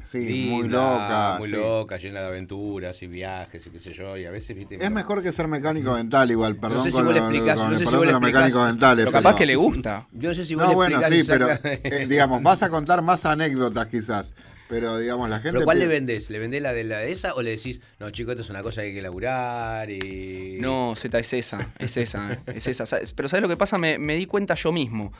Sí, 0.05 0.47
muy 0.49 0.67
loca, 0.69 1.35
muy 1.39 1.49
sí. 1.49 1.55
loca, 1.55 1.97
llena 1.97 2.21
de 2.21 2.27
aventuras 2.27 3.01
y 3.01 3.07
viajes 3.07 3.65
y 3.65 3.69
qué 3.71 3.79
sé 3.79 3.93
yo, 3.93 4.15
y 4.17 4.25
a 4.25 4.31
veces, 4.31 4.55
viste, 4.55 4.75
Es 4.75 4.91
mejor 4.91 5.21
que 5.23 5.31
ser 5.31 5.47
mecánico 5.47 5.95
dental 5.95 6.29
igual, 6.31 6.55
perdón 6.57 6.83
sé 6.83 6.89
si 6.91 6.95
con, 6.95 7.05
vos 7.05 7.13
le 7.13 7.19
lo- 7.19 7.25
explicás, 7.27 7.57
no 7.57 7.71
sé 7.77 7.85
si 7.85 7.95
vos 7.95 8.05
le 8.05 8.19
mecánicos 8.19 8.67
dentales. 8.67 9.05
Pero 9.05 9.11
pero- 9.11 9.23
capaz 9.23 9.35
que 9.37 9.45
le 9.45 9.55
gusta. 9.55 10.07
Yo 10.11 10.29
no 10.29 10.35
sé 10.35 10.45
si 10.45 10.55
vos 10.55 10.63
No, 10.63 10.69
le 10.69 10.75
bueno, 10.75 11.01
sí, 11.09 11.23
pero 11.27 11.47
eh, 11.63 12.05
digamos, 12.07 12.41
vas 12.43 12.61
a 12.63 12.69
contar 12.69 13.01
más 13.01 13.25
anécdotas 13.25 13.87
quizás. 13.87 14.33
Pero 14.67 14.97
digamos, 14.97 15.29
la 15.29 15.35
gente. 15.37 15.51
¿Pero 15.53 15.63
cuál 15.65 15.77
le 15.77 15.85
vendés? 15.85 16.31
¿Le 16.31 16.39
vendés 16.39 16.59
la 16.63 16.73
de 16.73 16.83
la 16.85 16.97
de 16.97 17.11
esa 17.11 17.35
o 17.35 17.43
le 17.43 17.51
decís, 17.51 17.81
no, 17.99 18.09
chico, 18.09 18.31
esto 18.31 18.41
es 18.41 18.49
una 18.49 18.63
cosa 18.63 18.81
que 18.81 18.87
hay 18.87 18.93
que 18.95 19.01
laburar 19.03 19.87
y. 19.91 20.57
No, 20.59 20.95
Z, 20.95 21.19
es 21.19 21.33
esa, 21.33 21.69
es 21.77 21.97
esa, 21.97 22.33
eh, 22.33 22.39
es 22.47 22.65
esa. 22.67 22.85
Pero 23.15 23.29
¿sabes 23.29 23.43
lo 23.43 23.47
que 23.47 23.57
pasa? 23.57 23.77
Me, 23.77 23.99
me 23.99 24.15
di 24.15 24.25
cuenta 24.25 24.55
yo 24.55 24.71
mismo. 24.71 25.13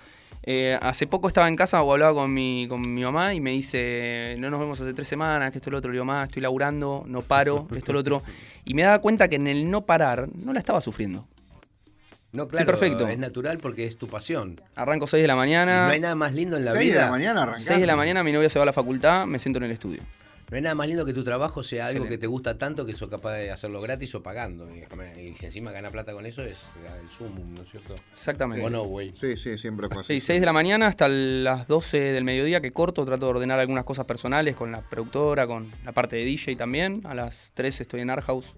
Eh, 0.48 0.78
hace 0.80 1.08
poco 1.08 1.28
estaba 1.28 1.48
en 1.48 1.56
casa 1.56 1.82
o 1.82 1.92
hablaba 1.92 2.14
con 2.14 2.32
mi, 2.32 2.68
con 2.70 2.82
mi 2.94 3.02
mamá 3.04 3.34
y 3.34 3.42
me 3.42 3.50
dice, 3.52 4.36
no 4.38 4.52
nos 4.52 4.60
vemos 4.60 4.80
hace 4.80 4.94
tres 4.94 5.08
semanas, 5.08 5.52
que 5.52 5.58
esto 5.58 5.70
es 5.70 5.72
lo 5.72 5.80
otro. 5.80 5.90
Le 5.92 5.96
digo, 5.96 6.06
mamá, 6.06 6.24
estoy 6.26 6.42
laburando, 6.44 7.04
no 7.08 7.22
paro, 7.22 7.68
esto 7.76 7.92
es 7.92 7.94
lo 7.94 8.00
otro. 8.00 8.22
Y 8.64 8.76
me 8.76 8.84
daba 8.84 9.00
cuenta 9.00 9.28
que 9.28 9.38
en 9.38 9.48
el 9.48 9.70
no 9.70 9.86
parar 9.88 10.30
no 10.36 10.54
la 10.54 10.60
estaba 10.60 10.82
sufriendo. 10.82 11.28
No, 12.32 12.48
claro, 12.48 12.66
perfecto. 12.66 13.08
es 13.08 13.18
natural 13.18 13.58
porque 13.60 13.86
es 13.86 13.98
tu 13.98 14.08
pasión. 14.08 14.60
Arranco 14.76 15.08
6 15.08 15.22
de 15.22 15.28
la 15.28 15.34
Y 15.34 15.38
mañana. 15.38 15.86
no 15.86 15.92
hay 15.94 16.00
nada 16.02 16.16
más 16.16 16.34
lindo 16.34 16.58
en 16.58 16.66
la 16.66 16.72
Seis 16.72 16.92
vida. 16.92 17.00
de 17.00 17.06
la 17.06 17.12
mañana 17.12 17.44
arrancás. 17.44 17.64
6 17.64 17.80
de 17.80 17.88
la 17.88 17.96
mañana 17.96 18.24
mi 18.24 18.32
novia 18.34 18.50
se 18.50 18.60
va 18.60 18.64
a 18.64 18.66
la 18.66 18.74
facultad, 18.74 19.26
me 19.26 19.40
siento 19.40 19.58
en 19.58 19.64
el 19.64 19.72
estudio. 19.72 20.02
No 20.50 20.58
hay 20.58 20.62
nada 20.62 20.76
más 20.76 20.88
lindo 20.88 21.06
que 21.06 21.14
tu 21.14 21.24
trabajo 21.24 21.64
sea 21.64 21.88
algo 21.88 22.04
Excelente. 22.04 22.16
que 22.16 22.22
te 22.22 22.28
gusta 22.28 22.58
tanto 22.58 22.86
que 22.86 22.94
sos 22.96 23.10
capaz 23.10 23.34
de 23.34 23.50
hacerlo 23.50 23.82
gratis 23.82 24.14
o 24.14 24.22
pagando. 24.22 24.70
Y, 24.70 24.84
y 25.20 25.36
si 25.36 25.48
encima 25.48 25.72
gana 25.72 25.90
plata 25.90 26.14
con 26.14 26.26
eso 26.28 26.44
es 26.44 26.58
el 27.02 27.10
sumum, 27.10 27.56
¿no 27.56 27.64
es 27.64 27.70
cierto? 27.72 27.96
Exactamente. 28.12 28.64
O 28.64 28.70
no, 28.70 28.84
güey. 28.84 29.12
Sí, 29.20 29.38
sí, 29.38 29.58
siempre 29.58 29.88
fue 29.90 30.02
así. 30.02 30.16
Sí, 30.16 30.22
6 30.22 30.42
de 30.42 30.46
la 30.46 30.54
mañana 30.54 30.86
hasta 30.86 31.08
las 31.08 31.68
12 31.68 31.98
del 31.98 32.24
mediodía 32.24 32.62
que 32.62 32.72
corto, 32.72 33.06
trato 33.06 33.26
de 33.26 33.32
ordenar 33.32 33.60
algunas 33.60 33.86
cosas 33.86 34.06
personales 34.06 34.56
con 34.56 34.72
la 34.72 34.82
productora, 34.82 35.48
con 35.48 35.72
la 35.84 35.94
parte 35.94 36.16
de 36.18 36.26
DJ 36.26 36.56
también. 36.58 37.02
A 37.06 37.16
las 37.16 37.52
3 37.56 37.82
estoy 37.82 38.02
en 38.02 38.12
Art 38.12 38.24
House. 38.26 38.54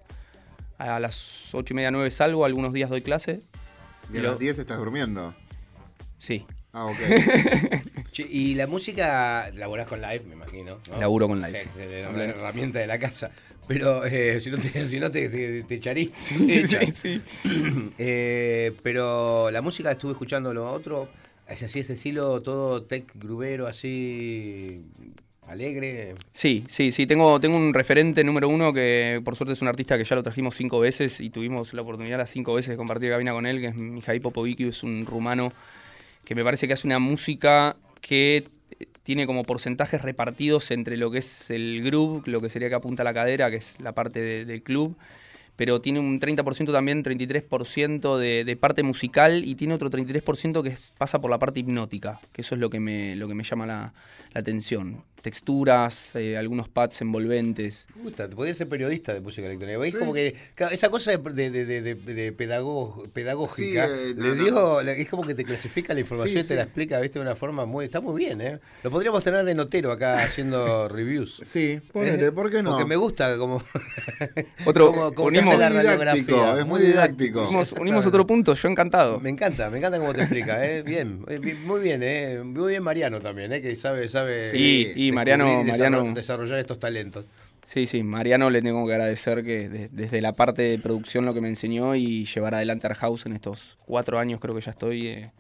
A 0.78 1.00
las 1.00 1.56
8 1.56 1.74
y 1.74 1.76
media, 1.76 1.92
9 1.92 2.12
salgo, 2.12 2.44
algunos 2.44 2.74
días 2.74 2.90
doy 2.90 3.02
clase. 3.02 3.42
Y 4.14 4.18
a 4.18 4.24
las 4.24 4.40
10 4.40 4.60
estás 4.60 4.78
durmiendo. 4.78 5.34
Sí, 6.20 6.46
Ah, 6.74 6.86
ok. 6.86 6.98
Che, 8.12 8.24
y 8.24 8.56
la 8.56 8.66
música, 8.68 9.52
laburás 9.56 9.88
con 9.88 10.02
live, 10.02 10.22
me 10.28 10.34
imagino. 10.34 10.80
¿no? 10.92 11.00
Laburo 11.00 11.28
con 11.28 11.40
live, 11.42 11.60
Sí, 11.60 11.70
sí. 11.76 11.80
sí, 11.84 12.02
la, 12.04 12.12
la 12.12 12.24
herramienta 12.26 12.80
de 12.80 12.88
la 12.88 12.98
casa. 12.98 13.30
Pero 13.68 14.06
eh, 14.06 14.40
si 14.42 14.50
no 14.50 14.58
te, 14.58 14.88
si 14.88 15.00
no 15.00 15.12
te, 15.12 15.30
te, 15.30 15.64
te 15.64 15.76
echarí, 15.76 16.08
te 16.48 16.60
echan. 16.60 16.88
sí. 16.94 17.22
Eh, 17.98 18.74
pero 18.84 19.50
la 19.52 19.62
música 19.62 19.92
estuve 19.92 20.12
escuchando 20.14 20.54
lo 20.54 20.68
otro. 20.72 21.10
Es 21.48 21.64
así, 21.64 21.80
este 21.80 21.94
estilo, 21.94 22.42
todo 22.42 22.84
tech 22.84 23.06
grubero, 23.16 23.68
así 23.68 24.82
alegre. 25.48 26.16
Sí, 26.32 26.66
sí, 26.68 26.92
sí. 26.92 27.08
Tengo, 27.08 27.40
tengo 27.40 27.56
un 27.56 27.74
referente 27.74 28.24
número 28.24 28.50
uno 28.50 28.74
que 28.74 29.22
por 29.24 29.36
suerte 29.36 29.54
es 29.54 29.62
un 29.62 29.68
artista 29.70 29.98
que 29.98 30.04
ya 30.04 30.16
lo 30.16 30.24
trajimos 30.24 30.56
cinco 30.56 30.80
veces 30.80 31.22
y 31.22 31.30
tuvimos 31.30 31.74
la 31.74 31.82
oportunidad 31.84 32.18
las 32.18 32.30
cinco 32.32 32.54
veces 32.54 32.72
de 32.72 32.78
compartir 32.78 33.12
cabina 33.12 33.32
con 33.32 33.46
él, 33.46 33.62
que 33.62 33.68
es 33.68 33.76
Mijail 33.76 34.22
Popoviciu, 34.22 34.70
es 34.70 34.84
un 34.84 35.06
rumano 35.06 35.54
que 36.28 36.36
me 36.36 36.44
parece 36.44 36.68
que 36.68 36.74
hace 36.74 36.86
una 36.86 37.00
música 37.00 37.78
que 38.02 38.50
tiene 39.04 39.26
como 39.26 39.44
porcentajes 39.44 40.02
repartidos 40.02 40.72
entre 40.72 40.98
lo 40.98 41.10
que 41.10 41.20
es 41.20 41.50
el 41.52 41.82
groove, 41.84 42.24
lo 42.30 42.42
que 42.42 42.50
sería 42.50 42.68
que 42.68 42.76
apunta 42.76 43.04
a 43.04 43.06
la 43.06 43.14
cadera, 43.14 43.50
que 43.50 43.56
es 43.56 43.80
la 43.80 43.94
parte 43.94 44.20
de- 44.20 44.44
del 44.44 44.62
club, 44.62 44.98
pero 45.58 45.82
tiene 45.82 46.00
un 46.00 46.20
30% 46.22 46.72
también, 46.72 47.04
33% 47.04 48.18
de, 48.18 48.46
de 48.46 48.56
parte 48.56 48.84
musical 48.84 49.44
y 49.44 49.56
tiene 49.56 49.74
otro 49.74 49.90
33% 49.90 50.64
que 50.64 50.70
es- 50.70 50.94
pasa 50.98 51.20
por 51.20 51.30
la 51.30 51.38
parte 51.40 51.60
hipnótica, 51.60 52.22
que 52.32 52.42
eso 52.42 52.56
es 52.56 52.62
lo 52.62 52.70
que 52.70 52.80
me, 52.80 53.16
lo 53.18 53.28
que 53.28 53.34
me 53.36 53.44
llama 53.44 53.66
la, 53.66 53.94
la 54.34 54.40
atención. 54.40 55.04
Texturas, 55.22 56.16
eh, 56.16 56.38
algunos 56.38 56.70
pads 56.70 57.02
envolventes. 57.02 57.88
Me 57.96 58.04
gusta, 58.04 58.30
podría 58.30 58.54
ser 58.54 58.70
periodista 58.70 59.14
de 59.14 59.20
música 59.22 59.48
electrónica. 59.48 59.98
Como 60.00 60.14
que 60.14 60.36
esa 60.72 60.90
cosa 60.90 61.12
de, 61.18 61.50
de, 61.50 61.66
de, 61.66 61.82
de- 61.82 61.96
de 61.96 62.32
pedago- 62.34 63.04
pedagógica 63.14 63.88
Sí, 63.88 63.94
eh, 63.94 64.14
no, 64.16 64.36
le 64.36 64.52
no. 64.52 64.82
le- 64.84 65.02
es 65.02 65.10
como 65.10 65.24
que 65.26 65.34
te 65.34 65.44
clasifica 65.44 65.94
la 65.94 66.00
información 66.02 66.34
Sí, 66.36 66.40
y 66.40 66.44
te 66.44 66.48
sí. 66.50 66.56
la 66.56 66.64
explica 66.64 67.00
¿viste? 67.00 67.20
de 67.20 67.26
una 67.26 67.36
forma 67.36 67.66
muy. 67.66 67.86
Está 67.86 68.00
muy 68.00 68.18
bien, 68.24 68.40
¿eh? 68.42 68.60
Lo 68.84 68.92
podríamos 68.92 69.24
tener 69.24 69.44
de 69.44 69.56
notero 69.56 69.92
acá 69.92 70.20
haciendo 70.24 70.88
reviews. 70.90 71.42
Sí, 71.44 71.80
ponele, 71.92 72.32
¿por 72.32 72.52
qué 72.52 72.62
no? 72.62 72.72
Porque 72.72 72.86
me 72.86 72.96
gusta 72.96 73.38
como. 73.38 73.64
Otro, 74.66 74.92
como, 74.92 75.14
como 75.14 75.32
te 75.32 75.38
unimos, 75.56 75.64
hace 75.64 75.84
la 75.84 75.92
Es 75.92 75.98
muy 75.98 76.06
didáctico, 76.06 76.32
radiografía. 76.38 76.60
es 76.62 76.68
muy 76.68 76.82
didáctico. 76.82 77.44
unimos, 77.48 77.72
unimos 77.74 78.06
otro 78.06 78.28
punto, 78.28 78.54
yo 78.54 78.68
encantado. 78.70 79.20
Me 79.20 79.30
encanta, 79.30 79.70
me 79.70 79.78
encanta 79.78 80.00
cómo 80.00 80.14
te 80.14 80.22
explica, 80.22 80.66
¿eh? 80.66 80.84
Bien, 80.84 81.24
eh, 81.28 81.40
muy 81.66 81.82
bien, 81.82 82.02
¿eh? 82.04 82.42
Muy 82.44 82.70
bien 82.72 82.84
Mariano 82.84 83.20
también, 83.20 83.52
¿eh? 83.54 83.62
Que 83.62 83.76
sabe, 83.76 84.08
sabe. 84.10 84.44
Sí, 84.50 84.92
y 84.96 85.12
Mariano- 85.12 85.64
Mariano- 85.64 86.00
desarro- 86.04 86.14
desarrollar 86.14 86.60
estos 86.60 86.80
talentos. 86.80 87.26
Sí, 87.66 87.86
sí, 87.86 88.02
Mariano 88.04 88.50
le 88.50 88.62
tengo 88.62 88.86
que 88.88 88.94
agradecer 88.94 89.44
que 89.44 89.68
de- 89.68 89.90
desde 89.90 90.22
la 90.22 90.32
parte 90.34 90.62
de 90.62 90.80
producción 90.80 91.26
lo 91.26 91.34
que 91.34 91.42
me 91.42 91.50
enseñó 91.50 91.96
y 91.96 92.26
llevar 92.26 92.56
adelante 92.56 92.88
Art 92.88 92.98
House 93.00 93.26
en 93.26 93.34
estos 93.34 93.76
cuatro 93.86 94.20
años 94.20 94.40
creo 94.40 94.56
que 94.56 94.62
ya 94.62 94.72
estoy. 94.72 95.08
eh, 95.08 95.32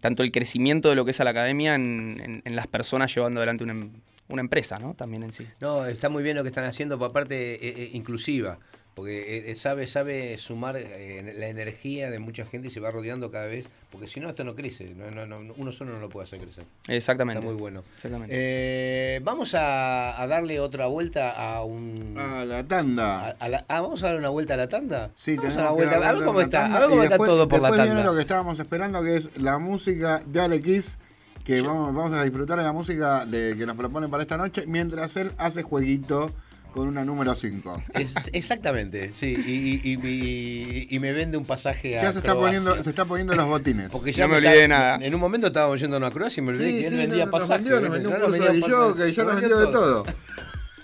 tanto 0.00 0.22
el 0.22 0.30
crecimiento 0.30 0.90
de 0.90 0.94
lo 0.94 1.04
que 1.06 1.12
es 1.12 1.20
a 1.20 1.24
la 1.24 1.30
academia 1.30 1.74
en, 1.74 2.20
en- 2.22 2.42
en 2.44 2.54
las 2.56 2.66
personas 2.66 3.12
llevando 3.12 3.40
adelante 3.40 3.64
una, 3.64 3.72
em- 3.72 3.90
una 4.28 4.42
empresa, 4.42 4.78
¿no? 4.78 4.94
También 4.94 5.22
en 5.22 5.32
sí. 5.32 5.46
No, 5.60 5.86
está 5.86 6.10
muy 6.10 6.22
bien 6.22 6.36
lo 6.36 6.42
que 6.42 6.48
están 6.50 6.64
haciendo, 6.66 6.98
por 6.98 7.08
aparte 7.10 7.54
eh, 7.54 7.74
eh, 7.76 7.90
inclusiva, 7.94 8.58
porque 8.96 9.50
eh, 9.50 9.54
sabe 9.56 9.86
sabe 9.86 10.38
sumar 10.38 10.74
eh, 10.78 11.34
la 11.38 11.48
energía 11.48 12.10
de 12.10 12.18
mucha 12.18 12.46
gente 12.46 12.68
y 12.68 12.70
se 12.70 12.80
va 12.80 12.90
rodeando 12.90 13.30
cada 13.30 13.44
vez, 13.44 13.66
porque 13.92 14.08
si 14.08 14.20
no 14.20 14.30
esto 14.30 14.42
no 14.42 14.54
crece, 14.54 14.94
no, 14.96 15.10
no, 15.10 15.26
no, 15.26 15.52
uno 15.58 15.70
solo 15.70 15.92
no 15.92 16.00
lo 16.00 16.08
puede 16.08 16.24
hacer 16.24 16.40
crecer. 16.40 16.64
Exactamente. 16.88 17.40
Está 17.40 17.50
muy 17.52 17.60
bueno. 17.60 17.82
Exactamente. 17.94 18.34
Eh, 18.34 19.20
vamos 19.22 19.52
a, 19.54 20.18
a 20.20 20.26
darle 20.26 20.60
otra 20.60 20.86
vuelta 20.86 21.30
a 21.32 21.62
un... 21.62 22.16
A 22.18 22.46
la 22.46 22.66
tanda. 22.66 23.36
a 23.38 23.48
la- 23.50 23.66
ah, 23.68 23.82
vamos 23.82 24.02
a 24.02 24.06
darle 24.06 24.20
una 24.20 24.30
vuelta 24.30 24.54
a 24.54 24.56
la 24.56 24.68
tanda. 24.70 25.10
Sí, 25.14 25.36
vamos 25.36 25.50
tenemos 25.52 25.70
a, 25.70 25.74
vuelta. 25.74 25.96
a 26.08 26.12
ver 26.14 26.24
cómo 26.24 26.40
está, 26.40 26.62
tanda 26.62 26.76
a 26.76 26.80
ver 26.80 26.88
cómo 26.88 27.02
está 27.02 27.14
después- 27.16 27.30
todo 27.30 27.48
por 27.48 27.60
la 27.60 27.70
viene 27.72 27.86
tanda. 27.88 28.02
lo 28.04 28.14
que 28.14 28.20
estábamos 28.22 28.58
esperando, 28.58 29.02
que 29.02 29.16
es 29.16 29.30
la 29.36 29.58
música 29.58 30.22
de 30.26 30.40
Alex, 30.40 30.98
que 31.44 31.60
vamos, 31.60 31.94
vamos 31.94 32.12
a 32.14 32.22
disfrutar 32.24 32.56
de 32.56 32.64
la 32.64 32.72
música 32.72 33.26
de, 33.26 33.54
que 33.58 33.66
nos 33.66 33.76
proponen 33.76 34.10
para 34.10 34.22
esta 34.22 34.38
noche, 34.38 34.64
mientras 34.66 35.16
él 35.18 35.32
hace 35.36 35.62
jueguito 35.62 36.30
con 36.76 36.88
una 36.88 37.04
número 37.04 37.34
5. 37.34 37.82
Es- 37.94 38.14
exactamente, 38.32 39.12
sí, 39.14 39.34
y, 39.46 39.50
y- 39.50 39.94
y- 39.94 39.98
y- 40.08 40.86
y 40.96 40.98
me 41.00 41.12
vende 41.12 41.36
un 41.36 41.44
pasaje 41.44 41.98
a 41.98 42.02
Ya 42.02 42.12
se 42.12 42.18
está, 42.18 42.32
Croacia. 42.32 42.60
poniendo, 42.60 42.82
se 42.82 42.90
está 42.90 43.04
poniendo 43.04 43.34
los 43.34 43.46
botines. 43.46 43.88
Porque 43.90 44.12
No 44.12 44.28
me 44.28 44.36
olvidé 44.36 44.56
de 44.62 44.68
nada. 44.68 44.96
En 45.00 45.14
un 45.14 45.20
momento 45.20 45.48
estábamos 45.48 45.80
yendo 45.80 45.96
a 46.04 46.10
Croacia 46.10 46.40
y 46.40 46.44
me 46.44 46.52
olvidé 46.52 46.68
Sí, 46.70 46.74
que 46.78 46.84
él 46.86 46.90
sí, 46.92 46.96
vendía 46.96 47.24
no, 47.26 47.30
nos 47.32 47.40
pasajes. 47.40 47.64
vendió, 47.64 47.80
nos 47.80 47.90
vendió 47.90 48.10
un 48.10 48.14
curso 48.16 48.30
de 48.30 48.60
pasajes, 48.60 49.16
ya 49.16 49.22
nos 49.24 49.32
nos 49.32 49.40
vendió 49.40 49.58
de 49.58 49.72
todo. 49.72 50.04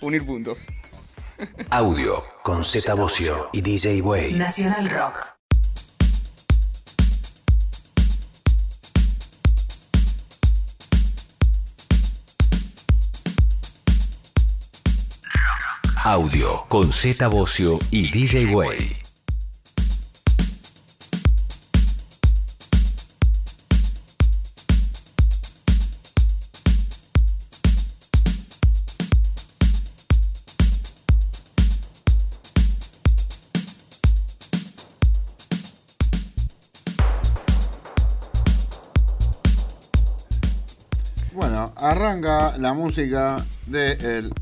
Unir 0.00 0.26
puntos. 0.26 0.58
Audio 1.70 2.24
con 2.42 2.64
Z 2.64 2.94
Bocio 2.94 3.48
y 3.52 3.60
DJ 3.62 4.00
Way. 4.02 4.34
Nacional 4.34 4.88
Rock. 4.90 5.31
Audio 16.04 16.64
con 16.66 16.92
Z 16.92 17.28
Bocio 17.28 17.78
y 17.92 18.10
DJ 18.10 18.52
Way. 18.52 18.96
Bueno, 41.32 41.72
arranca 41.76 42.58
la 42.58 42.72
música 42.74 43.36
del 43.66 44.32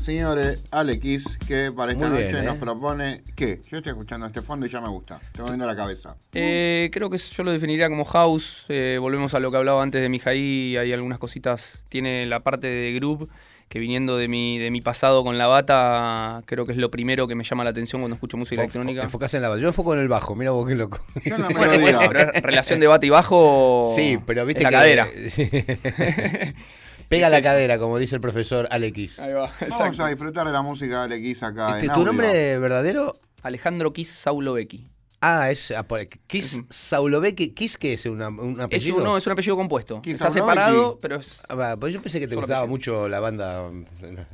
señor 0.00 0.38
Alex 0.70 1.38
que 1.46 1.72
para 1.72 1.92
esta 1.92 2.08
noche 2.08 2.24
bien, 2.28 2.36
¿eh? 2.38 2.42
nos 2.42 2.56
propone 2.56 3.20
que 3.36 3.60
yo 3.70 3.78
estoy 3.78 3.90
escuchando 3.90 4.26
este 4.26 4.42
fondo 4.42 4.66
y 4.66 4.68
ya 4.68 4.80
me 4.80 4.88
gusta. 4.88 5.20
Estoy 5.22 5.42
moviendo 5.44 5.66
la 5.66 5.76
cabeza. 5.76 6.16
Eh, 6.32 6.88
creo 6.92 7.10
que 7.10 7.18
yo 7.18 7.42
lo 7.44 7.52
definiría 7.52 7.88
como 7.88 8.04
house. 8.04 8.64
eh, 8.68 8.98
volvemos 9.00 9.34
a 9.34 9.40
lo 9.40 9.50
que 9.50 9.56
hablaba 9.58 9.82
antes 9.82 10.00
de 10.00 10.08
Mijaí. 10.08 10.76
Hay 10.76 10.92
algunas 10.92 11.18
cositas. 11.18 11.82
Tiene 11.88 12.26
la 12.26 12.40
parte 12.40 12.66
de 12.66 12.92
groove 12.94 13.26
que 13.68 13.78
viniendo 13.78 14.16
de 14.16 14.26
mi, 14.26 14.58
de 14.58 14.72
mi 14.72 14.80
pasado 14.80 15.22
con 15.22 15.38
la 15.38 15.46
bata, 15.46 16.42
creo 16.46 16.66
que 16.66 16.72
es 16.72 16.78
lo 16.78 16.90
primero 16.90 17.28
que 17.28 17.36
me 17.36 17.44
llama 17.44 17.62
la 17.62 17.70
atención 17.70 18.00
cuando 18.02 18.14
escucho 18.16 18.36
música 18.36 18.60
electrónica. 18.62 19.04
Enfocás 19.04 19.32
en 19.34 19.42
la 19.42 19.48
base. 19.48 19.62
Yo 19.62 19.68
enfoco 19.68 19.94
en 19.94 20.00
el 20.00 20.08
bajo, 20.08 20.34
mira 20.34 20.50
vos 20.50 20.66
qué 20.66 20.74
loco. 20.74 20.98
Yo 21.24 21.36
en 21.36 21.42
la 21.42 21.48
Bueno, 21.56 21.70
melodía. 21.72 21.96
bueno, 21.98 22.00
pero 22.12 22.32
es 22.32 22.42
relación 22.42 22.80
de 22.80 22.88
bata 22.88 23.06
y 23.06 23.10
bajo. 23.10 23.92
Sí, 23.94 24.18
pero 24.26 24.44
viste 24.44 24.64
en 24.64 24.64
la 24.64 24.70
que- 24.70 24.74
cadera. 24.76 25.06
Pega 27.10 27.26
Es 27.26 27.32
la 27.32 27.38
eso. 27.38 27.44
cadera, 27.48 27.78
como 27.80 27.98
dice 27.98 28.14
el 28.14 28.20
profesor 28.20 28.68
Alex. 28.70 29.18
Ahí 29.18 29.32
va, 29.32 29.52
Vamos 29.68 29.98
a 29.98 30.06
disfrutar 30.06 30.46
de 30.46 30.52
la 30.52 30.62
música 30.62 31.06
de 31.06 31.14
Alex 31.16 31.42
acá 31.42 31.70
Este, 31.74 31.80
en 31.86 31.86
¿Tu 31.88 31.92
audio. 31.94 32.06
nombre 32.06 32.58
verdadero? 32.60 33.18
Alejandro 33.42 33.92
Kiss 33.92 34.10
Saulovecki. 34.10 34.88
Ah, 35.20 35.50
es 35.50 35.72
ah, 35.72 35.84
Kiss. 36.28 36.62
Saulovecki. 36.70 37.50
¿Kiss 37.50 37.76
qué 37.76 37.94
es? 37.94 38.06
¿Una- 38.06 38.28
¿Un 38.28 38.52
Es 38.54 38.60
apellido? 38.60 38.96
un, 38.98 39.02
no, 39.04 39.16
es 39.18 39.26
un 39.26 39.32
apellido 39.32 39.56
compuesto. 39.56 40.00
Kiss 40.02 40.12
Está 40.14 40.30
Saulovecki. 40.30 40.56
separado, 40.60 40.98
pero 41.00 41.16
es. 41.16 41.42
Ah, 41.48 41.56
va, 41.56 41.76
pues 41.76 41.92
yo 41.92 42.00
pensé 42.00 42.20
que 42.20 42.28
te 42.28 42.34
Solo 42.34 42.42
gustaba 42.46 42.60
apellido. 42.60 42.70
mucho 42.76 43.08
la 43.08 43.18
banda. 43.20 43.68
mm, 43.70 43.84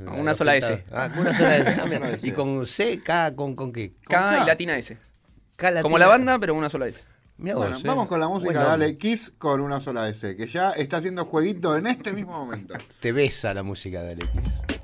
la- 0.05 0.11
Una 0.11 0.33
sola. 0.35 0.55
S. 0.55 0.85
Ah, 0.91 1.09
con 1.09 1.21
una 1.21 1.35
sola 1.35 1.57
S. 1.57 1.69
Ah, 1.81 1.85
mira. 1.85 1.97
Sola 1.99 2.09
S. 2.11 2.27
¿Y 2.27 2.31
con 2.31 2.67
C, 2.67 3.01
K, 3.01 3.35
con, 3.35 3.55
con 3.55 3.73
qué? 3.73 3.95
K 4.07 4.15
K. 4.37 4.43
y 4.43 4.45
latina 4.45 4.77
S. 4.77 4.97
K 5.55 5.71
latina. 5.71 5.81
Como 5.81 5.97
la 5.97 6.07
banda, 6.07 6.37
pero 6.39 6.53
una 6.53 6.69
sola 6.69 6.87
S. 6.87 7.03
Vos, 7.37 7.53
Bueno, 7.53 7.77
eh. 7.77 7.81
vamos 7.85 8.07
con 8.07 8.19
la 8.19 8.27
música 8.27 8.51
Buen 8.51 8.63
de 8.63 8.69
nombre. 8.69 8.85
Alex 8.85 9.33
con 9.37 9.61
una 9.61 9.79
sola 9.79 10.09
S, 10.09 10.35
que 10.35 10.47
ya 10.47 10.71
está 10.71 10.97
haciendo 10.97 11.25
jueguito 11.25 11.75
en 11.75 11.87
este 11.87 12.11
mismo 12.11 12.33
momento. 12.33 12.73
Te 12.99 13.11
besa 13.11 13.53
la 13.53 13.63
música 13.63 14.01
de 14.01 14.13
Alex. 14.13 14.76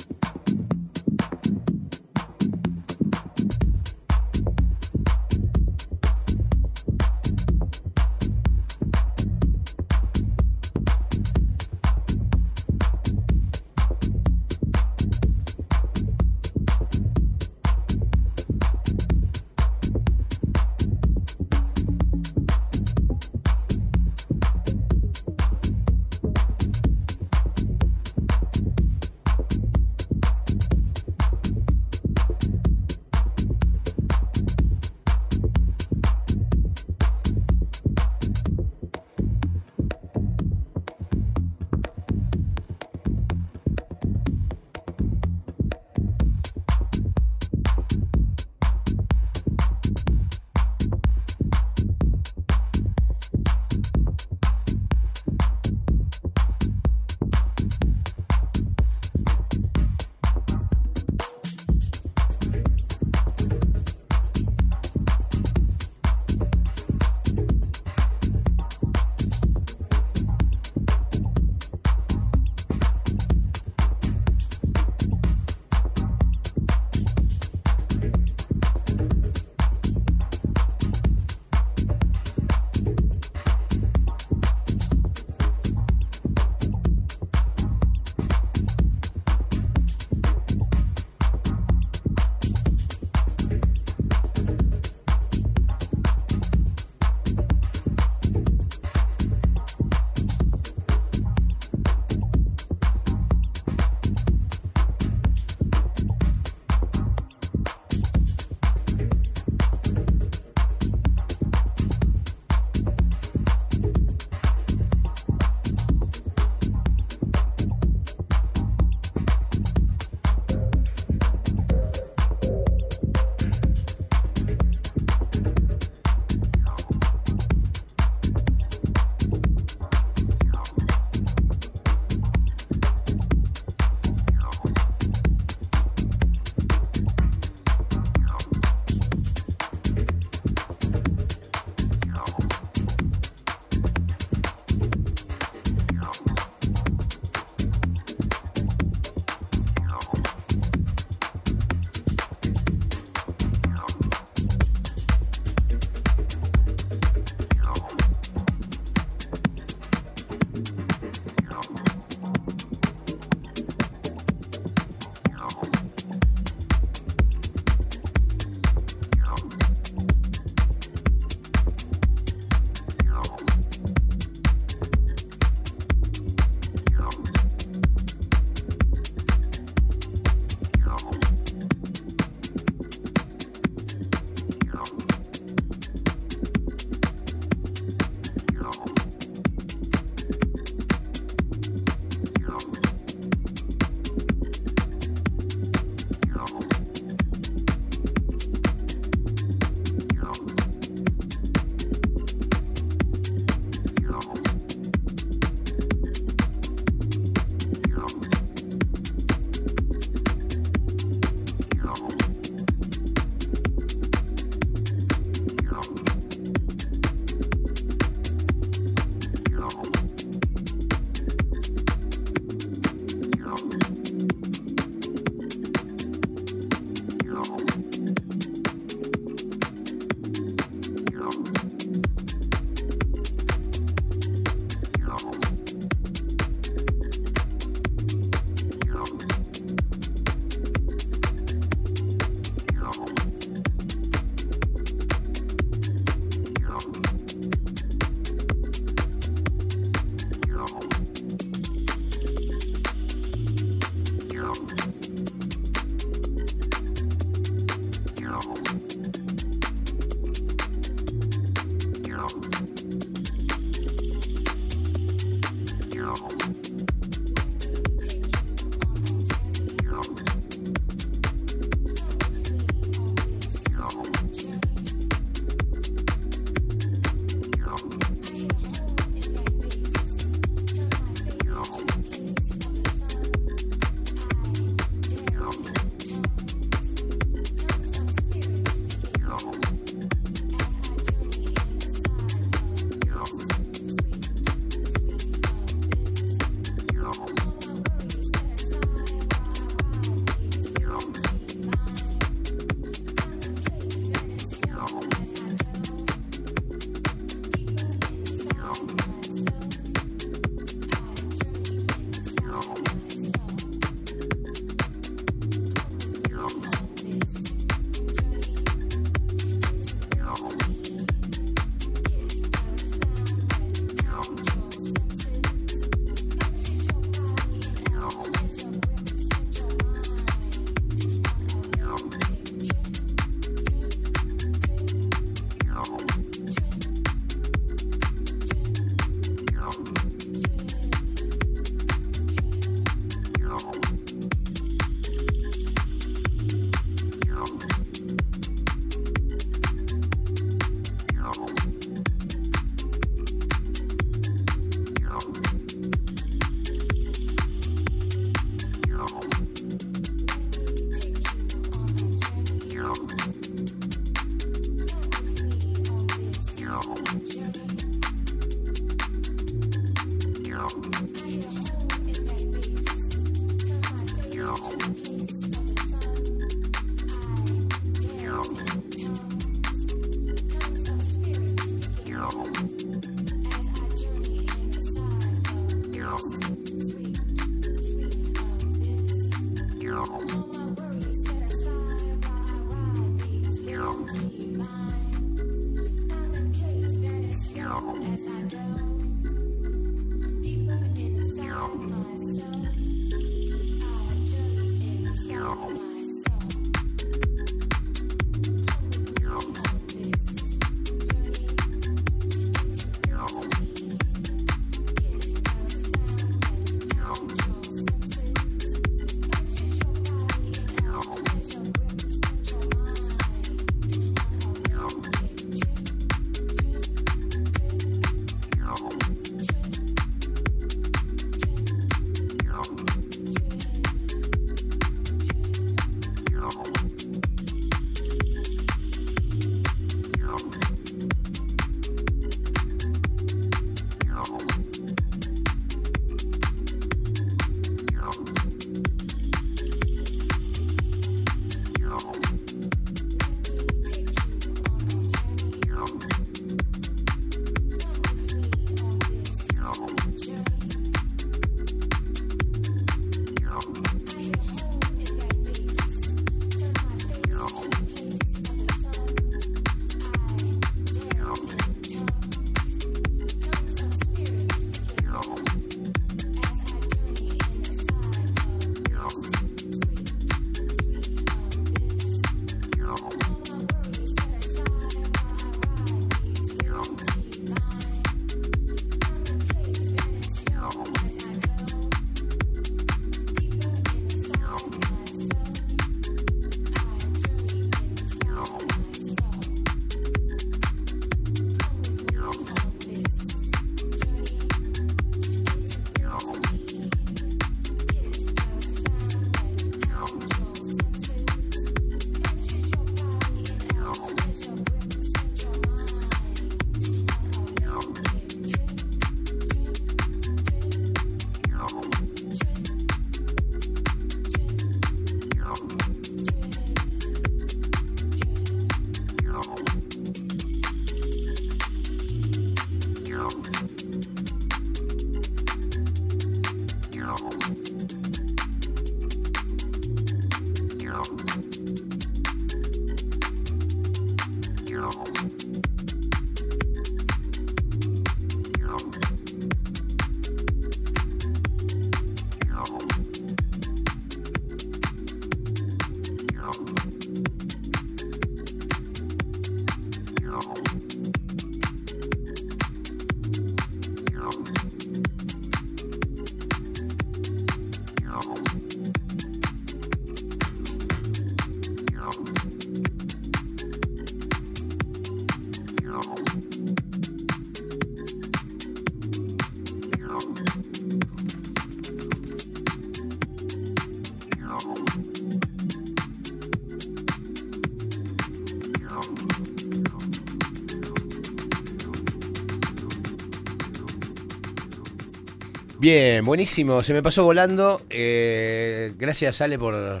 Bien, 596.14 596.24
buenísimo. 596.24 596.80
Se 596.84 596.92
me 596.92 597.02
pasó 597.02 597.24
volando. 597.24 597.82
Eh, 597.90 598.92
gracias, 598.96 599.40
Ale, 599.40 599.58
por, 599.58 600.00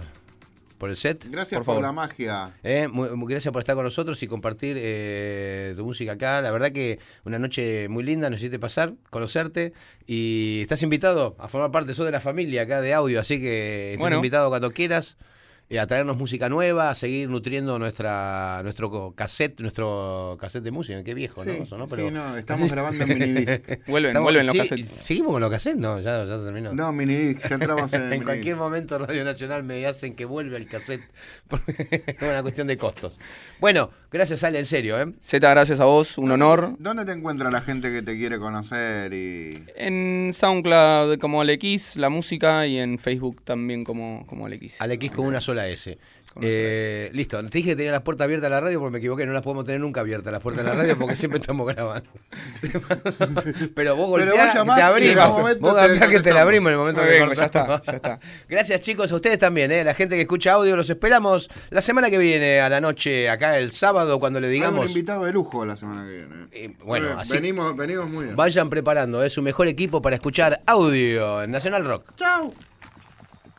por 0.78 0.88
el 0.88 0.96
set. 0.96 1.26
Gracias 1.28 1.60
Por 1.64 1.82
la 1.82 1.90
magia. 1.90 2.52
Eh, 2.62 2.86
muy- 2.86 3.08
muy 3.16 3.28
gracias 3.32 3.50
por 3.50 3.62
estar 3.62 3.74
con 3.74 3.82
nosotros 3.84 4.22
y 4.22 4.28
compartir 4.28 4.76
eh, 4.78 5.74
tu 5.76 5.84
música 5.84 6.12
acá. 6.12 6.40
La 6.40 6.52
verdad 6.52 6.70
que 6.70 7.00
una 7.24 7.40
noche 7.40 7.88
muy 7.88 8.04
linda, 8.04 8.30
nos 8.30 8.38
hiciste 8.38 8.60
pasar, 8.60 8.92
conocerte 9.10 9.72
y 10.06 10.60
estás 10.62 10.84
invitado 10.84 11.34
a 11.40 11.48
formar 11.48 11.72
parte, 11.72 11.94
sos 11.94 12.06
de 12.06 12.12
la 12.12 12.20
familia 12.20 12.62
acá 12.62 12.80
de 12.80 12.94
audio, 12.94 13.18
así 13.18 13.40
que 13.40 13.94
estás 13.94 13.98
Bueno. 13.98 14.14
invitado 14.14 14.50
cuando 14.50 14.70
quieras 14.70 15.16
eh, 15.74 15.80
a 15.80 15.86
traernos 15.86 16.16
música 16.16 16.48
nueva, 16.48 16.90
a 16.90 16.94
seguir 16.94 17.28
nutriendo 17.28 17.78
nuestra 17.78 18.60
nuestro 18.62 19.12
cassette, 19.16 19.60
nuestro 19.60 20.36
cassette 20.40 20.62
de 20.64 20.70
música. 20.70 21.02
Qué 21.02 21.14
viejo, 21.14 21.42
Sí, 21.42 21.50
¿no? 21.50 21.64
Eso, 21.64 21.76
¿no? 21.78 21.88
sí, 21.88 22.02
no, 22.10 22.36
estamos 22.36 22.70
grabando 22.70 23.04
en 23.04 23.08
minidisc. 23.18 23.86
Vuelven, 23.88 24.10
Estamos- 24.10 24.22
vuelven 24.26 24.46
los 24.46 24.52
sí, 24.54 24.58
cassettes. 24.60 24.88
Seguimos 24.88 25.32
con 25.32 25.40
los 25.42 25.50
cassettes, 25.50 25.80
no, 25.80 26.00
ya, 26.00 26.24
ya 26.24 26.44
terminó. 26.44 26.72
No, 26.72 26.92
minidisc, 26.92 27.48
ya 27.48 27.54
entramos 27.56 27.92
en 27.92 28.02
el 28.02 28.12
en 28.14 28.22
cualquier 28.24 28.56
momento 28.56 28.98
Radio 28.98 29.24
Nacional 29.24 29.64
me 29.64 29.84
hacen 29.86 30.14
que 30.14 30.24
vuelva 30.24 30.56
el 30.56 30.66
cassette 30.66 31.02
porque 31.48 31.74
es 32.06 32.22
una 32.22 32.42
cuestión 32.42 32.66
de 32.66 32.76
costos. 32.76 33.18
Bueno, 33.60 33.90
gracias 34.10 34.44
Ale, 34.44 34.58
en 34.58 34.66
serio, 34.66 34.98
¿eh? 35.00 35.12
Z, 35.22 35.48
gracias 35.50 35.80
a 35.80 35.84
vos, 35.86 36.18
un 36.18 36.30
honor. 36.30 36.76
¿Dónde 36.78 37.04
te 37.04 37.12
encuentra 37.12 37.50
la 37.50 37.60
gente 37.60 37.90
que 37.92 38.02
te 38.02 38.16
quiere 38.16 38.38
conocer 38.38 39.12
y 39.12 39.64
En 39.76 40.30
SoundCloud 40.32 41.18
como 41.18 41.40
Alex, 41.40 41.96
la 41.96 42.08
música, 42.10 42.66
y 42.66 42.78
en 42.78 42.98
Facebook 42.98 43.42
también 43.42 43.84
como, 43.84 44.26
como 44.26 44.46
Alex. 44.46 44.80
Alex 44.80 45.10
con 45.10 45.26
una 45.26 45.40
sola 45.40 45.63
S. 45.68 45.98
Eh, 46.40 47.10
listo, 47.12 47.40
te 47.44 47.58
dije 47.58 47.70
que 47.70 47.76
tenía 47.76 47.92
las 47.92 48.02
puertas 48.02 48.24
abiertas 48.24 48.48
a 48.48 48.50
la 48.50 48.60
radio 48.60 48.80
porque 48.80 48.90
me 48.94 48.98
equivoqué, 48.98 49.24
no 49.24 49.32
las 49.32 49.42
podemos 49.42 49.64
tener 49.64 49.80
nunca 49.80 50.00
abiertas 50.00 50.32
las 50.32 50.42
puertas 50.42 50.64
de 50.64 50.70
la 50.72 50.76
radio 50.76 50.98
porque 50.98 51.14
siempre 51.14 51.38
estamos 51.38 51.64
grabando. 51.64 52.10
Pero 53.74 53.94
vos 53.94 54.10
Pero 54.18 54.32
golpeás 54.32 54.46
vos 54.46 54.54
y 54.54 54.58
llamás 54.58 54.76
te 54.76 54.82
abrimos. 54.82 55.60
Vos 55.60 55.74
te 55.76 55.88
golpeás 55.88 56.08
que 56.08 56.20
te 56.20 56.32
la 56.32 56.42
abrimos 56.42 56.68
en 56.70 56.72
el 56.72 56.78
momento 56.78 57.02
Muy 57.02 57.10
que 57.10 57.16
bien, 57.18 57.34
ya 57.34 57.44
está, 57.44 57.80
ya 57.86 57.92
está. 57.92 58.18
Gracias 58.48 58.80
chicos, 58.80 59.12
a 59.12 59.14
ustedes 59.14 59.38
también, 59.38 59.70
¿eh? 59.70 59.84
la 59.84 59.94
gente 59.94 60.16
que 60.16 60.22
escucha 60.22 60.54
audio, 60.54 60.74
los 60.74 60.90
esperamos 60.90 61.48
la 61.70 61.80
semana 61.80 62.10
que 62.10 62.18
viene 62.18 62.60
a 62.60 62.68
la 62.68 62.80
noche, 62.80 63.28
acá 63.30 63.56
el 63.56 63.70
sábado, 63.70 64.18
cuando 64.18 64.40
le 64.40 64.48
Hay 64.48 64.54
un 64.54 64.58
digamos... 64.58 64.88
invitado 64.88 65.24
de 65.26 65.32
lujo 65.32 65.64
la 65.64 65.76
semana 65.76 66.04
que 66.04 66.16
viene? 66.16 66.34
Eh, 66.50 66.74
bueno, 66.84 67.10
Eh, 67.10 67.16
así 67.18 67.34
venimos, 67.34 67.76
venimos 67.76 68.08
muy 68.08 68.24
bien. 68.24 68.36
vayan 68.36 68.68
preparando, 68.70 69.22
es 69.22 69.32
su 69.32 69.40
mejor 69.40 69.68
equipo 69.68 70.02
para 70.02 70.16
escuchar 70.16 70.62
audio 70.66 71.44
en 71.44 71.52
Nacional 71.52 71.84
Rock. 71.84 72.10
Chao. 72.16 72.52